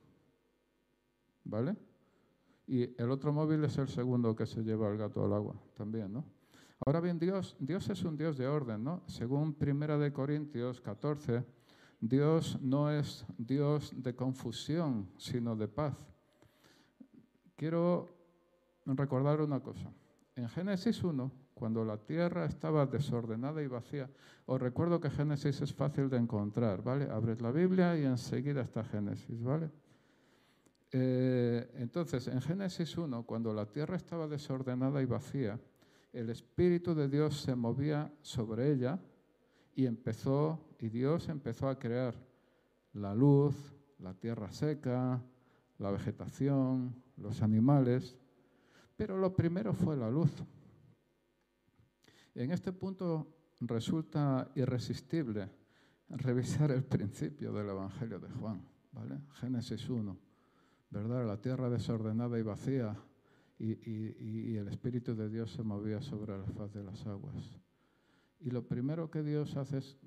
¿Vale? 1.43 1.75
Y 2.67 2.99
el 3.01 3.11
otro 3.11 3.31
móvil 3.31 3.63
es 3.63 3.77
el 3.77 3.87
segundo 3.87 4.35
que 4.35 4.45
se 4.45 4.63
lleva 4.63 4.89
el 4.89 4.97
gato 4.97 5.23
al 5.23 5.33
agua, 5.33 5.55
también, 5.75 6.11
¿no? 6.11 6.25
Ahora 6.85 6.99
bien, 6.99 7.19
Dios, 7.19 7.55
Dios 7.59 7.89
es 7.89 8.03
un 8.03 8.17
Dios 8.17 8.37
de 8.37 8.47
orden, 8.47 8.83
¿no? 8.83 9.03
Según 9.07 9.53
Primera 9.53 9.97
de 9.97 10.11
Corintios 10.11 10.81
14, 10.81 11.43
Dios 11.99 12.59
no 12.61 12.91
es 12.91 13.25
Dios 13.37 13.93
de 13.95 14.15
confusión, 14.15 15.09
sino 15.17 15.55
de 15.55 15.67
paz. 15.67 15.95
Quiero 17.55 18.09
recordar 18.85 19.41
una 19.41 19.59
cosa. 19.59 19.91
En 20.35 20.49
Génesis 20.49 21.03
1, 21.03 21.31
cuando 21.53 21.85
la 21.85 21.97
tierra 21.97 22.45
estaba 22.45 22.85
desordenada 22.85 23.61
y 23.61 23.67
vacía, 23.67 24.09
os 24.45 24.61
recuerdo 24.61 24.99
que 24.99 25.09
Génesis 25.09 25.61
es 25.61 25.73
fácil 25.73 26.09
de 26.09 26.17
encontrar, 26.17 26.83
¿vale? 26.83 27.09
Abres 27.09 27.41
la 27.41 27.51
Biblia 27.51 27.97
y 27.97 28.03
enseguida 28.03 28.61
está 28.61 28.83
Génesis, 28.83 29.41
¿vale? 29.41 29.71
Eh, 30.91 31.71
entonces, 31.75 32.27
en 32.27 32.41
Génesis 32.41 32.97
1, 32.97 33.23
cuando 33.25 33.53
la 33.53 33.65
tierra 33.65 33.95
estaba 33.95 34.27
desordenada 34.27 35.01
y 35.01 35.05
vacía, 35.05 35.59
el 36.13 36.29
Espíritu 36.29 36.93
de 36.93 37.09
Dios 37.09 37.41
se 37.41 37.55
movía 37.55 38.13
sobre 38.21 38.71
ella 38.71 38.99
y 39.75 39.85
empezó, 39.85 40.59
y 40.85 40.89
Dios 40.89 41.29
empezó 41.29 41.67
a 41.67 41.79
crear 41.79 42.13
la 42.93 43.15
luz, 43.15 43.55
la 43.97 44.13
tierra 44.13 44.51
seca, 44.51 45.19
la 45.79 45.89
vegetación, 45.89 47.01
los 47.17 47.41
animales, 47.41 48.15
pero 48.95 49.17
lo 49.17 49.35
primero 49.35 49.73
fue 49.73 49.97
la 49.97 50.11
luz. 50.11 50.29
En 52.35 52.51
este 52.51 52.71
punto 52.71 53.35
resulta 53.61 54.51
irresistible 54.53 55.49
revisar 56.07 56.69
el 56.69 56.83
principio 56.83 57.51
del 57.51 57.69
Evangelio 57.69 58.19
de 58.19 58.29
Juan, 58.29 58.61
¿vale? 58.91 59.21
Génesis 59.39 59.89
1, 59.89 60.15
¿verdad? 60.91 61.25
La 61.25 61.41
tierra 61.41 61.67
desordenada 61.67 62.37
y 62.37 62.43
vacía 62.43 62.95
y, 63.57 63.71
y 64.51 64.55
el 64.55 64.67
Espíritu 64.67 65.15
de 65.15 65.29
Dios 65.29 65.51
se 65.51 65.63
movía 65.63 65.99
sobre 66.03 66.37
la 66.37 66.45
faz 66.45 66.71
de 66.73 66.83
las 66.83 67.07
aguas. 67.07 67.57
Y 68.39 68.51
lo 68.51 68.67
primero 68.67 69.09
que 69.09 69.23
Dios 69.23 69.57
hace 69.57 69.79
es 69.79 69.97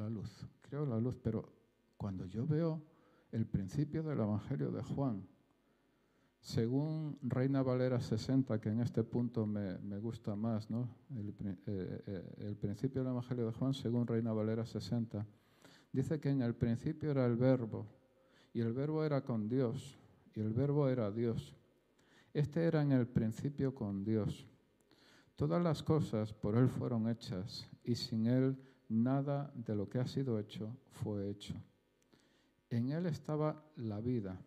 la 0.00 0.08
luz. 0.08 0.46
Creo 0.62 0.86
la 0.86 0.98
luz, 0.98 1.16
pero 1.22 1.52
cuando 1.96 2.24
yo 2.24 2.46
veo 2.46 2.82
el 3.32 3.46
principio 3.46 4.02
del 4.02 4.18
Evangelio 4.18 4.72
de 4.72 4.82
Juan, 4.82 5.28
según 6.40 7.18
Reina 7.20 7.62
Valera 7.62 8.00
60, 8.00 8.58
que 8.62 8.70
en 8.70 8.80
este 8.80 9.04
punto 9.04 9.46
me, 9.46 9.98
gusta 9.98 10.34
más, 10.34 10.70
¿no? 10.70 10.88
El, 11.10 11.34
eh, 11.66 12.02
eh, 12.06 12.34
el, 12.38 12.56
principio 12.56 13.02
del 13.02 13.12
Evangelio 13.12 13.46
de 13.46 13.52
Juan, 13.52 13.74
según 13.74 14.06
Reina 14.06 14.32
Valera 14.32 14.64
60, 14.64 15.26
dice 15.92 16.18
que 16.18 16.30
en 16.30 16.40
el 16.40 16.54
principio 16.54 17.10
era 17.10 17.26
el 17.26 17.36
verbo, 17.36 17.86
y 18.54 18.62
el 18.62 18.72
verbo 18.72 19.04
era 19.04 19.22
con 19.22 19.50
Dios, 19.50 19.98
y 20.34 20.40
el 20.40 20.54
verbo 20.54 20.88
era 20.88 21.10
Dios. 21.10 21.54
Este 22.32 22.64
era 22.64 22.80
en 22.80 22.92
el 22.92 23.06
principio 23.06 23.74
con 23.74 24.02
Dios. 24.02 24.46
Todas 25.36 25.62
las 25.62 25.82
cosas 25.82 26.32
por 26.32 26.56
Él 26.56 26.68
fueron 26.70 27.06
hechas 27.06 27.68
y 27.84 27.94
sin 27.96 28.26
Él 28.26 28.56
nada 28.90 29.50
de 29.54 29.74
lo 29.74 29.88
que 29.88 29.98
ha 29.98 30.06
sido 30.06 30.38
hecho 30.38 30.76
fue 30.90 31.30
hecho. 31.30 31.54
En 32.68 32.90
Él 32.90 33.06
estaba 33.06 33.64
la 33.76 34.00
vida 34.00 34.38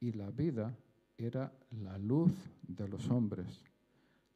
y 0.00 0.12
la 0.12 0.30
vida 0.30 0.76
era 1.16 1.52
la 1.70 1.96
luz 1.96 2.32
de 2.62 2.88
los 2.88 3.08
hombres. 3.08 3.62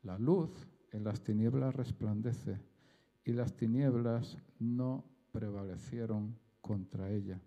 La 0.02 0.18
luz 0.18 0.50
en 0.92 1.04
las 1.04 1.20
tinieblas 1.20 1.74
resplandece 1.74 2.60
y 3.24 3.32
las 3.32 3.54
tinieblas 3.54 4.38
no 4.58 5.04
prevalecieron 5.32 6.38
contra 6.60 7.10
ella. 7.10 7.40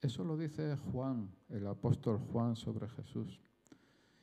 Eso 0.00 0.24
lo 0.24 0.36
dice 0.36 0.76
Juan, 0.92 1.30
el 1.48 1.66
apóstol 1.66 2.18
Juan 2.18 2.54
sobre 2.54 2.88
Jesús. 2.88 3.40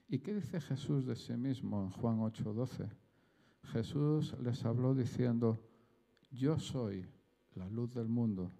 ¿Y 0.07 0.19
qué 0.19 0.35
dice 0.35 0.61
Jesús 0.61 1.05
de 1.05 1.15
sí 1.15 1.33
mismo 1.33 1.81
en 1.81 1.89
Juan 1.89 2.19
8:12? 2.19 2.87
Jesús 3.63 4.35
les 4.39 4.63
habló 4.65 4.93
diciendo, 4.93 5.59
yo 6.34 6.59
soy 6.59 7.05
la 7.55 7.69
luz 7.69 7.93
del 7.93 8.07
mundo. 8.07 8.51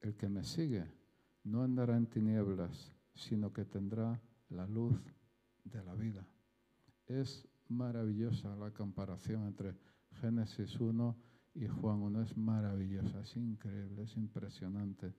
El 0.00 0.16
que 0.16 0.28
me 0.28 0.44
sigue 0.44 0.84
no 1.44 1.62
andará 1.62 1.96
en 1.96 2.06
tinieblas, 2.06 2.92
sino 3.14 3.52
que 3.52 3.64
tendrá 3.64 4.20
la 4.50 4.66
luz 4.66 4.94
de 5.64 5.82
la 5.82 5.94
vida. 5.94 6.26
Es 7.06 7.48
maravillosa 7.68 8.54
la 8.56 8.70
comparación 8.70 9.46
entre 9.46 9.74
Génesis 10.20 10.78
1 10.78 11.16
y 11.54 11.68
Juan 11.68 12.02
1. 12.02 12.22
Es 12.22 12.36
maravillosa, 12.36 13.20
es 13.20 13.36
increíble, 13.36 14.02
es 14.02 14.16
impresionante. 14.16 15.14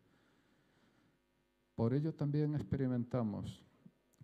Por 1.73 1.93
ello 1.93 2.13
también 2.13 2.55
experimentamos 2.55 3.63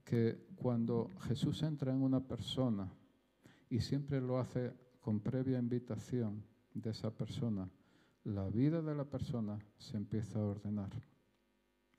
que 0.04 0.48
cuando 0.56 1.10
Jesús 1.22 1.64
entra 1.64 1.92
en 1.92 2.02
una 2.02 2.20
persona, 2.20 2.92
y 3.70 3.80
siempre 3.80 4.20
lo 4.20 4.38
hace 4.38 4.74
con 5.00 5.22
previa 5.22 5.58
invitación 5.58 6.44
de 6.74 6.92
esa 6.92 7.12
persona, 7.12 7.70
la 8.24 8.48
vida 8.50 8.82
de 8.82 8.96
la 8.96 9.06
persona 9.06 9.58
se 9.78 9.98
empieza 9.98 10.40
a 10.40 10.46
ordenar. 10.46 10.90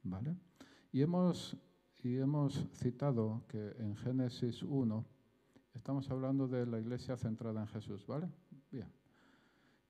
¿Vale? 0.02 0.36
Y 0.92 1.02
hemos, 1.02 1.56
y 2.02 2.16
hemos 2.16 2.66
citado 2.74 3.42
que 3.48 3.74
en 3.78 3.96
Génesis 3.96 4.62
1 4.62 5.04
estamos 5.74 6.10
hablando 6.10 6.48
de 6.48 6.66
la 6.66 6.78
iglesia 6.78 7.16
centrada 7.16 7.60
en 7.60 7.68
Jesús, 7.68 8.06
¿vale? 8.06 8.28
Bien. 8.70 8.88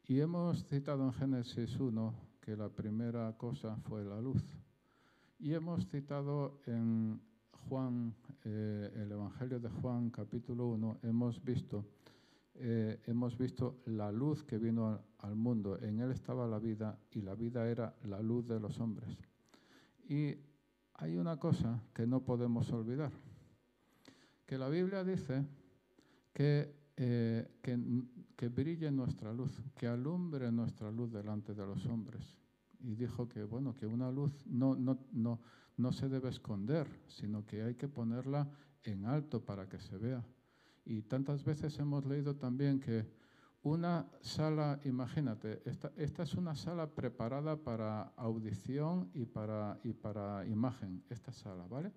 Y 0.07 0.20
hemos 0.20 0.64
citado 0.66 1.05
en 1.05 1.12
Génesis 1.12 1.78
1 1.78 2.14
que 2.41 2.57
la 2.57 2.68
primera 2.68 3.37
cosa 3.37 3.76
fue 3.76 4.05
la 4.05 4.20
luz. 4.20 4.43
Y 5.39 5.55
hemos 5.55 5.87
citado 5.89 6.61
en 6.66 7.20
Juan, 7.68 8.14
eh, 8.45 8.93
el 8.97 9.12
Evangelio 9.12 9.61
de 9.61 9.68
Juan, 9.68 10.11
capítulo 10.11 10.66
1, 10.68 10.99
hemos 11.03 11.43
visto, 11.43 11.85
eh, 12.55 13.00
hemos 13.07 13.36
visto 13.36 13.82
la 13.86 14.12
luz 14.12 14.44
que 14.44 14.59
vino 14.59 15.00
al, 15.18 15.34
mundo. 15.34 15.78
En 15.80 16.00
él 16.00 16.11
estaba 16.11 16.46
la 16.46 16.59
vida 16.59 16.98
y 17.11 17.22
la 17.22 17.34
vida 17.34 17.68
era 17.68 17.94
la 18.05 18.20
luz 18.20 18.46
de 18.46 18.61
los 18.61 18.78
hombres. 18.80 19.16
Y 20.09 20.34
hay 20.94 21.16
una 21.16 21.38
cosa 21.38 21.82
que 21.94 22.07
no 22.07 22.24
podemos 22.24 22.70
olvidar, 22.72 23.12
que 24.46 24.59
la 24.59 24.68
Biblia 24.68 25.05
dice 25.05 25.44
que, 26.32 26.74
eh, 26.96 27.59
que, 27.62 27.78
que 28.36 28.48
brille 28.48 28.90
nuestra 28.90 29.32
luz, 29.32 29.62
que 29.76 29.86
alumbre 29.86 30.53
nuestra 30.53 30.90
luz 30.90 31.11
delante 31.12 31.55
de 31.55 31.66
los 31.66 31.86
hombres. 31.86 32.36
Y 32.80 32.94
dijo 32.94 33.28
que, 33.28 33.44
bueno, 33.44 33.74
que 33.74 33.86
una 33.86 34.11
luz 34.11 34.32
no, 34.46 34.74
no, 34.74 34.98
no 35.12 35.40
no 35.76 35.92
se 35.92 36.09
debe 36.09 36.28
esconder, 36.28 36.86
sino 37.09 37.46
que 37.46 37.62
hay 37.62 37.74
que 37.74 37.88
ponerla 37.88 38.48
en 38.84 39.05
alto 39.05 39.44
para 39.44 39.68
que 39.68 39.78
se 39.78 39.96
vea. 39.96 40.24
Y 40.85 41.03
tantas 41.03 41.45
veces 41.45 41.78
hemos 41.78 42.05
leído 42.05 42.37
también 42.37 42.80
que 42.80 43.07
una 43.62 44.09
sala, 44.20 44.80
imagínate, 44.85 45.62
esta, 45.64 45.93
esta 45.97 46.24
es 46.24 46.35
una 46.35 46.57
sala 46.57 46.89
preparada 46.89 47.57
para 47.57 48.12
audición 48.16 49.09
y 49.14 49.24
para, 49.24 49.78
y 49.85 49.93
para 49.93 50.45
imagen, 50.47 51.05
esta 51.09 51.33
sala, 51.33 51.66
¿vale? 51.68 51.93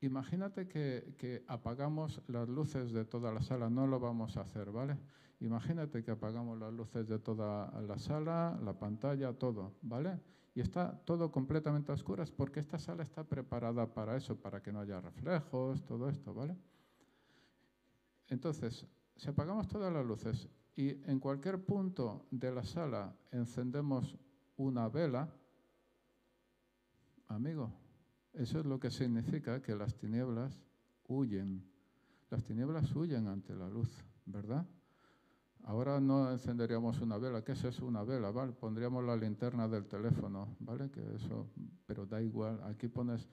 Imagínate 0.00 0.66
que, 0.66 1.14
que, 1.16 1.44
apagamos 1.46 2.20
las 2.26 2.48
luces 2.48 2.90
de 2.92 3.04
toda 3.04 3.32
la 3.32 3.42
sala, 3.42 3.70
no 3.70 3.86
lo 3.86 4.00
vamos 4.00 4.36
a 4.36 4.40
hacer, 4.40 4.72
¿vale? 4.72 4.98
Imagínate 5.38 6.02
que 6.02 6.10
apagamos 6.10 6.58
las 6.58 6.72
luces 6.72 7.06
de 7.06 7.18
toda 7.18 7.70
la 7.82 7.98
sala, 7.98 8.58
la 8.64 8.72
pantalla, 8.72 9.32
todo, 9.34 9.74
¿vale? 9.82 10.18
Y 10.54 10.60
está 10.60 10.98
todo 11.04 11.30
completamente 11.30 11.92
a 11.92 11.94
oscuras 11.94 12.32
porque 12.32 12.58
esta 12.58 12.78
sala 12.78 13.04
está 13.04 13.22
preparada 13.22 13.94
para 13.94 14.16
eso, 14.16 14.36
para 14.36 14.60
que 14.60 14.72
no 14.72 14.80
haya 14.80 15.00
reflejos, 15.00 15.84
todo 15.84 16.08
esto, 16.08 16.34
¿vale? 16.34 16.56
Entonces, 18.30 18.86
si 19.16 19.28
apagamos 19.28 19.68
todas 19.68 19.92
las 19.92 20.06
luces 20.06 20.48
y 20.74 20.88
en 21.10 21.20
cualquier 21.20 21.62
punto 21.62 22.26
de 22.30 22.50
la 22.50 22.64
sala 22.64 23.14
encendemos 23.30 24.16
una 24.56 24.88
vela, 24.88 25.28
amigo, 27.28 27.70
eso 28.32 28.60
es 28.60 28.66
lo 28.66 28.80
que 28.80 28.90
significa 28.90 29.60
que 29.60 29.74
las 29.74 29.94
tinieblas 29.96 30.58
huyen. 31.08 31.62
Las 32.30 32.44
tinieblas 32.44 32.94
huyen 32.94 33.26
ante 33.26 33.54
la 33.54 33.68
luz, 33.68 33.90
¿verdad? 34.24 34.64
Ahora 35.64 36.00
no 36.00 36.30
encenderíamos 36.30 37.00
una 37.00 37.18
vela. 37.18 37.42
¿Qué 37.44 37.52
es 37.52 37.64
eso? 37.64 37.84
Una 37.84 38.02
vela, 38.02 38.30
¿vale? 38.30 38.52
Pondríamos 38.52 39.04
la 39.04 39.16
linterna 39.16 39.68
del 39.68 39.86
teléfono, 39.86 40.56
¿vale? 40.60 40.90
Que 40.90 41.16
eso, 41.16 41.50
pero 41.84 42.06
da 42.06 42.22
igual. 42.22 42.60
Aquí 42.64 42.88
pones, 42.88 43.28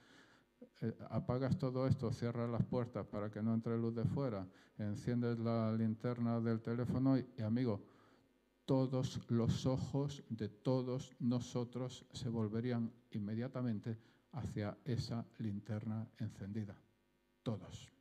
eh, 0.81 0.95
apagas 1.09 1.57
todo 1.57 1.87
esto, 1.87 2.11
cierras 2.11 2.49
las 2.49 2.63
puertas 2.63 3.05
para 3.07 3.29
que 3.31 3.41
no 3.41 3.53
entre 3.53 3.77
luz 3.77 3.95
de 3.95 4.05
fuera, 4.05 4.47
enciendes 4.77 5.39
la 5.39 5.71
linterna 5.73 6.39
del 6.39 6.61
teléfono 6.61 7.17
y, 7.17 7.25
y 7.37 7.41
amigo, 7.41 7.83
todos 8.65 9.21
los 9.29 9.65
ojos 9.65 10.23
de 10.29 10.49
todos 10.49 11.15
nosotros 11.19 12.05
se 12.11 12.29
volverían 12.29 12.91
inmediatamente 13.11 13.97
hacia 14.33 14.77
esa 14.85 15.25
linterna 15.39 16.07
encendida. 16.17 16.75
Todos. 17.43 17.91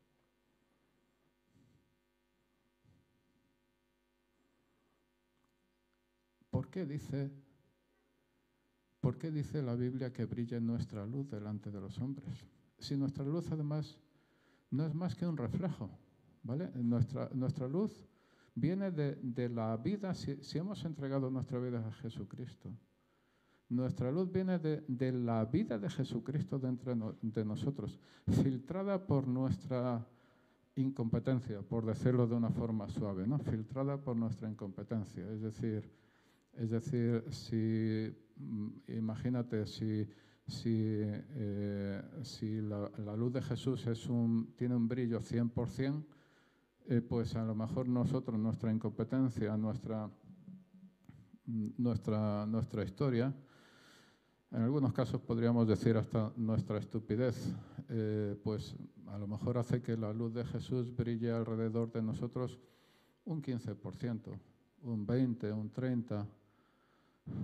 ¿Por 6.51 6.69
qué 6.69 6.87
dice, 6.87 7.31
por 8.99 9.19
qué 9.19 9.31
dice 9.31 9.63
la 9.63 9.75
Biblia 9.75 10.13
que 10.13 10.25
brille 10.25 10.61
nuestra 10.61 11.07
luz 11.07 11.29
delante 11.29 11.71
de 11.71 11.81
los 11.81 11.99
hombres? 11.99 12.56
Si 12.79 12.97
nuestra 12.97 13.25
luz 13.25 13.51
además 13.51 13.99
no 14.71 14.87
es 14.87 14.95
más 14.95 15.15
que 15.15 15.27
un 15.27 15.37
reflejo, 15.37 15.91
¿vale? 16.43 16.71
Nuestra, 16.75 17.31
nuestra 17.33 17.69
luz 17.69 18.07
viene 18.55 18.91
de, 18.91 19.17
de 19.23 19.49
la 19.49 19.77
vida, 19.77 20.15
si, 20.15 20.59
hemos 20.59 20.85
entregado 20.85 21.31
nuestra 21.31 21.59
vida 21.59 21.87
a 21.87 21.93
Jesucristo, 21.93 22.71
nuestra 23.69 24.11
luz 24.13 24.31
viene 24.31 24.59
de, 24.59 24.85
de 24.87 25.13
la 25.13 25.45
vida 25.45 25.79
de 25.79 25.91
Jesucristo 25.91 26.59
dentro 26.59 27.17
de 27.21 27.45
nosotros, 27.45 27.99
filtrada 28.27 29.07
por 29.07 29.27
nuestra 29.27 30.07
incompetencia, 30.77 31.63
por 31.63 31.85
decirlo 31.85 32.27
de 32.27 32.35
una 32.35 32.51
forma 32.51 32.89
suave, 32.89 33.27
¿no? 33.27 33.39
filtrada 33.39 33.97
por 33.97 34.17
nuestra 34.17 34.49
incompetencia. 34.49 35.29
Es 35.31 35.41
decir, 35.41 35.91
es 36.53 36.71
decir 36.71 37.25
si, 37.31 38.15
mm, 38.37 38.69
imagínate, 38.89 39.67
si, 39.67 40.07
si, 40.47 41.01
eh, 41.01 42.03
la, 42.63 43.17
luz 43.17 43.33
de 43.33 43.43
Jesús 43.43 43.87
es 43.87 44.09
un, 44.09 44.55
tiene 44.57 44.77
un 44.77 44.87
brillo 44.87 45.21
100%, 45.21 46.05
eh, 46.89 47.01
pues 47.01 47.35
a 47.35 47.45
lo 47.45 47.55
mejor 47.55 47.89
nosotros, 47.89 48.39
nuestra 48.39 48.73
incompetencia, 48.73 49.57
nuestra 49.57 50.11
historia, 52.85 53.35
en 54.53 54.63
algunos 54.63 54.93
casos 54.93 55.21
podríamos 55.21 55.67
decir 55.67 55.97
hasta 55.97 56.33
nuestra 56.37 56.79
estupidez, 56.79 57.53
eh, 57.89 58.39
pues 58.45 58.77
a 59.09 59.19
lo 59.19 59.27
mejor 59.27 59.59
hace 59.59 59.83
que 59.83 59.97
la 59.97 60.13
luz 60.13 60.33
de 60.35 60.45
Jesús 60.45 60.95
brille 60.95 61.33
alrededor 61.33 61.91
de 61.91 62.01
nosotros 62.01 62.59
un 63.25 63.43
15%, 63.43 64.39
un 64.83 65.07
20%, 65.07 65.53
un 65.53 65.73
30%, 65.73 66.27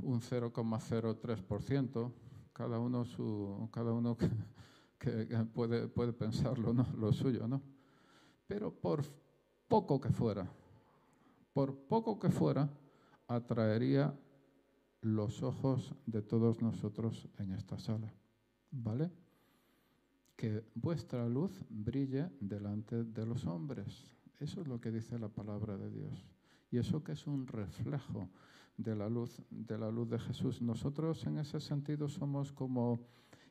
un 0.03 0.21
0,03%, 0.21 2.13
cada 2.53 2.79
uno, 2.79 3.05
su, 3.05 3.69
cada 3.73 3.93
uno 3.93 4.17
que, 4.99 5.11
puede, 5.53 5.89
puede 5.89 6.13
pensarlo, 6.13 6.73
¿no? 6.73 6.87
lo 6.97 7.13
suyo, 7.13 7.47
¿no? 7.49 7.63
Pero 8.47 8.73
por 8.73 9.03
poco 9.69 10.01
que 10.01 10.11
fuera, 10.11 10.47
por 11.53 11.75
poco 11.75 12.19
que 12.19 12.31
fuera, 12.31 12.69
atraería 13.27 14.15
los 15.03 15.43
ojos 15.43 15.95
de 16.07 16.23
todos 16.23 16.63
nosotros 16.63 17.29
en 17.39 17.53
esta 17.53 17.79
sala. 17.79 18.13
¿Vale? 18.71 19.11
Que 20.37 20.65
vuestra 20.75 21.29
luz 21.29 21.53
brille 21.69 22.31
delante 22.41 23.05
de 23.05 23.27
los 23.27 23.47
hombres. 23.47 24.15
Eso 24.41 24.61
es 24.61 24.69
lo 24.69 24.81
que 24.81 24.91
dice 24.91 25.19
la 25.19 25.29
palabra 25.29 25.77
de 25.77 25.91
Dios. 25.91 26.27
Y 26.71 26.79
eso 26.79 27.05
que 27.05 27.13
es 27.13 27.27
un 27.27 27.47
reflejo 27.47 28.31
de 28.77 28.97
la 28.97 29.09
luz 29.09 29.43
de 29.51 29.79
la 29.79 29.91
luz 29.91 30.09
de 30.09 30.19
Jesús. 30.19 30.61
Nosotros 30.63 31.27
en 31.27 31.39
ese 31.39 31.61
sentido 31.61 32.09
somos 32.09 32.53
como 32.53 33.01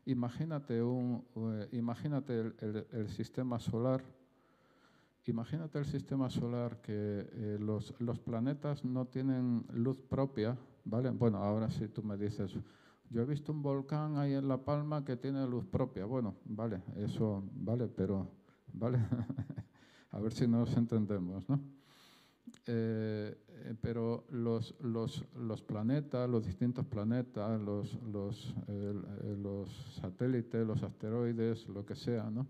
imagínate 0.05 0.81
un 0.81 1.23
uh, 1.35 1.75
imagínate 1.75 2.53
el, 2.91 3.09
sistema 3.09 3.59
solar. 3.59 4.03
Imagínate 5.25 5.77
el 5.77 5.85
sistema 5.85 6.29
solar 6.29 6.81
que 6.81 6.91
eh, 6.93 7.57
los, 7.59 7.93
los 7.99 8.19
planetas 8.19 8.83
no 8.83 9.05
tienen 9.05 9.63
luz 9.71 10.01
propia, 10.01 10.57
¿vale? 10.83 11.11
Bueno, 11.11 11.37
ahora 11.37 11.69
sí 11.69 11.87
tú 11.87 12.01
me 12.01 12.17
dices, 12.17 12.57
yo 13.11 13.21
he 13.21 13.25
visto 13.25 13.51
un 13.51 13.61
volcán 13.61 14.17
ahí 14.17 14.33
en 14.33 14.47
La 14.47 14.57
Palma 14.57 15.05
que 15.05 15.17
tiene 15.17 15.45
luz 15.45 15.65
propia. 15.65 16.05
Bueno, 16.05 16.35
vale, 16.45 16.81
eso 16.95 17.43
vale, 17.53 17.87
pero, 17.87 18.31
¿vale? 18.73 18.97
A 20.11 20.19
ver 20.19 20.33
si 20.33 20.47
nos 20.47 20.75
entendemos, 20.75 21.47
¿no? 21.47 21.59
Eh, 22.65 23.37
eh, 23.47 23.75
pero 23.81 24.25
los, 24.29 24.75
los, 24.81 25.25
los, 25.35 25.61
planetas, 25.61 26.29
los 26.29 26.45
distintos 26.45 26.85
planetas, 26.85 27.59
los, 27.61 28.01
los, 28.03 28.55
eh, 28.67 28.93
los 29.37 29.69
satélites, 30.01 30.65
los 30.65 30.83
asteroides, 30.83 31.67
lo 31.69 31.85
que 31.85 31.95
sea, 31.95 32.29
¿no? 32.29 32.47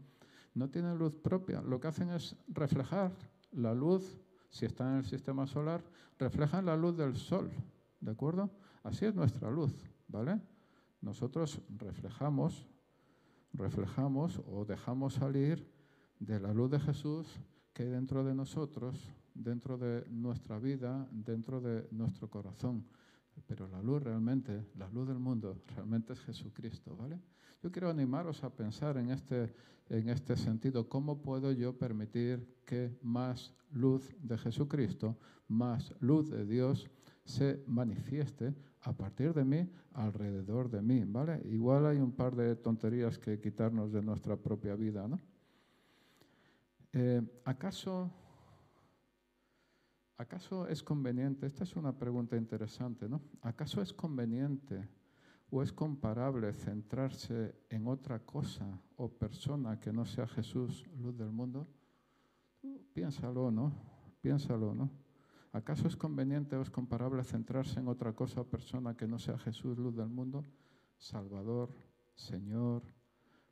no 0.53 0.69
tienen 0.69 0.97
luz 0.97 1.15
propia. 1.15 1.61
Lo 1.61 1.79
que 1.79 1.87
hacen 1.87 2.09
es 2.09 2.35
reflejar 2.47 3.11
la 3.51 3.73
luz, 3.73 4.19
si 4.49 4.65
está 4.65 4.89
en 4.91 4.97
el 4.97 5.05
sistema 5.05 5.47
solar, 5.47 5.83
reflejan 6.17 6.65
la 6.65 6.75
luz 6.75 6.97
del 6.97 7.15
Sol. 7.15 7.49
¿De 7.99 8.11
acuerdo? 8.11 8.49
Así 8.83 9.05
es 9.05 9.15
nuestra 9.15 9.49
luz, 9.49 9.73
¿vale? 10.07 10.41
Nosotros 11.01 11.61
reflejamos, 11.77 12.67
reflejamos 13.53 14.41
o 14.47 14.65
dejamos 14.65 15.13
salir 15.15 15.67
de 16.19 16.39
la 16.39 16.53
luz 16.53 16.71
de 16.71 16.79
Jesús 16.79 17.27
que 17.73 17.83
hay 17.83 17.89
dentro 17.89 18.23
de 18.23 18.35
nosotros, 18.35 19.07
dentro 19.43 19.77
de 19.77 20.05
nuestra 20.09 20.59
vida, 20.59 21.07
dentro 21.11 21.61
de 21.61 21.87
nuestro 21.91 22.29
corazón. 22.29 22.85
Pero 23.47 23.67
la 23.67 23.81
luz 23.81 24.03
realmente, 24.03 24.65
la 24.77 24.89
luz 24.89 25.07
del 25.07 25.19
mundo, 25.19 25.61
realmente 25.75 26.13
es 26.13 26.21
Jesucristo, 26.21 26.95
¿vale? 26.95 27.19
Yo 27.63 27.71
quiero 27.71 27.89
animaros 27.89 28.43
a 28.43 28.49
pensar 28.49 28.97
en 28.97 29.11
este, 29.11 29.53
en 29.89 30.09
este 30.09 30.35
sentido, 30.35 30.87
¿cómo 30.89 31.21
puedo 31.21 31.51
yo 31.51 31.77
permitir 31.77 32.61
que 32.65 32.97
más 33.01 33.53
luz 33.71 34.15
de 34.21 34.37
Jesucristo, 34.37 35.17
más 35.47 35.93
luz 35.99 36.29
de 36.29 36.45
Dios, 36.45 36.89
se 37.23 37.63
manifieste 37.67 38.53
a 38.81 38.93
partir 38.93 39.33
de 39.33 39.45
mí, 39.45 39.69
alrededor 39.93 40.69
de 40.69 40.81
mí, 40.81 41.03
¿vale? 41.05 41.41
Igual 41.45 41.85
hay 41.85 41.97
un 41.97 42.11
par 42.11 42.35
de 42.35 42.55
tonterías 42.55 43.19
que 43.19 43.39
quitarnos 43.39 43.91
de 43.91 44.01
nuestra 44.01 44.35
propia 44.35 44.75
vida, 44.75 45.07
¿no? 45.07 45.19
Eh, 46.93 47.21
¿Acaso 47.45 48.11
¿Acaso 50.21 50.67
es 50.67 50.83
conveniente? 50.83 51.47
Esta 51.47 51.63
es 51.63 51.75
una 51.75 51.97
pregunta 51.97 52.37
interesante, 52.37 53.09
¿no? 53.09 53.23
¿Acaso 53.41 53.81
es 53.81 53.91
conveniente 53.91 54.87
o 55.49 55.63
es 55.63 55.73
comparable 55.73 56.53
centrarse 56.53 57.55
en 57.71 57.87
otra 57.87 58.19
cosa 58.19 58.79
o 58.97 59.09
persona 59.09 59.79
que 59.79 59.91
no 59.91 60.05
sea 60.05 60.27
Jesús, 60.27 60.85
luz 60.99 61.17
del 61.17 61.31
mundo? 61.31 61.67
Piénsalo, 62.93 63.49
¿no? 63.49 63.73
Piénsalo, 64.21 64.75
¿no? 64.75 64.91
¿Acaso 65.53 65.87
es 65.87 65.95
conveniente 65.95 66.55
o 66.55 66.61
es 66.61 66.69
comparable 66.69 67.23
centrarse 67.23 67.79
en 67.79 67.87
otra 67.87 68.13
cosa 68.13 68.41
o 68.41 68.47
persona 68.47 68.95
que 68.95 69.07
no 69.07 69.17
sea 69.17 69.39
Jesús, 69.39 69.75
luz 69.75 69.95
del 69.95 70.09
mundo? 70.09 70.45
Salvador, 70.99 71.73
Señor, 72.13 72.83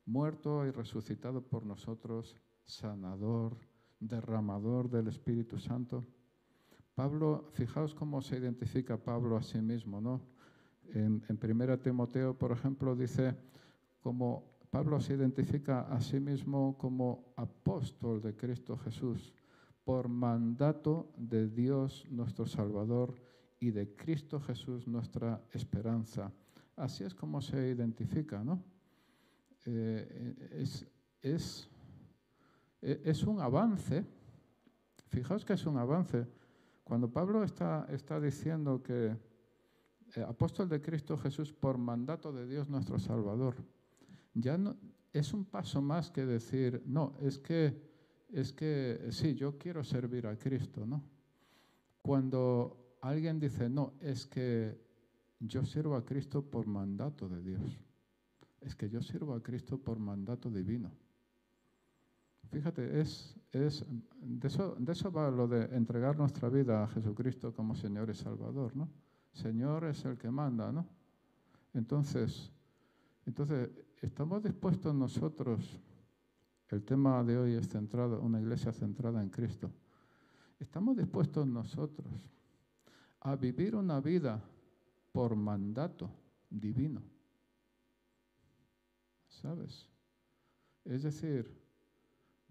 muerto 0.06 0.64
y 0.64 0.70
resucitado 0.70 1.42
por 1.42 1.66
nosotros, 1.66 2.36
sanador, 2.64 3.58
derramador 3.98 4.88
del 4.88 5.08
Espíritu 5.08 5.58
Santo. 5.58 6.06
Pablo, 6.94 7.50
fijaos 7.52 7.94
cómo 7.94 8.20
se 8.20 8.36
identifica 8.38 8.96
Pablo 8.96 9.36
a 9.36 9.42
sí 9.42 9.60
mismo, 9.60 10.00
¿no? 10.00 10.20
En, 10.92 11.22
1 11.28 11.78
Timoteo, 11.78 12.36
por 12.36 12.52
ejemplo, 12.52 12.96
dice 12.96 13.36
como 14.00 14.50
Pablo 14.70 15.00
se 15.00 15.14
identifica 15.14 15.82
a 15.82 16.00
sí 16.00 16.20
mismo 16.20 16.76
como 16.78 17.32
apóstol 17.36 18.20
de 18.20 18.36
Cristo 18.36 18.76
Jesús 18.76 19.32
por 19.84 20.08
mandato 20.08 21.12
de 21.16 21.48
Dios 21.48 22.06
nuestro 22.10 22.46
Salvador 22.46 23.14
y 23.58 23.70
de 23.70 23.94
Cristo 23.94 24.40
Jesús 24.40 24.86
nuestra 24.86 25.42
esperanza. 25.52 26.32
Así 26.76 27.04
es 27.04 27.14
como 27.14 27.40
se 27.40 27.68
identifica, 27.68 28.42
¿no? 28.42 28.62
Eh, 29.66 30.50
es, 30.52 30.86
es, 31.20 31.68
es, 32.80 33.24
un 33.24 33.40
avance, 33.40 34.06
fijaos 35.08 35.44
que 35.44 35.52
es 35.52 35.66
un 35.66 35.76
avance. 35.76 36.26
Cuando 36.90 37.08
Pablo 37.08 37.44
está, 37.44 37.86
está 37.88 38.18
diciendo 38.18 38.82
que 38.82 39.16
eh, 40.16 40.22
apóstol 40.26 40.68
de 40.68 40.82
Cristo 40.82 41.16
Jesús 41.16 41.52
por 41.52 41.78
mandato 41.78 42.32
de 42.32 42.48
Dios 42.48 42.68
nuestro 42.68 42.98
Salvador, 42.98 43.54
ya 44.34 44.58
no, 44.58 44.76
es 45.12 45.32
un 45.32 45.44
paso 45.44 45.80
más 45.80 46.10
que 46.10 46.26
decir, 46.26 46.82
no, 46.86 47.14
es 47.20 47.38
que, 47.38 47.80
es 48.28 48.52
que 48.52 49.06
sí, 49.10 49.36
yo 49.36 49.56
quiero 49.56 49.84
servir 49.84 50.26
a 50.26 50.36
Cristo, 50.36 50.84
¿no? 50.84 51.04
Cuando 52.02 52.96
alguien 53.02 53.38
dice, 53.38 53.70
no, 53.70 53.92
es 54.00 54.26
que 54.26 54.76
yo 55.38 55.64
sirvo 55.64 55.94
a 55.94 56.04
Cristo 56.04 56.42
por 56.42 56.66
mandato 56.66 57.28
de 57.28 57.40
Dios, 57.40 57.84
es 58.60 58.74
que 58.74 58.90
yo 58.90 59.00
sirvo 59.00 59.34
a 59.34 59.42
Cristo 59.44 59.78
por 59.78 60.00
mandato 60.00 60.50
divino. 60.50 60.90
Fíjate, 62.50 63.00
es, 63.00 63.36
de, 63.52 63.66
eso, 64.48 64.74
de 64.78 64.92
eso 64.92 65.12
va 65.12 65.30
lo 65.30 65.46
de 65.46 65.64
entregar 65.76 66.16
nuestra 66.16 66.48
vida 66.48 66.82
a 66.82 66.88
Jesucristo 66.88 67.54
como 67.54 67.76
Señor 67.76 68.10
y 68.10 68.14
Salvador, 68.14 68.74
¿no? 68.76 68.88
Señor 69.32 69.84
es 69.84 70.04
el 70.04 70.18
que 70.18 70.30
manda, 70.30 70.72
¿no? 70.72 70.84
Entonces, 71.72 72.50
entonces, 73.24 73.70
¿estamos 74.00 74.42
dispuestos 74.42 74.92
nosotros, 74.92 75.80
el 76.70 76.82
tema 76.82 77.22
de 77.22 77.38
hoy 77.38 77.54
es 77.54 77.68
centrado, 77.68 78.20
una 78.20 78.40
iglesia 78.40 78.72
centrada 78.72 79.22
en 79.22 79.30
Cristo, 79.30 79.70
¿estamos 80.58 80.96
dispuestos 80.96 81.46
nosotros 81.46 82.28
a 83.20 83.36
vivir 83.36 83.76
una 83.76 84.00
vida 84.00 84.42
por 85.12 85.36
mandato 85.36 86.10
divino? 86.48 87.02
¿Sabes? 89.28 89.88
Es 90.84 91.04
decir, 91.04 91.59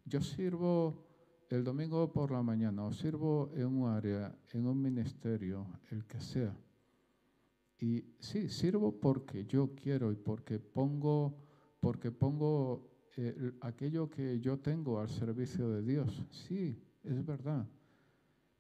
yo 0.10 0.22
sirvo 0.22 1.06
el 1.50 1.64
domingo 1.64 2.12
por 2.12 2.32
la 2.32 2.44
mañana 2.44 2.84
o 2.84 2.92
sirvo 2.92 3.52
en 3.56 3.68
un 3.68 3.90
área, 3.90 4.36
en 4.52 4.68
un 4.68 4.82
ministerio, 4.82 5.66
el 5.92 6.06
que 6.06 6.20
sea 6.20 6.56
y 7.80 8.04
sí, 8.20 8.50
sirvo 8.50 9.00
porque 9.00 9.46
yo 9.46 9.74
quiero 9.74 10.12
y 10.12 10.16
porque 10.16 10.60
pongo, 10.60 11.38
porque 11.80 12.12
pongo 12.12 12.90
eh, 13.16 13.54
aquello 13.62 14.10
que 14.10 14.40
yo 14.42 14.60
tengo 14.60 15.00
al 15.00 15.10
servicio 15.10 15.70
de 15.70 15.82
Dios. 15.82 16.26
Sí, 16.30 16.78
es 17.04 17.26
verdad. 17.26 17.66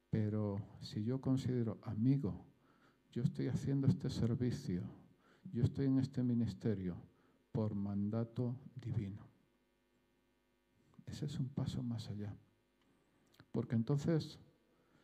Pero 0.09 0.57
si 0.81 1.03
yo 1.03 1.19
considero 1.19 1.79
amigo, 1.83 2.45
yo 3.11 3.23
estoy 3.23 3.47
haciendo 3.47 3.87
este 3.87 4.09
servicio, 4.09 4.83
yo 5.51 5.63
estoy 5.63 5.87
en 5.87 5.99
este 5.99 6.23
ministerio 6.23 6.95
por 7.51 7.75
mandato 7.75 8.55
divino. 8.75 9.28
Ese 11.09 11.25
es 11.25 11.39
un 11.39 11.49
paso 11.49 11.83
más 11.83 12.09
allá. 12.09 12.35
Porque 13.51 13.75
entonces, 13.75 14.39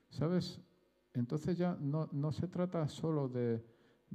¿sabes? 0.10 0.62
Entonces 1.14 1.58
ya 1.58 1.78
no, 1.80 2.10
no 2.12 2.32
se 2.32 2.48
trata 2.48 2.88
solo 2.88 3.28
de 3.30 3.64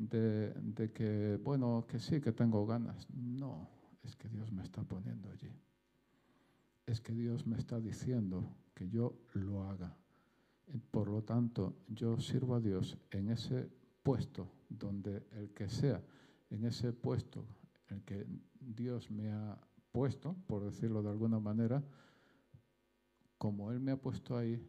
de, 0.09 0.93
que, 0.93 1.39
bueno, 1.43 1.85
que 1.89 1.99
sí, 1.99 2.21
que 2.21 2.33
tengo 2.33 2.67
ganas. 2.67 3.09
No, 3.13 3.69
es 4.03 4.17
que 4.17 4.29
Dios 4.29 4.53
me 4.53 4.63
está 4.63 4.83
poniendo 4.83 5.31
allí. 5.31 5.53
Es 6.87 7.01
que 7.01 7.13
Dios 7.13 7.47
me 7.47 7.59
está 7.59 7.81
diciendo 7.81 8.57
que 8.75 8.89
yo 8.89 9.15
lo 9.35 9.65
haga. 9.65 9.97
Por 10.91 11.09
lo 11.09 11.23
tanto, 11.23 11.77
yo 11.89 12.19
sirvo 12.21 12.55
a 12.55 12.61
Dios 12.61 12.97
en 13.11 13.31
ese 13.31 13.69
puesto 14.03 14.51
donde 14.69 15.27
el 15.33 15.51
que 15.51 15.69
sea, 15.69 16.03
en 16.49 16.65
ese 16.65 16.93
puesto 16.93 17.45
el 17.89 18.03
que 18.03 18.27
Dios 18.61 19.11
me 19.11 19.31
ha 19.31 19.59
puesto, 19.93 20.37
por 20.47 20.65
decirlo 20.65 21.03
de 21.03 21.11
alguna 21.11 21.41
manera, 21.41 21.83
como 23.39 23.73
Él 23.73 23.81
me 23.81 23.93
ha 23.93 23.97
puesto 23.97 24.37
ahí 24.37 24.67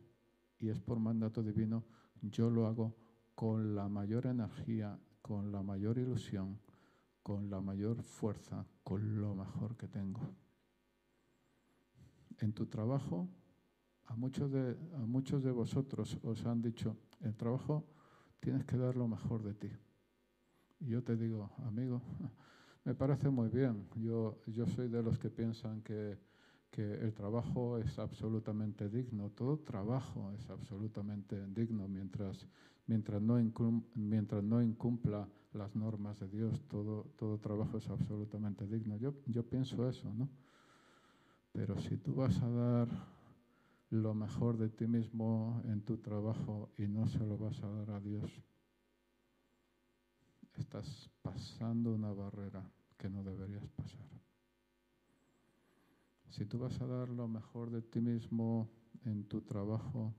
y 0.59 0.69
es 0.69 0.79
por 0.79 0.99
mandato 0.99 1.43
divino, 1.43 1.83
yo 2.21 2.49
lo 2.49 2.67
hago 2.67 2.95
con 3.35 3.75
la 3.75 3.89
mayor 3.89 4.27
energía 4.27 4.99
con 5.21 5.51
la 5.51 5.61
mayor 5.61 5.97
ilusión, 5.97 6.59
con 7.23 7.49
la 7.49 7.61
mayor 7.61 8.01
fuerza, 8.01 8.65
con 8.83 9.21
lo 9.21 9.35
mejor 9.35 9.77
que 9.77 9.87
tengo. 9.87 10.21
En 12.39 12.53
tu 12.53 12.65
trabajo, 12.65 13.29
a 14.05 14.15
muchos 14.15 14.51
de, 14.51 14.77
a 14.95 15.05
muchos 15.05 15.43
de 15.43 15.51
vosotros 15.51 16.17
os 16.23 16.45
han 16.45 16.61
dicho, 16.61 16.97
el 17.21 17.35
trabajo 17.35 17.85
tienes 18.39 18.65
que 18.65 18.77
dar 18.77 18.95
lo 18.95 19.07
mejor 19.07 19.43
de 19.43 19.53
ti. 19.53 19.71
Y 20.79 20.87
yo 20.87 21.03
te 21.03 21.15
digo, 21.15 21.51
amigo, 21.59 22.01
me 22.83 22.95
parece 22.95 23.29
muy 23.29 23.49
bien. 23.49 23.87
Yo, 23.95 24.39
yo 24.47 24.65
soy 24.67 24.87
de 24.87 25.03
los 25.03 25.17
que 25.19 25.29
piensan 25.29 25.81
que, 25.81 26.17
que 26.69 26.93
el 26.95 27.13
trabajo 27.13 27.77
es 27.77 27.99
absolutamente 27.99 28.89
digno. 28.89 29.29
Todo 29.31 29.59
trabajo 29.59 30.31
es 30.31 30.49
absolutamente 30.49 31.45
digno 31.47 31.87
mientras 31.87 32.47
mientras 32.91 33.21
no, 33.21 33.37
mientras 33.95 34.43
no 34.43 34.61
incumpla 34.61 35.27
las 35.53 35.75
normas 35.75 36.19
de 36.19 36.27
Dios, 36.27 36.61
todo, 36.67 37.05
todo 37.17 37.37
trabajo 37.37 37.77
es 37.77 37.89
absolutamente 37.89 38.67
digno. 38.67 38.97
Yo, 38.97 39.13
yo 39.27 39.43
pienso 39.43 39.87
eso, 39.87 40.13
¿no? 40.13 40.29
Pero 41.53 41.79
si 41.79 41.97
tú 41.97 42.15
vas 42.15 42.41
a 42.41 42.49
dar 42.49 42.87
lo 43.89 44.13
mejor 44.13 44.57
de 44.57 44.69
ti 44.69 44.87
mismo 44.87 45.61
en 45.65 45.81
tu 45.81 45.97
trabajo 45.97 46.71
y 46.77 46.87
no 46.87 47.07
se 47.07 47.19
lo 47.19 47.37
vas 47.37 47.61
a 47.61 47.69
dar 47.69 47.91
a 47.91 47.99
Dios, 47.99 48.31
estás 50.61 51.09
pasando 51.21 51.93
una 51.93 52.13
barrera 52.13 52.63
que 52.97 53.09
no 53.09 53.23
deberías 53.23 53.67
pasar. 53.69 54.07
Si 56.29 56.45
tú 56.45 56.59
vas 56.59 56.79
a 56.79 56.87
dar 56.87 57.09
lo 57.09 57.27
mejor 57.27 57.71
de 57.71 57.81
ti 57.81 57.99
mismo 57.99 58.69
en 59.03 59.25
tu 59.25 59.41
trabajo 59.41 60.13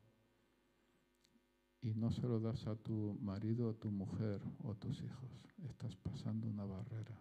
y 1.81 1.95
no 1.95 2.11
se 2.11 2.23
lo 2.23 2.39
das 2.41 2.67
a 2.67 2.77
tu 2.77 3.17
marido 3.21 3.71
o 3.71 3.75
tu 3.75 3.91
mujer 3.91 4.43
o 4.63 4.73
a 4.73 4.75
tus 4.75 5.03
hijos, 5.03 5.31
estás 5.69 5.97
pasando 5.97 6.49
una 6.49 6.65
barrera 6.65 7.19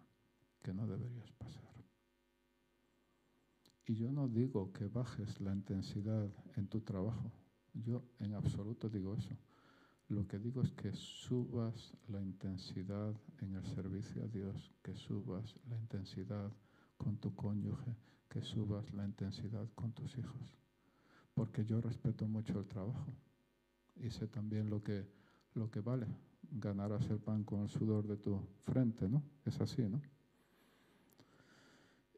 que 0.62 0.74
no 0.74 0.86
deberías 0.86 1.30
pasar. 1.32 1.72
Y 3.86 3.94
yo 3.94 4.12
no 4.12 4.28
digo 4.28 4.72
que 4.72 4.88
bajes 4.88 5.40
la 5.40 5.52
intensidad 5.52 6.28
en 6.56 6.68
tu 6.68 6.80
trabajo, 6.80 7.32
yo 7.72 8.02
en 8.18 8.34
absoluto 8.34 8.88
digo 8.88 9.14
eso. 9.14 9.36
Lo 10.08 10.26
que 10.26 10.38
digo 10.38 10.62
es 10.62 10.72
que 10.72 10.92
subas 10.92 11.94
la 12.08 12.20
intensidad 12.20 13.14
en 13.40 13.54
el 13.54 13.64
servicio 13.64 14.24
a 14.24 14.28
Dios, 14.28 14.72
que 14.82 14.94
subas 14.94 15.56
la 15.68 15.78
intensidad 15.78 16.52
con 16.96 17.16
tu 17.16 17.34
cónyuge, 17.34 17.96
que 18.28 18.42
subas 18.42 18.92
la 18.92 19.04
intensidad 19.04 19.66
con 19.74 19.92
tus 19.92 20.16
hijos. 20.18 20.58
Porque 21.34 21.64
yo 21.64 21.80
respeto 21.80 22.28
mucho 22.28 22.60
el 22.60 22.66
trabajo 22.66 23.12
y 23.96 24.10
sé 24.10 24.26
también 24.26 24.68
lo 24.68 24.82
que, 24.82 25.06
lo 25.54 25.70
que 25.70 25.80
vale. 25.80 26.06
Ganarás 26.50 27.08
el 27.08 27.18
pan 27.18 27.44
con 27.44 27.62
el 27.62 27.68
sudor 27.68 28.06
de 28.06 28.18
tu 28.18 28.38
frente, 28.64 29.08
¿no? 29.08 29.22
Es 29.46 29.60
así, 29.60 29.82
¿no? 29.88 30.02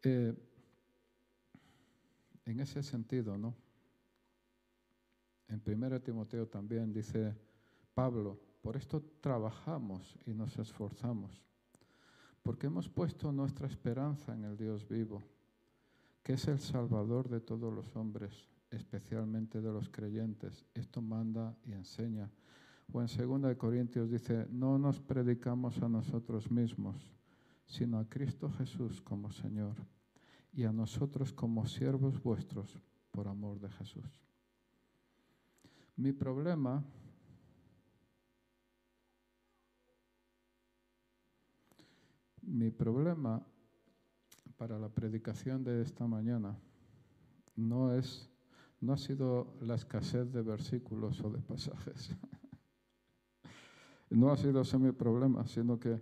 Eh, 0.03 0.35
en 2.45 2.61
ese 2.61 2.83
sentido, 2.83 3.39
¿no? 3.39 3.55
En 5.49 5.63
1 5.65 6.01
Timoteo 6.01 6.49
también 6.49 6.93
dice 6.93 7.35
Pablo, 7.95 8.41
por 8.61 8.77
esto 8.77 9.03
trabajamos 9.21 10.19
y 10.27 10.35
nos 10.35 10.59
esforzamos, 10.59 11.43
porque 12.43 12.67
hemos 12.67 12.89
puesto 12.89 13.31
nuestra 13.31 13.67
esperanza 13.67 14.35
en 14.35 14.45
el 14.45 14.57
Dios 14.57 14.89
vivo, 14.89 15.23
que 16.23 16.35
es 16.35 16.49
el 16.49 16.59
Salvador 16.59 17.29
de 17.29 17.41
todos 17.41 17.73
los 17.73 17.95
hombres 17.95 18.49
especialmente 18.71 19.61
de 19.61 19.73
los 19.73 19.89
creyentes. 19.89 20.65
Esto 20.75 21.01
manda 21.01 21.57
y 21.65 21.73
enseña. 21.73 22.31
O 22.93 23.01
en 23.01 23.07
2 23.07 23.57
Corintios 23.57 24.11
dice, 24.11 24.47
no 24.51 24.79
nos 24.79 25.01
predicamos 25.01 25.81
a 25.83 25.89
nosotros 25.89 26.51
mismos, 26.51 26.97
sino 27.67 27.99
a 27.99 28.09
Cristo 28.09 28.51
Jesús 28.51 29.01
como 29.01 29.31
Señor 29.31 29.77
y 30.53 30.65
a 30.65 30.73
nosotros 30.73 31.33
como 31.33 31.67
siervos 31.67 32.23
vuestros 32.23 32.79
por 33.11 33.29
amor 33.29 33.59
de 33.61 33.71
Jesús. 33.71 34.21
Mi 35.97 36.13
problema 36.13 36.85
mi 42.55 42.71
problema 42.71 43.45
para 44.57 44.79
la 44.79 44.89
predicación 44.89 45.65
de 45.65 45.83
esta 45.83 46.07
mañana 46.07 46.57
no 47.57 47.93
es 47.93 48.31
no 48.81 48.93
ha 48.93 48.97
sido 48.97 49.57
la 49.61 49.75
escasez 49.75 50.31
de 50.31 50.43
versículos 50.43 51.21
o 51.23 51.31
de 51.31 51.41
pasajes. 51.41 52.15
no 54.11 54.31
ha 54.31 54.37
sido 54.37 54.61
ese 54.61 54.79
mi 54.79 54.93
problema, 54.93 55.47
sino 55.47 55.81
que 55.81 56.01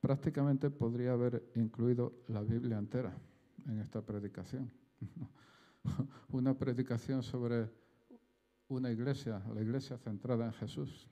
prácticamente 0.00 0.70
podría 0.70 1.12
haber 1.12 1.52
incluido 1.54 2.24
la 2.28 2.42
Biblia 2.42 2.78
entera. 2.78 3.14
en 3.66 3.78
esta 3.78 4.00
predicación. 4.00 4.72
una 6.30 6.58
predicación 6.58 7.22
sobre 7.22 7.70
una 8.68 8.90
iglesia, 8.90 9.40
la 9.54 9.60
iglesia 9.60 9.98
centrada 9.98 10.46
en 10.46 10.52
Jesús. 10.54 11.06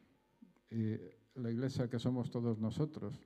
Y 0.71 0.97
la 1.35 1.51
iglesia 1.51 1.89
que 1.89 1.99
somos 1.99 2.31
todos 2.31 2.59
nosotros, 2.59 3.21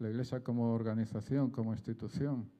la 0.00 0.10
iglesia 0.10 0.42
como 0.42 0.72
organización, 0.72 1.50
como 1.50 1.72
institución, 1.72 2.50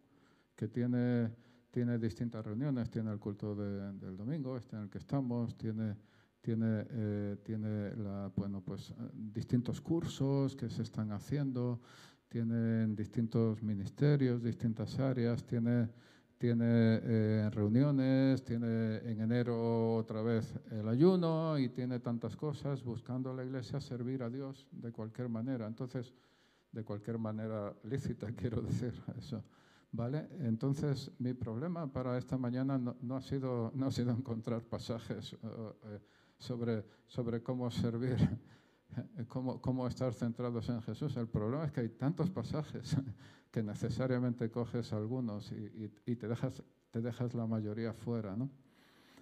que 0.55 0.69
tiene, 0.69 1.31
tiene 1.71 1.99
distintas 1.99 2.45
reuniones, 2.45 2.91
tiene 2.91 3.11
el 3.11 3.19
culto 3.19 3.55
del 3.55 4.17
domingo, 4.17 4.57
este 4.57 4.77
en 4.77 4.83
el 4.83 4.91
que 4.91 4.99
estamos, 4.99 5.57
tiene, 5.57 5.97
tiene, 6.41 6.87
eh, 6.91 7.37
tiene 7.43 7.93
bueno, 8.37 8.63
pues, 8.63 8.95
distintos 9.13 9.81
cursos 9.81 10.55
que 10.55 10.69
se 10.69 10.83
están 10.83 11.13
haciendo, 11.13 11.81
tiene 12.29 12.87
distintos 12.89 13.63
ministerios, 13.63 14.43
distintas 14.43 14.99
áreas, 14.99 15.45
tiene 15.45 15.89
tiene 16.41 16.65
eh, 16.65 17.51
reuniones, 17.53 18.43
tiene 18.43 18.97
en 19.05 19.21
enero 19.21 19.95
otra 19.97 20.23
vez 20.23 20.55
el 20.71 20.89
ayuno 20.89 21.59
y 21.59 21.69
tiene 21.69 22.01
tantas 22.01 22.35
cosas 22.35 22.83
buscando 22.83 23.31
a 23.31 23.35
la 23.35 23.45
iglesia 23.45 23.79
servir 23.79 24.23
a 24.23 24.31
Dios 24.31 24.67
de 24.73 24.91
cualquier 24.91 25.29
manera. 25.29 25.67
Entonces, 25.67 26.15
de 26.73 26.85
cualquier 26.85 27.19
manera 27.19 27.75
lícita, 27.85 28.27
quiero 28.37 28.61
decir 28.63 28.95
eso. 29.19 29.43
¿Vale? 29.93 30.29
Entonces, 30.39 31.11
mi 31.19 31.35
problema 31.35 31.93
para 31.93 32.17
esta 32.17 32.39
mañana 32.39 32.79
no, 32.79 33.17
ha, 33.17 33.23
sido, 33.23 33.73
no 33.75 33.87
ha 33.87 33.91
sido 33.91 34.13
encontrar 34.13 34.63
pasajes 34.63 35.37
eh, 35.43 36.01
sobre, 36.39 36.85
sobre 37.09 37.43
cómo 37.43 37.69
servir, 37.73 38.17
cómo, 39.29 39.61
cómo 39.61 39.89
estar 39.89 40.15
centrados 40.15 40.69
en 40.69 40.81
Jesús. 40.83 41.17
El 41.17 41.27
problema 41.27 41.65
es 41.65 41.73
que 41.73 41.81
hay 41.81 41.89
tantos 41.89 42.31
pasajes 42.31 42.97
que 43.51 43.65
necesariamente 43.65 44.49
coges 44.49 44.93
algunos 44.93 45.51
y, 45.51 46.15
te, 46.15 46.29
dejas, 46.29 46.63
te 46.93 47.01
dejas 47.01 47.35
la 47.35 47.47
mayoría 47.47 47.93
fuera. 47.93 48.37
¿no? 48.37 48.49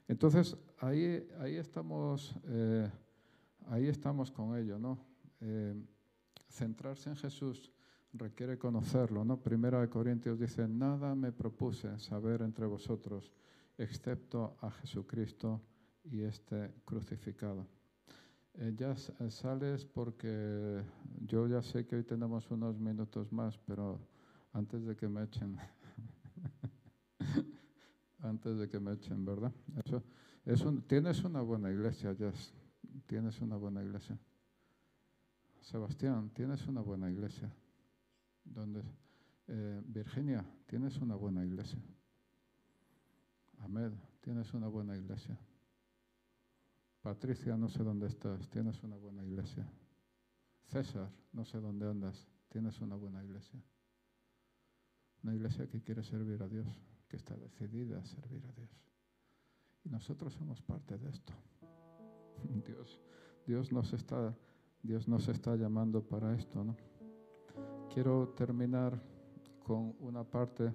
Entonces, 0.06 0.54
ahí, 0.80 1.26
ahí, 1.40 1.56
estamos, 1.56 2.36
eh, 2.44 2.90
ahí 3.68 3.86
estamos 3.86 4.30
con 4.30 4.54
ello. 4.54 4.78
¿no? 4.78 4.98
Eh, 5.40 5.74
centrarse 6.48 7.10
en 7.10 7.16
Jesús 7.16 7.72
requiere 8.12 8.58
conocerlo. 8.58 9.24
¿no? 9.24 9.40
Primera 9.40 9.80
de 9.80 9.88
Corintios 9.88 10.38
dice, 10.38 10.66
nada 10.66 11.14
me 11.14 11.32
propuse 11.32 11.98
saber 11.98 12.42
entre 12.42 12.66
vosotros 12.66 13.32
excepto 13.76 14.56
a 14.60 14.70
Jesucristo 14.70 15.62
y 16.04 16.22
este 16.22 16.74
crucificado. 16.84 17.66
Eh, 18.54 18.74
ya 18.76 18.96
sales 18.96 19.84
porque 19.84 20.82
yo 21.20 21.46
ya 21.46 21.62
sé 21.62 21.86
que 21.86 21.96
hoy 21.96 22.02
tenemos 22.02 22.50
unos 22.50 22.78
minutos 22.80 23.32
más, 23.32 23.56
pero 23.58 24.00
antes 24.52 24.84
de 24.84 24.96
que 24.96 25.08
me 25.08 25.22
echen. 25.22 25.56
antes 28.18 28.58
de 28.58 28.68
que 28.68 28.80
me 28.80 28.94
echen, 28.94 29.24
¿verdad? 29.24 29.52
Eso, 30.44 30.72
tienes 30.88 31.22
una 31.22 31.40
buena 31.40 31.70
iglesia, 31.70 32.14
Jess. 32.16 32.52
Tienes 33.06 33.40
una 33.40 33.56
buena 33.56 33.82
iglesia. 33.82 34.18
Sebastián, 35.70 36.30
tienes 36.30 36.66
una 36.66 36.80
buena 36.80 37.10
iglesia. 37.10 37.54
¿Dónde? 38.42 38.82
Eh, 39.48 39.82
Virginia, 39.84 40.42
tienes 40.66 40.96
una 40.96 41.14
buena 41.14 41.44
iglesia. 41.44 41.78
Ahmed, 43.58 43.92
tienes 44.22 44.54
una 44.54 44.68
buena 44.68 44.96
iglesia. 44.96 45.38
Patricia, 47.02 47.54
no 47.58 47.68
sé 47.68 47.84
dónde 47.84 48.06
estás, 48.06 48.48
tienes 48.48 48.82
una 48.82 48.96
buena 48.96 49.22
iglesia. 49.22 49.70
César, 50.68 51.10
no 51.34 51.44
sé 51.44 51.60
dónde 51.60 51.86
andas, 51.86 52.26
tienes 52.48 52.80
una 52.80 52.96
buena 52.96 53.22
iglesia. 53.22 53.62
Una 55.22 55.34
iglesia 55.34 55.68
que 55.68 55.82
quiere 55.82 56.02
servir 56.02 56.42
a 56.42 56.48
Dios, 56.48 56.66
que 57.08 57.16
está 57.18 57.36
decidida 57.36 57.98
a 57.98 58.06
servir 58.06 58.42
a 58.46 58.52
Dios. 58.52 58.70
Y 59.84 59.90
nosotros 59.90 60.32
somos 60.32 60.62
parte 60.62 60.96
de 60.96 61.10
esto. 61.10 61.34
Dios, 62.66 62.98
Dios, 63.46 63.70
nos, 63.70 63.92
está, 63.92 64.34
Dios 64.88 65.06
nos 65.06 65.28
está 65.28 65.54
llamando 65.54 66.02
para 66.02 66.34
esto, 66.34 66.64
¿no? 66.64 66.74
Quiero 67.92 68.30
terminar 68.30 68.98
con 69.62 69.94
una 70.00 70.24
parte. 70.24 70.72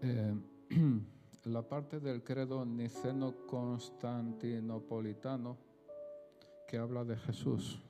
Eh, 0.00 0.32
la 1.46 1.62
parte 1.62 1.98
del 1.98 2.22
credo 2.22 2.64
niceno-constantinopolitano 2.64 5.56
que 6.68 6.78
habla 6.78 7.04
de 7.04 7.16
Jesús. 7.16 7.82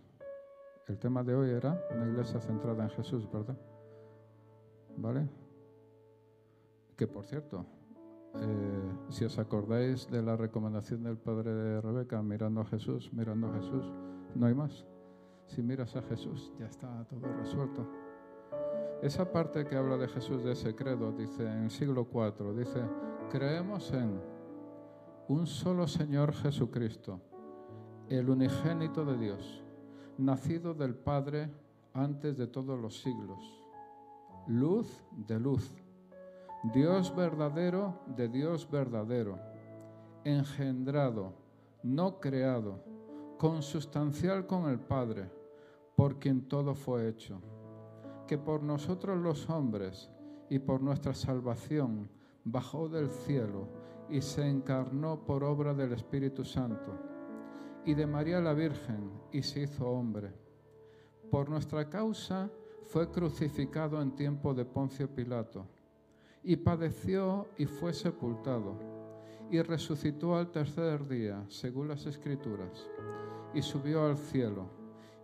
El 0.86 0.99
tema 0.99 1.22
de 1.22 1.34
hoy 1.34 1.51
era 1.51 1.78
una 1.95 2.09
iglesia 2.09 2.41
centrada 2.41 2.84
en 2.84 2.91
Jesús, 2.91 3.30
¿verdad? 3.30 3.59
¿Vale? 4.97 5.28
Que 6.97 7.07
por 7.07 7.26
cierto, 7.26 7.66
eh, 8.41 8.93
si 9.11 9.24
os 9.24 9.39
acordáis 9.39 10.11
de 10.11 10.22
la 10.22 10.36
recomendación 10.36 11.03
del 11.03 11.16
padre 11.16 11.53
de 11.53 11.80
Rebeca, 11.80 12.22
mirando 12.22 12.61
a 12.61 12.64
Jesús, 12.64 13.12
mirando 13.12 13.49
a 13.49 13.55
Jesús, 13.55 13.93
no 14.34 14.47
hay 14.47 14.55
más. 14.55 14.86
Si 15.47 15.62
miras 15.62 15.97
a 15.97 16.03
Jesús, 16.03 16.53
ya 16.59 16.66
está 16.66 17.05
todo 17.05 17.26
resuelto. 17.39 17.86
Esa 19.03 19.30
parte 19.30 19.64
que 19.64 19.76
habla 19.76 19.97
de 19.97 20.09
Jesús 20.09 20.43
de 20.45 20.53
ese 20.53 20.74
credo, 20.74 21.12
dice 21.12 21.45
en 21.45 21.64
el 21.64 21.70
siglo 21.70 22.09
IV, 22.12 22.57
dice, 22.57 22.82
creemos 23.30 23.93
en 23.93 24.20
un 25.28 25.47
solo 25.47 25.86
Señor 25.86 26.32
Jesucristo, 26.32 27.20
el 28.09 28.28
unigénito 28.28 29.05
de 29.05 29.18
Dios 29.18 29.64
nacido 30.18 30.74
del 30.74 30.95
Padre 30.95 31.51
antes 31.95 32.36
de 32.36 32.47
todos 32.49 32.78
los 32.78 33.01
siglos, 33.01 33.64
luz 34.47 35.05
de 35.12 35.39
luz, 35.39 35.74
Dios 36.64 37.14
verdadero 37.14 38.00
de 38.16 38.28
Dios 38.28 38.68
verdadero, 38.68 39.38
engendrado, 40.24 41.32
no 41.84 42.18
creado, 42.18 42.82
consustancial 43.38 44.44
con 44.44 44.68
el 44.68 44.80
Padre, 44.80 45.30
por 45.94 46.18
quien 46.18 46.48
todo 46.48 46.74
fue 46.74 47.09
hecho, 47.09 47.40
que 48.26 48.38
por 48.38 48.64
nosotros 48.64 49.16
los 49.18 49.48
hombres 49.48 50.11
y 50.50 50.59
por 50.59 50.82
nuestra 50.82 51.14
salvación 51.14 52.11
bajó 52.42 52.88
del 52.88 53.09
cielo 53.09 53.68
y 54.11 54.20
se 54.20 54.44
encarnó 54.44 55.24
por 55.24 55.44
obra 55.44 55.74
del 55.74 55.92
Espíritu 55.92 56.44
Santo. 56.44 56.92
Y 57.84 57.94
de 57.94 58.06
María 58.06 58.40
la 58.40 58.52
Virgen 58.52 59.12
y 59.30 59.42
se 59.42 59.62
hizo 59.62 59.88
hombre. 59.88 60.34
Por 61.30 61.48
nuestra 61.48 61.88
causa 61.88 62.50
fue 62.82 63.12
crucificado 63.12 64.02
en 64.02 64.16
tiempo 64.16 64.54
de 64.54 64.64
Poncio 64.64 65.09
Pilato 65.14 65.77
y 66.43 66.57
padeció 66.57 67.47
y 67.57 67.66
fue 67.66 67.93
sepultado 67.93 68.76
y 69.51 69.61
resucitó 69.62 70.36
al 70.36 70.51
tercer 70.51 71.09
día, 71.09 71.45
según 71.49 71.89
las 71.89 72.07
escrituras, 72.07 72.89
y 73.55 73.62
subió 73.62 74.07
al 74.07 74.16
cielo 74.16 74.68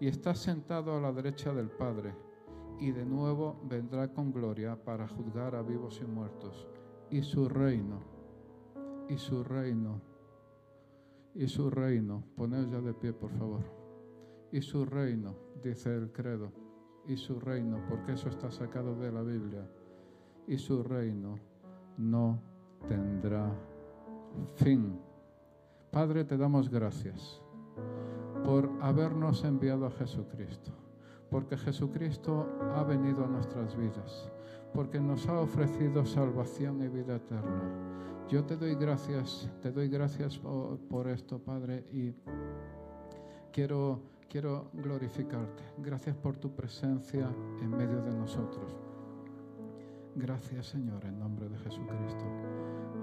y 0.01 0.09
está 0.09 0.35
sentado 0.35 0.97
a 0.97 1.01
la 1.01 1.12
derecha 1.12 1.53
del 1.53 1.71
Padre 1.71 2.15
y 2.81 2.91
de 2.91 3.05
nuevo 3.05 3.61
vendrá 3.65 4.09
con 4.09 4.33
gloria 4.33 4.77
para 4.77 5.07
juzgar 5.07 5.55
a 5.55 5.62
vivos 5.62 6.01
y 6.03 6.07
muertos 6.07 6.67
y 7.11 7.23
su 7.23 7.49
reino 7.49 8.01
y 9.09 9.19
su 9.19 9.45
reino 9.45 10.01
y 11.35 11.49
su 11.49 11.71
reino. 11.71 12.25
Poneos 12.37 12.71
ya 12.71 12.81
de 12.81 12.95
pie, 12.95 13.12
por 13.12 13.31
favor. 13.33 13.62
Y 14.53 14.62
su 14.62 14.85
reino, 14.85 15.35
dice 15.62 15.95
el 15.95 16.12
credo, 16.12 16.53
y 17.07 17.17
su 17.17 17.41
reino, 17.41 17.85
porque 17.89 18.12
eso 18.12 18.29
está 18.29 18.51
sacado 18.51 18.95
de 18.95 19.11
la 19.11 19.23
Biblia, 19.23 19.69
y 20.47 20.59
su 20.59 20.82
reino 20.82 21.38
no 21.97 22.38
tendrá 22.88 23.51
fin. 24.57 24.99
Padre, 25.90 26.24
te 26.24 26.36
damos 26.36 26.68
gracias 26.68 27.40
por 28.45 28.70
habernos 28.80 29.45
enviado 29.45 29.86
a 29.86 29.90
Jesucristo, 29.90 30.72
porque 31.30 31.57
Jesucristo 31.57 32.47
ha 32.74 32.82
venido 32.82 33.24
a 33.24 33.28
nuestras 33.28 33.76
vidas, 33.76 34.30
porque 34.72 35.01
nos 35.01 35.28
ha 35.28 35.40
ofrecido 35.40 36.05
salvación 36.05 36.82
y 36.82 36.88
vida 36.88 37.16
eterna 37.16 37.95
yo 38.28 38.42
te 38.45 38.57
doy 38.57 38.74
gracias, 38.74 39.51
te 39.61 39.70
doy 39.70 39.88
gracias 39.88 40.38
por, 40.38 41.09
esto, 41.09 41.38
Padre, 41.38 41.84
y 41.92 42.14
quiero, 43.53 44.01
quiero 44.28 44.70
glorificarte. 44.72 45.62
Gracias 45.78 46.16
por 46.16 46.36
tu 46.36 46.55
presencia 46.55 47.28
en 47.61 47.70
medio 47.70 48.01
de 48.03 48.14
nosotros. 48.14 48.84
Gracias, 50.17 50.67
Señor, 50.67 51.05
en 51.05 51.19
nombre 51.19 51.49
de 51.49 51.59
Jesucristo. 51.59 52.25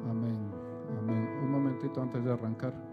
Amén. 0.09 0.51
Amén. 0.99 1.28
Un 1.43 1.51
momentito 1.51 2.01
antes 2.01 2.24
de 2.24 2.32
arrancar. 2.32 2.90